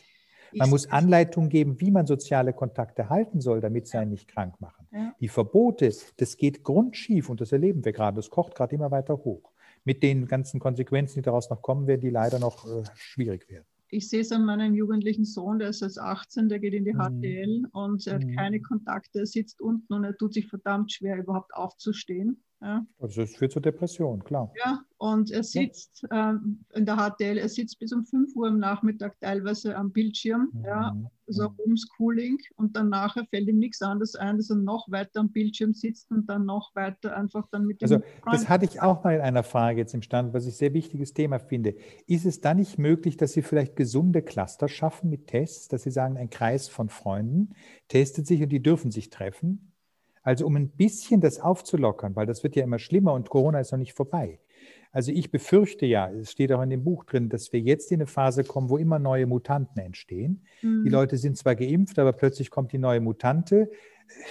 Man 0.53 0.71
muss 0.71 0.91
Anleitungen 0.91 1.51
geben, 1.51 1.81
wie 1.81 1.93
man 1.93 2.09
soziale 2.09 2.53
Kontakte 2.53 3.09
halten 3.09 3.41
soll, 3.41 3.61
damit 3.61 3.87
sie 3.87 3.99
einen 3.99 4.11
nicht 4.11 4.27
krank 4.27 4.61
machen. 4.61 4.89
Ja. 4.91 5.15
Die 5.21 5.29
Verbote, 5.29 5.93
das 6.17 6.37
geht 6.37 6.65
grundschief 6.65 7.31
und 7.31 7.41
das 7.41 7.53
erleben 7.53 7.85
wir 7.85 7.93
gerade. 7.93 8.17
Das 8.17 8.31
kocht 8.31 8.57
gerade 8.57 8.75
immer 8.75 8.91
weiter 8.91 9.19
hoch. 9.19 9.53
Mit 9.89 10.03
den 10.03 10.27
ganzen 10.27 10.61
Konsequenzen, 10.61 11.21
die 11.21 11.23
daraus 11.23 11.49
noch 11.49 11.63
kommen 11.63 11.87
werden, 11.87 12.03
die 12.03 12.11
leider 12.11 12.39
noch 12.39 12.67
äh, 12.67 12.85
schwierig 12.95 13.49
werden. 13.49 13.65
Ich 13.89 14.11
sehe 14.11 14.21
es 14.21 14.31
an 14.33 14.45
meinem 14.45 14.75
jugendlichen 14.75 15.25
Sohn, 15.25 15.59
der 15.59 15.71
ist 15.71 15.81
jetzt 15.81 15.99
18, 15.99 16.51
der 16.51 16.59
geht 16.59 16.75
in 16.75 16.85
die 16.85 16.93
HTL 16.93 17.61
mhm. 17.61 17.69
und 17.73 18.07
er 18.07 18.17
hat 18.17 18.25
mhm. 18.25 18.37
keine 18.37 18.61
Kontakte, 18.61 19.21
er 19.21 19.27
sitzt 19.27 19.63
unten 19.63 19.95
und 19.95 20.05
er 20.05 20.15
tut 20.15 20.35
sich 20.35 20.47
verdammt 20.47 20.93
schwer, 20.93 21.17
überhaupt 21.17 21.55
aufzustehen. 21.55 22.45
Ja. 22.61 22.85
Also 22.99 23.23
es 23.23 23.37
führt 23.37 23.53
zur 23.53 23.63
Depression, 23.63 24.25
klar. 24.25 24.53
Ja, 24.65 24.81
und 24.97 25.31
er 25.31 25.45
sitzt 25.45 26.05
ja. 26.11 26.31
ähm, 26.31 26.65
in 26.75 26.87
der 26.87 26.97
HTL, 26.97 27.39
er 27.39 27.49
sitzt 27.49 27.79
bis 27.79 27.93
um 27.93 28.05
5 28.05 28.35
Uhr 28.35 28.49
am 28.49 28.59
Nachmittag 28.59 29.19
teilweise 29.21 29.77
am 29.77 29.93
Bildschirm, 29.93 30.49
mhm. 30.53 30.65
ja, 30.65 30.97
so 31.29 31.51
mhm. 31.51 31.57
Homeschooling 31.59 32.39
und 32.57 32.77
dann 32.77 32.89
nachher 32.89 33.25
fällt 33.27 33.49
ihm 33.49 33.59
nichts 33.59 33.81
anderes 33.81 34.17
ein, 34.17 34.39
dass 34.39 34.51
er 34.51 34.57
noch 34.57 34.91
weiter 34.91 35.21
am 35.21 35.31
Bildschirm 35.31 35.73
sitzt 35.73 36.11
und 36.11 36.29
dann 36.29 36.47
noch 36.47 36.75
weiter 36.75 37.17
einfach 37.17 37.47
dann 37.53 37.65
mit 37.65 37.81
dem. 37.81 37.85
Also 37.93 38.05
das 38.25 38.49
hatte 38.49 38.65
ich 38.65 38.83
auch 38.83 39.05
mal 39.05 39.15
in 39.15 39.21
einer 39.21 39.45
Frage 39.45 39.79
jetzt 39.79 39.95
im 39.95 40.03
Stand, 40.03 40.35
was 40.35 40.47
ich 40.47 40.57
sehr 40.57 40.75
wichtiges 40.75 41.15
Thema 41.15 41.39
finde. 41.39 41.77
Ist 42.09 42.27
es 42.27 42.41
da 42.41 42.55
nicht 42.55 42.77
möglich, 42.77 43.17
dass 43.17 43.35
Sie 43.35 43.43
vielleicht 43.43 43.77
gesunde 43.77 44.23
Cluster 44.23 44.69
schaffen 44.69 45.11
mit 45.11 45.29
Tests, 45.29 45.69
dass 45.69 45.85
Sie 45.85 45.93
sagen, 45.93 46.17
ein 46.17 46.31
Kreis 46.31 46.69
von 46.69 46.89
Freunden 46.89 47.51
testet 47.87 48.27
sich 48.27 48.43
und 48.43 48.49
die 48.49 48.63
dürfen 48.63 48.91
sich 48.91 49.11
treffen? 49.11 49.73
Also 50.23 50.47
um 50.47 50.57
ein 50.57 50.71
bisschen 50.71 51.21
das 51.21 51.41
aufzulockern, 51.41 52.17
weil 52.17 52.27
das 52.27 52.43
wird 52.43 52.57
ja 52.57 52.65
immer 52.65 52.79
schlimmer 52.79 53.13
und 53.15 53.31
Corona 53.31 53.61
ist 53.61 53.73
noch 53.73 53.79
nicht 53.79 53.95
vorbei. 53.95 54.41
Also 54.91 55.13
ich 55.13 55.31
befürchte 55.31 55.87
ja, 55.87 56.11
es 56.11 56.33
steht 56.33 56.53
auch 56.53 56.63
in 56.63 56.71
dem 56.71 56.83
Buch 56.83 57.05
drin, 57.05 57.29
dass 57.29 57.53
wir 57.53 57.61
jetzt 57.61 57.93
in 57.93 57.99
eine 57.99 58.07
Phase 58.07 58.43
kommen, 58.43 58.71
wo 58.71 58.79
immer 58.79 58.99
neue 58.99 59.27
Mutanten 59.27 59.81
entstehen. 59.83 60.45
Mhm. 60.63 60.85
Die 60.85 60.91
Leute 60.91 61.17
sind 61.19 61.37
zwar 61.37 61.55
geimpft, 61.55 61.99
aber 61.99 62.13
plötzlich 62.13 62.51
kommt 62.51 62.73
die 62.73 62.79
neue 62.79 63.01
Mutante, 63.01 63.71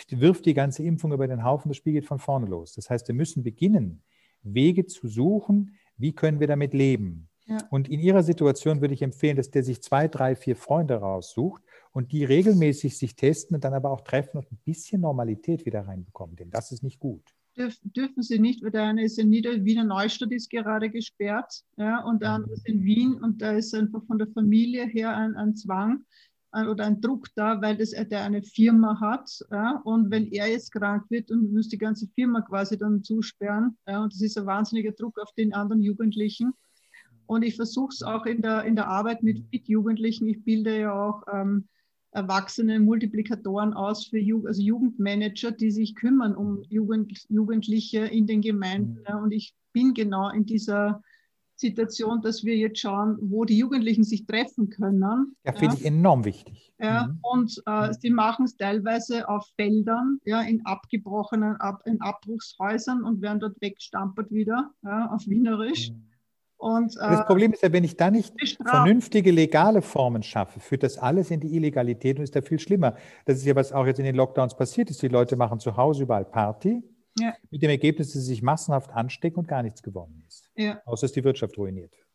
die 0.09 0.19
wirft 0.19 0.45
die 0.45 0.55
ganze 0.55 0.83
Impfung 0.83 1.13
über 1.13 1.27
den 1.27 1.43
Haufen, 1.43 1.69
das 1.69 1.77
Spiel 1.77 1.93
geht 1.93 2.05
von 2.05 2.19
vorne 2.19 2.47
los. 2.47 2.73
Das 2.73 2.89
heißt, 2.89 3.07
wir 3.07 3.15
müssen 3.15 3.43
beginnen, 3.43 4.01
Wege 4.41 4.85
zu 4.87 5.07
suchen, 5.07 5.77
wie 5.97 6.13
können 6.13 6.39
wir 6.39 6.47
damit 6.47 6.73
leben. 6.73 7.29
Ja. 7.45 7.59
Und 7.69 7.87
in 7.87 7.99
Ihrer 7.99 8.23
Situation 8.23 8.81
würde 8.81 8.93
ich 8.93 9.01
empfehlen, 9.01 9.37
dass 9.37 9.51
der 9.51 9.63
sich 9.63 9.81
zwei, 9.81 10.07
drei, 10.07 10.35
vier 10.35 10.55
Freunde 10.55 10.95
raussucht 10.95 11.63
und 11.97 12.11
die 12.11 12.23
regelmäßig 12.23 12.95
sich 12.95 13.15
testen 13.15 13.55
und 13.55 13.63
dann 13.63 13.73
aber 13.73 13.89
auch 13.89 14.01
treffen 14.01 14.37
und 14.37 14.51
ein 14.51 14.59
bisschen 14.63 15.01
Normalität 15.01 15.65
wieder 15.65 15.87
reinbekommen, 15.87 16.35
denn 16.35 16.51
das 16.51 16.71
ist 16.71 16.83
nicht 16.83 16.99
gut. 16.99 17.23
Dürf, 17.57 17.75
dürfen 17.81 18.21
sie 18.21 18.37
nicht, 18.37 18.61
weil 18.61 18.69
der 18.69 18.83
eine 18.83 19.03
ist 19.03 19.17
in 19.17 19.29
Nieder 19.29 19.65
Wiener 19.65 19.83
Neustadt 19.83 20.31
ist 20.31 20.51
gerade 20.51 20.91
gesperrt 20.91 21.63
ja, 21.75 22.03
und 22.03 22.21
der 22.21 22.33
andere 22.33 22.53
ist 22.53 22.67
in 22.67 22.83
Wien 22.83 23.15
und 23.15 23.41
da 23.41 23.53
ist 23.53 23.73
einfach 23.73 24.05
von 24.05 24.19
der 24.19 24.27
Familie 24.27 24.85
her 24.85 25.17
ein, 25.17 25.33
ein 25.37 25.55
Zwang 25.55 26.05
ein, 26.51 26.67
oder 26.67 26.85
ein 26.85 27.01
Druck 27.01 27.29
da, 27.33 27.59
weil 27.63 27.75
das, 27.75 27.89
der 27.89 28.21
eine 28.21 28.43
Firma 28.43 28.99
hat 29.01 29.27
ja, 29.49 29.81
und 29.83 30.11
wenn 30.11 30.27
er 30.27 30.51
jetzt 30.51 30.71
krank 30.71 31.05
wird 31.09 31.31
und 31.31 31.51
muss 31.51 31.67
die 31.67 31.79
ganze 31.79 32.07
Firma 32.13 32.41
quasi 32.41 32.77
dann 32.77 33.03
zusperren 33.03 33.75
ja, 33.87 34.03
und 34.03 34.13
das 34.13 34.21
ist 34.21 34.37
ein 34.37 34.45
wahnsinniger 34.45 34.91
Druck 34.91 35.17
auf 35.17 35.33
den 35.33 35.51
anderen 35.51 35.81
Jugendlichen. 35.81 36.53
Und 37.25 37.43
ich 37.43 37.55
versuche 37.55 37.89
es 37.91 38.03
auch 38.03 38.25
in 38.25 38.41
der, 38.41 38.63
in 38.65 38.75
der 38.75 38.87
Arbeit 38.87 39.21
mit, 39.21 39.51
mit 39.51 39.67
Jugendlichen. 39.67 40.29
Ich 40.29 40.45
bilde 40.45 40.79
ja 40.79 40.93
auch 40.93 41.23
ähm, 41.29 41.67
erwachsene 42.17 42.79
Multiplikatoren 42.79 43.73
aus 43.73 44.07
für 44.07 44.17
Jugend, 44.17 44.47
also 44.47 44.61
Jugendmanager, 44.61 45.51
die 45.51 45.69
sich 45.69 45.95
kümmern 45.95 46.35
um 46.35 46.63
Jugend, 46.63 47.25
Jugendliche 47.29 48.05
in 48.05 48.25
den 48.25 48.41
Gemeinden. 48.41 49.03
Mhm. 49.07 49.23
Und 49.23 49.31
ich 49.31 49.53
bin 49.71 49.93
genau 49.93 50.29
in 50.31 50.45
dieser 50.45 51.03
Situation, 51.55 52.21
dass 52.21 52.43
wir 52.43 52.57
jetzt 52.57 52.79
schauen, 52.79 53.17
wo 53.21 53.45
die 53.45 53.57
Jugendlichen 53.57 54.03
sich 54.03 54.25
treffen 54.25 54.69
können. 54.69 55.35
Ja, 55.43 55.53
finde 55.53 55.75
ja. 55.75 55.79
ich 55.79 55.85
enorm 55.85 56.25
wichtig. 56.25 56.73
Ja, 56.79 57.07
mhm. 57.07 57.19
Und 57.21 57.61
äh, 57.65 57.93
sie 57.93 58.09
machen 58.09 58.45
es 58.45 58.57
teilweise 58.57 59.29
auf 59.29 59.47
Feldern, 59.55 60.19
ja, 60.25 60.41
in 60.41 60.65
abgebrochenen, 60.65 61.55
ab, 61.57 61.83
in 61.85 62.01
Abbruchshäusern 62.01 63.03
und 63.03 63.21
werden 63.21 63.39
dort 63.39 63.61
wegstampert 63.61 64.31
wieder, 64.31 64.71
ja, 64.83 65.11
auf 65.11 65.27
Wienerisch. 65.27 65.91
Mhm. 65.91 66.07
Und, 66.57 66.95
äh, 66.97 66.99
das 66.99 67.25
Problem 67.25 67.53
ist 67.53 67.61
ja, 67.61 67.71
wenn 67.71 67.83
ich 67.83 67.97
da 67.97 68.09
nicht 68.09 68.33
vernünftige 68.65 69.31
legale 69.31 69.81
Formen 69.81 70.23
schaffe, 70.23 70.59
führt 70.59 70.83
das 70.83 70.97
alles 70.97 71.29
in 71.29 71.39
die 71.39 71.55
Illegalität 71.55 72.17
und 72.17 72.23
ist 72.23 72.35
da 72.35 72.41
viel 72.41 72.59
schlimmer. 72.59 72.95
Das 73.25 73.37
ist 73.37 73.45
ja, 73.45 73.55
was 73.55 73.71
auch 73.71 73.85
jetzt 73.85 73.99
in 73.99 74.05
den 74.05 74.15
Lockdowns 74.15 74.55
passiert 74.55 74.89
ist. 74.89 75.01
Die 75.01 75.07
Leute 75.07 75.35
machen 75.35 75.59
zu 75.59 75.77
Hause 75.77 76.03
überall 76.03 76.25
Party, 76.25 76.83
ja. 77.19 77.33
mit 77.51 77.61
dem 77.61 77.69
Ergebnis, 77.69 78.07
dass 78.07 78.21
sie 78.21 78.27
sich 78.27 78.41
massenhaft 78.41 78.91
anstecken 78.91 79.39
und 79.39 79.47
gar 79.47 79.61
nichts 79.63 79.83
gewonnen 79.83 80.23
ist. 80.27 80.49
Ja. 80.55 80.81
Außer 80.85 81.05
dass 81.05 81.13
die 81.13 81.23
Wirtschaft 81.23 81.57
ruiniert 81.57 81.91
wird. 81.91 82.06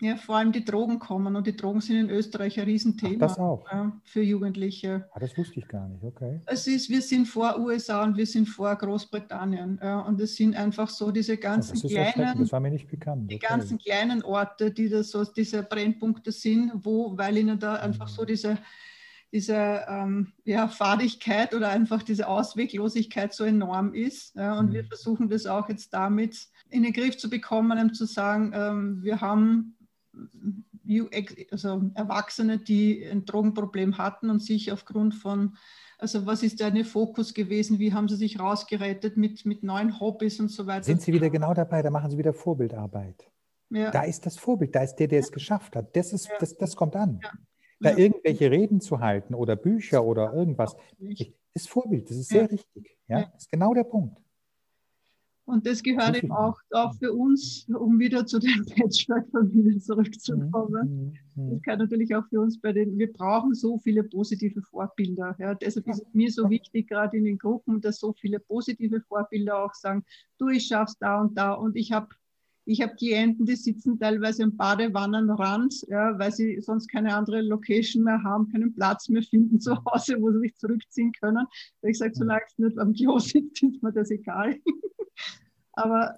Ja, 0.00 0.16
vor 0.16 0.36
allem 0.36 0.52
die 0.52 0.64
Drogen 0.64 1.00
kommen 1.00 1.34
und 1.34 1.46
die 1.46 1.56
Drogen 1.56 1.80
sind 1.80 1.96
in 1.96 2.10
Österreich 2.10 2.58
ein 2.60 2.66
Riesenthema. 2.66 3.14
Ach, 3.16 3.28
das 3.28 3.38
auch. 3.38 3.66
Äh, 3.72 3.90
für 4.04 4.22
Jugendliche. 4.22 5.08
Ah, 5.12 5.18
das 5.18 5.36
wusste 5.36 5.58
ich 5.58 5.66
gar 5.66 5.88
nicht, 5.88 6.04
okay. 6.04 6.40
Es 6.46 6.68
ist, 6.68 6.88
wir 6.88 7.02
sind 7.02 7.26
vor 7.26 7.58
USA 7.58 8.04
und 8.04 8.16
wir 8.16 8.26
sind 8.26 8.46
vor 8.46 8.74
Großbritannien. 8.76 9.78
Äh, 9.80 9.94
und 10.06 10.20
es 10.20 10.36
sind 10.36 10.54
einfach 10.54 10.88
so 10.88 11.10
diese 11.10 11.36
ganzen 11.36 11.80
oh, 11.82 11.88
kleinen. 11.88 12.38
Das 12.38 12.52
war 12.52 12.60
mir 12.60 12.70
nicht 12.70 12.88
bekannt. 12.88 13.28
Die 13.28 13.36
okay. 13.36 13.46
ganzen 13.48 13.78
kleinen 13.78 14.22
Orte, 14.22 14.70
die 14.70 14.88
da 14.88 15.02
so 15.02 15.24
diese 15.24 15.64
Brennpunkte 15.64 16.30
sind, 16.30 16.72
wo, 16.76 17.16
weil 17.16 17.36
ihnen 17.36 17.58
da 17.58 17.74
einfach 17.74 18.06
so 18.06 18.22
mhm. 18.22 18.26
diese 18.26 18.58
diese 19.32 19.84
ähm, 19.88 20.32
ja, 20.44 20.68
Fadigkeit 20.68 21.54
oder 21.54 21.68
einfach 21.68 22.02
diese 22.02 22.28
Ausweglosigkeit 22.28 23.34
so 23.34 23.44
enorm 23.44 23.92
ist. 23.92 24.34
Ja, 24.36 24.58
und 24.58 24.70
mhm. 24.70 24.72
wir 24.72 24.84
versuchen 24.84 25.28
das 25.28 25.46
auch 25.46 25.68
jetzt 25.68 25.92
damit 25.92 26.48
in 26.70 26.82
den 26.82 26.92
Griff 26.92 27.18
zu 27.18 27.28
bekommen, 27.28 27.78
um 27.78 27.92
zu 27.92 28.06
sagen, 28.06 28.52
ähm, 28.54 29.02
wir 29.02 29.20
haben 29.20 29.76
also 31.50 31.90
Erwachsene, 31.94 32.58
die 32.58 33.04
ein 33.04 33.24
Drogenproblem 33.24 33.98
hatten 33.98 34.30
und 34.30 34.42
sich 34.42 34.72
aufgrund 34.72 35.14
von, 35.14 35.56
also 35.98 36.26
was 36.26 36.42
ist 36.42 36.60
der 36.60 36.84
Fokus 36.84 37.34
gewesen, 37.34 37.78
wie 37.78 37.92
haben 37.92 38.08
sie 38.08 38.16
sich 38.16 38.38
rausgerettet 38.38 39.16
mit, 39.16 39.44
mit 39.44 39.62
neuen 39.62 40.00
Hobbys 40.00 40.40
und 40.40 40.50
so 40.50 40.66
weiter. 40.66 40.84
Sind 40.84 41.02
Sie 41.02 41.12
wieder 41.12 41.30
genau 41.30 41.54
dabei, 41.54 41.82
da 41.82 41.90
machen 41.90 42.10
Sie 42.10 42.18
wieder 42.18 42.32
Vorbildarbeit. 42.32 43.30
Ja. 43.70 43.90
Da 43.90 44.02
ist 44.02 44.24
das 44.24 44.38
Vorbild, 44.38 44.74
da 44.74 44.82
ist 44.82 44.96
der, 44.96 45.08
der 45.08 45.20
es 45.20 45.30
geschafft 45.30 45.76
hat. 45.76 45.94
Das, 45.94 46.12
ist, 46.12 46.28
ja. 46.28 46.34
das, 46.40 46.56
das 46.56 46.74
kommt 46.74 46.96
an. 46.96 47.20
Ja. 47.22 47.32
Da 47.80 47.96
irgendwelche 47.96 48.50
Reden 48.50 48.80
zu 48.80 48.98
halten 48.98 49.34
oder 49.34 49.54
Bücher 49.54 50.04
oder 50.04 50.32
irgendwas, 50.32 50.74
ist 51.54 51.68
Vorbild, 51.68 52.10
das 52.10 52.16
ist 52.16 52.28
sehr 52.28 52.50
richtig. 52.50 52.98
Ja, 53.06 53.26
das 53.32 53.42
ist 53.42 53.50
genau 53.50 53.72
der 53.72 53.84
Punkt. 53.84 54.20
Und 55.48 55.66
das 55.66 55.82
gehört 55.82 56.14
eben 56.14 56.30
auch, 56.30 56.58
auch 56.72 56.94
für 56.96 57.10
uns, 57.14 57.66
um 57.68 57.98
wieder 57.98 58.26
zu 58.26 58.38
den 58.38 58.66
Patchwork-Familien 58.76 59.80
zurückzukommen. 59.80 61.14
Mhm, 61.34 61.42
mhm. 61.42 61.50
Das 61.52 61.62
gehört 61.62 61.80
natürlich 61.80 62.14
auch 62.14 62.24
für 62.28 62.40
uns 62.40 62.60
bei 62.60 62.74
den, 62.74 62.98
wir 62.98 63.10
brauchen 63.10 63.54
so 63.54 63.78
viele 63.78 64.04
positive 64.04 64.60
Vorbilder. 64.60 65.34
Ja. 65.38 65.54
Deshalb 65.54 65.88
ist 65.88 66.02
es 66.02 66.14
mir 66.14 66.30
so 66.30 66.50
wichtig, 66.50 66.88
gerade 66.88 67.16
in 67.16 67.24
den 67.24 67.38
Gruppen, 67.38 67.80
dass 67.80 67.98
so 67.98 68.12
viele 68.12 68.40
positive 68.40 69.00
Vorbilder 69.00 69.64
auch 69.64 69.72
sagen, 69.72 70.04
du, 70.36 70.48
ich 70.48 70.66
schaff's 70.66 70.98
da 70.98 71.22
und 71.22 71.38
da. 71.38 71.54
Und 71.54 71.76
ich 71.76 71.92
habe 71.92 72.08
ich 72.68 72.82
habe 72.82 72.94
Klienten, 72.96 73.46
die 73.46 73.56
sitzen 73.56 73.98
teilweise 73.98 74.42
im 74.42 74.54
Badewannenrand, 74.54 75.86
ja, 75.88 76.18
weil 76.18 76.32
sie 76.32 76.60
sonst 76.60 76.88
keine 76.88 77.14
andere 77.14 77.40
Location 77.40 78.04
mehr 78.04 78.22
haben, 78.22 78.50
keinen 78.50 78.74
Platz 78.74 79.08
mehr 79.08 79.22
finden 79.22 79.58
zu 79.58 79.74
Hause, 79.86 80.20
wo 80.20 80.30
sie 80.32 80.40
sich 80.40 80.56
zurückziehen 80.56 81.12
können. 81.18 81.46
Ich 81.82 81.96
sage, 81.96 82.12
solange 82.14 82.42
es 82.46 82.58
nicht 82.58 82.78
am 82.78 82.92
Klo 82.92 83.18
sitzt, 83.18 83.62
ist 83.62 83.82
mir 83.82 83.92
das 83.92 84.10
egal. 84.10 84.56
Aber 85.72 86.16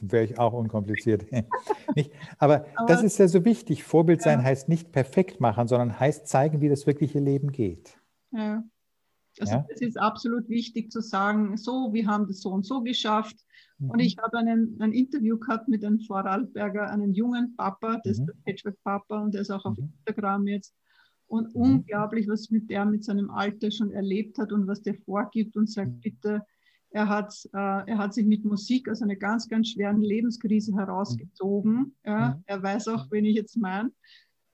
wäre 0.00 0.24
ich 0.24 0.38
auch 0.38 0.52
unkompliziert. 0.52 1.26
Aber, 2.38 2.66
Aber, 2.74 2.86
das 2.86 3.02
ist 3.02 3.18
ja 3.18 3.28
so 3.28 3.44
wichtig. 3.44 3.84
Vorbild 3.84 4.20
sein 4.22 4.40
ja. 4.40 4.46
heißt 4.46 4.68
nicht 4.68 4.90
perfekt 4.90 5.40
machen, 5.40 5.68
sondern 5.68 6.00
heißt 6.00 6.26
zeigen, 6.26 6.60
wie 6.60 6.70
das 6.70 6.86
wirkliche 6.86 7.20
Leben 7.20 7.52
geht. 7.52 7.98
Ja. 8.32 8.64
Also 9.38 9.52
ja? 9.52 9.66
es 9.68 9.80
ist 9.80 9.98
absolut 9.98 10.48
wichtig 10.48 10.90
zu 10.90 11.00
sagen, 11.00 11.56
so, 11.56 11.92
wir 11.92 12.06
haben 12.06 12.26
das 12.26 12.40
so 12.40 12.50
und 12.50 12.64
so 12.64 12.80
geschafft. 12.82 13.36
Mhm. 13.78 13.90
Und 13.90 13.98
ich 14.00 14.16
habe 14.18 14.38
einen, 14.38 14.76
ein 14.80 14.92
Interview 14.92 15.38
gehabt 15.38 15.68
mit 15.68 15.84
einem 15.84 16.00
Vorarlberger, 16.00 16.90
einen 16.90 17.14
jungen 17.14 17.54
Papa, 17.56 18.00
das 18.04 18.18
mhm. 18.18 18.24
ist 18.24 18.26
der 18.26 18.34
Patchwork-Papa 18.44 19.22
und 19.22 19.34
der 19.34 19.42
ist 19.42 19.50
auch 19.50 19.64
auf 19.64 19.76
mhm. 19.78 19.92
Instagram 19.98 20.46
jetzt. 20.46 20.74
Und 21.26 21.54
mhm. 21.54 21.62
unglaublich, 21.62 22.28
was 22.28 22.50
mit 22.50 22.70
der 22.70 22.84
mit 22.84 23.04
seinem 23.04 23.30
Alter 23.30 23.70
schon 23.70 23.90
erlebt 23.90 24.38
hat 24.38 24.52
und 24.52 24.66
was 24.66 24.82
der 24.82 24.94
vorgibt 24.94 25.56
und 25.56 25.70
sagt, 25.70 25.90
mhm. 25.90 26.00
bitte, 26.00 26.42
er 26.90 27.08
hat, 27.08 27.34
äh, 27.52 27.56
er 27.90 27.98
hat 27.98 28.14
sich 28.14 28.24
mit 28.24 28.44
Musik 28.44 28.88
aus 28.88 29.02
einer 29.02 29.16
ganz, 29.16 29.48
ganz 29.48 29.70
schweren 29.70 30.00
Lebenskrise 30.00 30.76
herausgezogen. 30.76 31.92
Ja, 32.04 32.40
er 32.46 32.62
weiß 32.62 32.86
auch, 32.86 33.10
wen 33.10 33.24
ich 33.24 33.34
jetzt 33.34 33.56
meine. 33.56 33.90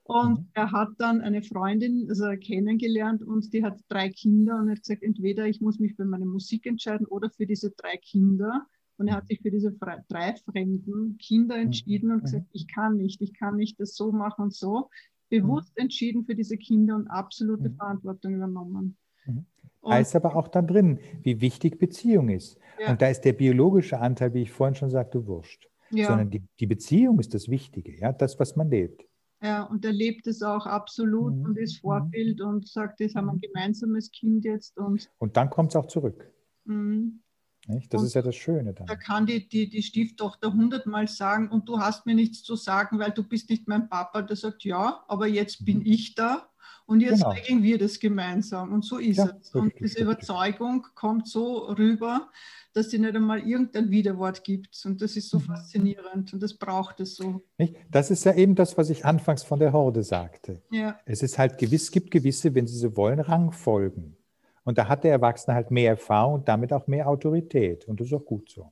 Und 0.03 0.39
mhm. 0.39 0.47
er 0.53 0.71
hat 0.71 0.89
dann 0.97 1.21
eine 1.21 1.43
Freundin 1.43 2.07
also 2.09 2.25
kennengelernt 2.37 3.21
und 3.23 3.53
die 3.53 3.63
hat 3.63 3.79
drei 3.87 4.09
Kinder 4.09 4.57
und 4.57 4.67
er 4.67 4.71
hat 4.71 4.81
gesagt, 4.81 5.03
entweder 5.03 5.47
ich 5.47 5.61
muss 5.61 5.79
mich 5.79 5.95
für 5.95 6.05
meine 6.05 6.25
Musik 6.25 6.65
entscheiden 6.65 7.05
oder 7.05 7.29
für 7.29 7.45
diese 7.45 7.71
drei 7.71 7.97
Kinder. 7.97 8.65
Und 9.01 9.07
er 9.07 9.15
hat 9.15 9.27
sich 9.27 9.41
für 9.41 9.49
diese 9.49 9.71
drei 9.71 10.35
fremden 10.45 11.17
Kinder 11.17 11.55
mhm. 11.55 11.63
entschieden 11.63 12.11
und 12.11 12.21
gesagt, 12.21 12.45
ich 12.51 12.67
kann 12.67 12.97
nicht, 12.97 13.19
ich 13.19 13.33
kann 13.33 13.55
nicht 13.55 13.79
das 13.79 13.95
so 13.95 14.11
machen 14.11 14.43
und 14.43 14.53
so. 14.53 14.91
Bewusst 15.29 15.73
mhm. 15.75 15.83
entschieden 15.83 16.23
für 16.23 16.35
diese 16.35 16.55
Kinder 16.55 16.95
und 16.95 17.07
absolute 17.07 17.71
Verantwortung 17.71 18.35
übernommen. 18.35 18.95
Und 19.25 19.91
heißt 19.91 20.15
aber 20.15 20.35
auch 20.35 20.49
dann 20.49 20.67
drin, 20.67 20.99
wie 21.23 21.41
wichtig 21.41 21.79
Beziehung 21.79 22.29
ist. 22.29 22.59
Ja. 22.79 22.91
Und 22.91 23.01
da 23.01 23.07
ist 23.07 23.21
der 23.21 23.33
biologische 23.33 23.99
Anteil, 23.99 24.35
wie 24.35 24.43
ich 24.43 24.51
vorhin 24.51 24.75
schon 24.75 24.91
sagte, 24.91 25.25
wurscht. 25.25 25.67
Ja. 25.89 26.05
Sondern 26.05 26.29
die, 26.29 26.43
die 26.59 26.67
Beziehung 26.67 27.19
ist 27.19 27.33
das 27.33 27.49
Wichtige, 27.49 27.97
ja, 27.97 28.11
das, 28.11 28.39
was 28.39 28.55
man 28.55 28.69
lebt. 28.69 29.03
Ja, 29.41 29.63
und 29.63 29.83
er 29.83 29.93
lebt 29.93 30.27
es 30.27 30.43
auch 30.43 30.67
absolut 30.67 31.37
mhm. 31.37 31.45
und 31.45 31.57
ist 31.57 31.79
Vorbild 31.79 32.39
mhm. 32.39 32.45
und 32.45 32.67
sagt, 32.67 32.99
jetzt 32.99 33.15
haben 33.15 33.25
wir 33.25 33.31
ein 33.31 33.37
mhm. 33.37 33.41
gemeinsames 33.51 34.11
Kind 34.11 34.45
jetzt. 34.45 34.77
Und, 34.77 35.09
und 35.17 35.37
dann 35.37 35.49
kommt 35.49 35.71
es 35.71 35.75
auch 35.75 35.87
zurück. 35.87 36.31
Mhm. 36.65 37.20
Nicht? 37.67 37.93
Das 37.93 38.01
und 38.01 38.07
ist 38.07 38.13
ja 38.15 38.21
das 38.21 38.35
Schöne 38.35 38.73
dann. 38.73 38.87
Da 38.87 38.95
kann 38.95 39.25
die, 39.25 39.47
die, 39.47 39.69
die 39.69 39.83
Stieftochter 39.83 40.53
hundertmal 40.53 41.07
sagen, 41.07 41.49
und 41.49 41.69
du 41.69 41.79
hast 41.79 42.05
mir 42.05 42.15
nichts 42.15 42.43
zu 42.43 42.55
sagen, 42.55 42.99
weil 42.99 43.11
du 43.11 43.23
bist 43.23 43.49
nicht 43.49 43.67
mein 43.67 43.87
Papa. 43.87 44.21
Der 44.23 44.35
sagt, 44.35 44.63
ja, 44.63 45.03
aber 45.07 45.27
jetzt 45.27 45.63
bin 45.65 45.79
mhm. 45.79 45.85
ich 45.85 46.15
da 46.15 46.49
und 46.85 46.99
jetzt 46.99 47.19
genau. 47.19 47.29
regeln 47.29 47.63
wir 47.63 47.77
das 47.77 47.99
gemeinsam. 47.99 48.73
Und 48.73 48.83
so 48.83 48.97
ist 48.97 49.17
ja, 49.17 49.29
es. 49.39 49.53
Und 49.55 49.73
diese 49.79 50.01
Überzeugung 50.01 50.87
kommt 50.95 51.27
so 51.27 51.59
rüber, 51.67 52.29
dass 52.73 52.89
sie 52.89 52.99
nicht 52.99 53.15
einmal 53.15 53.47
irgendein 53.47 53.91
Widerwort 53.91 54.43
gibt. 54.43 54.77
Und 54.85 55.01
das 55.01 55.15
ist 55.15 55.29
so 55.29 55.39
mhm. 55.39 55.43
faszinierend 55.43 56.33
und 56.33 56.41
das 56.41 56.53
braucht 56.55 56.99
es 56.99 57.15
so. 57.15 57.43
Nicht? 57.57 57.75
Das 57.89 58.11
ist 58.11 58.23
ja 58.23 58.33
eben 58.33 58.55
das, 58.55 58.77
was 58.77 58.89
ich 58.89 59.05
anfangs 59.05 59.43
von 59.43 59.59
der 59.59 59.71
Horde 59.71 60.03
sagte. 60.03 60.61
Ja. 60.71 60.99
Es 61.05 61.21
ist 61.21 61.37
halt 61.37 61.57
gewiss, 61.57 61.91
gibt 61.91 62.11
gewisse, 62.11 62.53
wenn 62.55 62.67
Sie 62.67 62.77
so 62.77 62.97
wollen, 62.97 63.19
Rangfolgen. 63.19 64.17
Und 64.63 64.77
da 64.77 64.87
hat 64.87 65.03
der 65.03 65.11
Erwachsene 65.11 65.55
halt 65.55 65.71
mehr 65.71 65.91
Erfahrung 65.91 66.35
und 66.35 66.47
damit 66.47 66.71
auch 66.71 66.87
mehr 66.87 67.07
Autorität. 67.07 67.87
Und 67.87 67.99
das 67.99 68.07
ist 68.07 68.13
auch 68.13 68.25
gut 68.25 68.49
so. 68.49 68.71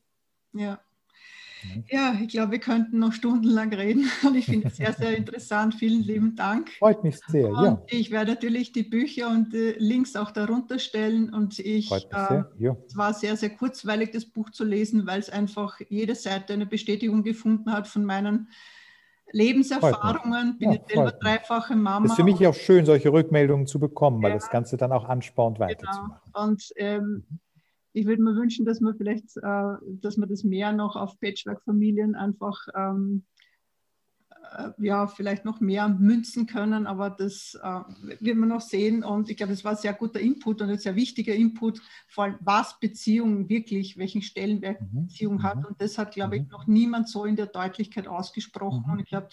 Ja. 0.54 0.80
Ja, 1.90 2.18
ich 2.22 2.30
glaube, 2.30 2.54
wir 2.54 2.60
könnten 2.60 3.00
noch 3.00 3.12
stundenlang 3.12 3.74
reden 3.74 4.10
und 4.24 4.36
ich 4.36 4.46
finde 4.46 4.68
es 4.68 4.78
sehr, 4.78 4.94
sehr 4.94 5.18
interessant. 5.18 5.76
Vielen 5.76 6.04
lieben 6.04 6.36
Dank. 6.36 6.70
Freut 6.80 7.04
mich 7.04 7.18
sehr, 7.28 7.50
und 7.50 7.64
ja. 7.64 7.84
Ich 7.88 8.12
werde 8.12 8.32
natürlich 8.32 8.72
die 8.72 8.84
Bücher 8.84 9.30
und 9.30 9.54
die 9.54 9.76
Links 9.78 10.16
auch 10.16 10.32
darunter 10.32 10.80
stellen 10.80 11.34
und 11.34 11.60
ich, 11.60 11.92
äh, 11.92 12.44
ja. 12.60 12.78
es 12.88 12.96
war 12.96 13.14
sehr, 13.14 13.36
sehr 13.36 13.50
kurzweilig, 13.50 14.12
das 14.12 14.26
Buch 14.26 14.50
zu 14.52 14.64
lesen, 14.64 15.06
weil 15.06 15.20
es 15.20 15.30
einfach 15.30 15.80
jede 15.90 16.16
Seite 16.16 16.54
eine 16.54 16.66
Bestätigung 16.66 17.24
gefunden 17.24 17.72
hat 17.72 17.88
von 17.88 18.06
meinen 18.06 18.48
Lebenserfahrungen. 19.32 20.58
Bin 20.58 20.72
ja, 20.72 20.78
jetzt 20.78 20.90
selber 20.90 21.12
dreifache 21.12 21.76
Mama. 21.76 22.06
Es 22.06 22.12
ist 22.12 22.18
für 22.18 22.24
mich 22.24 22.46
auch 22.46 22.54
schön, 22.54 22.86
solche 22.86 23.12
Rückmeldungen 23.12 23.68
zu 23.68 23.80
bekommen, 23.80 24.22
weil 24.22 24.34
das 24.34 24.50
Ganze 24.50 24.78
dann 24.78 24.92
auch 24.92 25.06
anspornt, 25.06 25.58
genau. 25.58 25.70
weiterzumachen. 25.70 26.22
Genau. 26.26 26.44
Und 26.46 26.74
ähm, 26.78 27.26
ich 27.94 28.06
würde 28.06 28.22
mir 28.22 28.36
wünschen, 28.36 28.66
dass 28.66 28.80
wir 28.82 28.94
vielleicht, 28.96 29.38
äh, 29.38 29.76
dass 30.02 30.18
wir 30.18 30.28
das 30.28 30.44
mehr 30.44 30.72
noch 30.72 30.96
auf 30.96 31.20
Patchwork-Familien 31.20 32.16
einfach, 32.16 32.68
ähm, 32.76 33.24
äh, 33.26 33.39
ja, 34.78 35.08
vielleicht 35.08 35.46
noch 35.46 35.60
mehr 35.60 35.88
münzen 35.88 36.48
können, 36.48 36.88
aber 36.88 37.10
das 37.10 37.58
äh, 37.62 37.82
wird 38.20 38.38
man 38.38 38.50
noch 38.50 38.62
sehen 38.62 39.04
und 39.04 39.30
ich 39.30 39.38
glaube, 39.38 39.54
das 39.54 39.64
war 39.64 39.72
ein 39.72 39.78
sehr 39.78 39.94
guter 39.94 40.20
Input 40.20 40.62
und 40.62 40.70
ein 40.70 40.78
sehr 40.78 40.96
wichtiger 40.96 41.34
Input, 41.34 41.82
vor 42.08 42.26
allem 42.26 42.38
was 42.40 42.80
Beziehung 42.80 43.50
wirklich, 43.50 43.98
welchen 43.98 44.22
Stellenwert 44.22 44.82
mhm. 44.82 45.08
Beziehung 45.08 45.44
hat 45.44 45.58
mhm. 45.58 45.66
und 45.66 45.82
das 45.82 45.98
hat, 45.98 46.14
glaube 46.14 46.38
ich, 46.38 46.44
mhm. 46.44 46.50
noch 46.50 46.68
niemand 46.68 47.10
so 47.10 47.26
in 47.26 47.36
der 47.36 47.48
Deutlichkeit 47.48 48.08
ausgesprochen 48.08 48.84
mhm. 48.86 48.94
und 48.94 49.00
ich 49.00 49.08
glaube, 49.08 49.30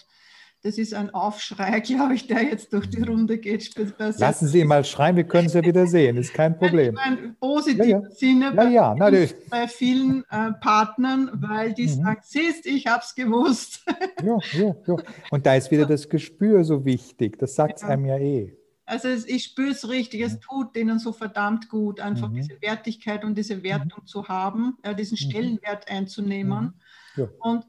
das 0.67 0.77
ist 0.77 0.93
ein 0.93 1.13
Aufschrei, 1.13 1.79
glaube 1.85 2.13
ich, 2.13 2.27
der 2.27 2.43
jetzt 2.43 2.73
durch 2.73 2.89
die 2.89 3.01
Runde 3.01 3.37
geht. 3.37 3.73
Lassen 3.97 4.47
Sie 4.47 4.59
ihn 4.59 4.67
mal 4.67 4.83
schreien, 4.83 5.15
wir 5.15 5.23
können 5.23 5.47
es 5.47 5.53
ja 5.53 5.63
wieder 5.63 5.87
sehen, 5.87 6.17
ist 6.17 6.33
kein 6.33 6.57
Problem. 6.57 6.89
Ich 6.89 7.05
meine, 7.05 7.35
positiven 7.39 7.89
ja, 7.89 7.99
ja. 7.99 8.09
Sinne 8.11 8.51
bei, 8.51 8.69
ja, 8.69 8.93
ja. 8.93 9.27
bei 9.49 9.67
vielen 9.69 10.25
äh, 10.29 10.51
Partnern, 10.59 11.31
weil 11.33 11.73
die 11.73 11.87
mhm. 11.87 12.03
sagen, 12.03 12.19
siehst, 12.21 12.65
ich 12.65 12.85
habe 12.87 13.01
es 13.03 13.15
gewusst. 13.15 13.85
Ja, 14.23 14.37
ja, 14.53 14.75
ja. 14.87 14.95
Und 15.29 15.45
da 15.45 15.55
ist 15.55 15.69
wieder 15.69 15.85
das 15.85 16.09
Gespür 16.09 16.63
so 16.63 16.85
wichtig, 16.85 17.37
das 17.37 17.53
sagt 17.53 17.77
es 17.77 17.83
einem 17.83 18.05
ja 18.05 18.17
eh. 18.17 18.57
Also 18.85 19.09
ich 19.09 19.43
spüre 19.43 19.71
es 19.71 19.87
richtig, 19.87 20.21
es 20.21 20.39
tut 20.39 20.75
denen 20.75 20.97
so 20.97 21.11
verdammt 21.11 21.69
gut, 21.69 21.99
einfach 21.99 22.29
mhm. 22.29 22.35
diese 22.35 22.61
Wertigkeit 22.61 23.23
und 23.23 23.37
diese 23.37 23.61
Wertung 23.61 24.01
mhm. 24.01 24.07
zu 24.07 24.27
haben, 24.27 24.77
äh, 24.81 24.95
diesen 24.95 25.15
mhm. 25.21 25.29
Stellenwert 25.29 25.89
einzunehmen. 25.89 26.73
Mhm. 27.15 27.21
Ja. 27.21 27.29
Und 27.39 27.65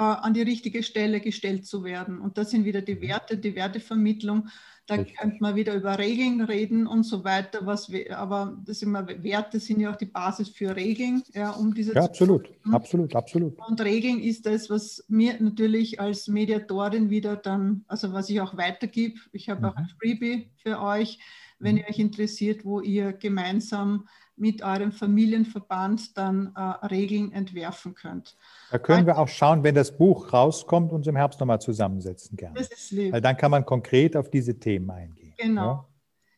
an 0.00 0.34
die 0.34 0.42
richtige 0.42 0.82
Stelle 0.82 1.20
gestellt 1.20 1.66
zu 1.66 1.84
werden. 1.84 2.20
Und 2.20 2.38
das 2.38 2.50
sind 2.50 2.64
wieder 2.64 2.82
die 2.82 2.96
mhm. 2.96 3.02
Werte, 3.02 3.36
die 3.36 3.54
Wertevermittlung. 3.54 4.48
Da 4.86 4.96
könnte 4.96 5.36
man 5.40 5.54
wieder 5.54 5.74
über 5.74 5.98
Regeln 5.98 6.40
reden 6.40 6.86
und 6.86 7.02
so 7.02 7.22
weiter. 7.22 7.66
Was 7.66 7.92
wir, 7.92 8.18
aber 8.18 8.56
das 8.64 8.80
immer 8.80 9.06
Werte 9.06 9.60
sind 9.60 9.80
ja 9.80 9.92
auch 9.92 9.96
die 9.96 10.06
Basis 10.06 10.48
für 10.48 10.74
Regeln, 10.74 11.22
ja, 11.34 11.50
um 11.50 11.74
diese. 11.74 11.94
Ja, 11.94 12.04
absolut, 12.04 12.48
absolut, 12.72 13.14
absolut. 13.14 13.58
Und 13.68 13.80
Regeln 13.82 14.18
ist 14.18 14.46
das, 14.46 14.70
was 14.70 15.04
mir 15.08 15.36
natürlich 15.40 16.00
als 16.00 16.26
Mediatorin 16.26 17.10
wieder 17.10 17.36
dann, 17.36 17.84
also 17.86 18.14
was 18.14 18.30
ich 18.30 18.40
auch 18.40 18.56
weitergebe. 18.56 19.20
Ich 19.32 19.50
habe 19.50 19.60
mhm. 19.60 19.66
auch 19.66 19.76
ein 19.76 19.90
Freebie 20.00 20.48
für 20.62 20.80
euch, 20.80 21.18
wenn 21.58 21.74
mhm. 21.74 21.82
ihr 21.82 21.88
euch 21.90 21.98
interessiert, 21.98 22.64
wo 22.64 22.80
ihr 22.80 23.12
gemeinsam 23.12 24.08
mit 24.38 24.62
eurem 24.62 24.92
Familienverband 24.92 26.16
dann 26.16 26.52
äh, 26.54 26.86
Regeln 26.86 27.32
entwerfen 27.32 27.94
könnt. 27.94 28.36
Da 28.70 28.78
können 28.78 29.06
wir 29.06 29.18
auch 29.18 29.28
schauen, 29.28 29.62
wenn 29.62 29.74
das 29.74 29.96
Buch 29.96 30.32
rauskommt, 30.32 30.92
uns 30.92 31.06
im 31.06 31.16
Herbst 31.16 31.40
nochmal 31.40 31.60
zusammensetzen 31.60 32.36
gerne. 32.36 32.54
Das 32.56 32.68
ist 32.68 32.90
lieb. 32.90 33.12
Weil 33.12 33.20
dann 33.20 33.36
kann 33.36 33.50
man 33.50 33.64
konkret 33.64 34.16
auf 34.16 34.30
diese 34.30 34.58
Themen 34.58 34.90
eingehen. 34.90 35.34
Genau. 35.38 35.62
Ja? 35.62 35.84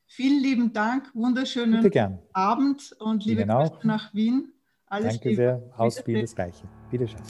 Vielen 0.06 0.42
lieben 0.42 0.72
Dank, 0.72 1.14
wunderschönen 1.14 1.88
Abend 2.32 2.96
und 2.98 3.24
liebe 3.24 3.46
Grüße 3.46 3.78
nach 3.84 4.12
Wien. 4.12 4.52
Alles 4.86 5.14
Danke 5.14 5.28
Liebe. 5.28 5.42
sehr, 5.42 5.62
aus 5.76 6.04
Wien 6.04 6.20
das 6.20 6.34
Gleiche. 6.34 6.64
Wiederschauen. 6.90 7.22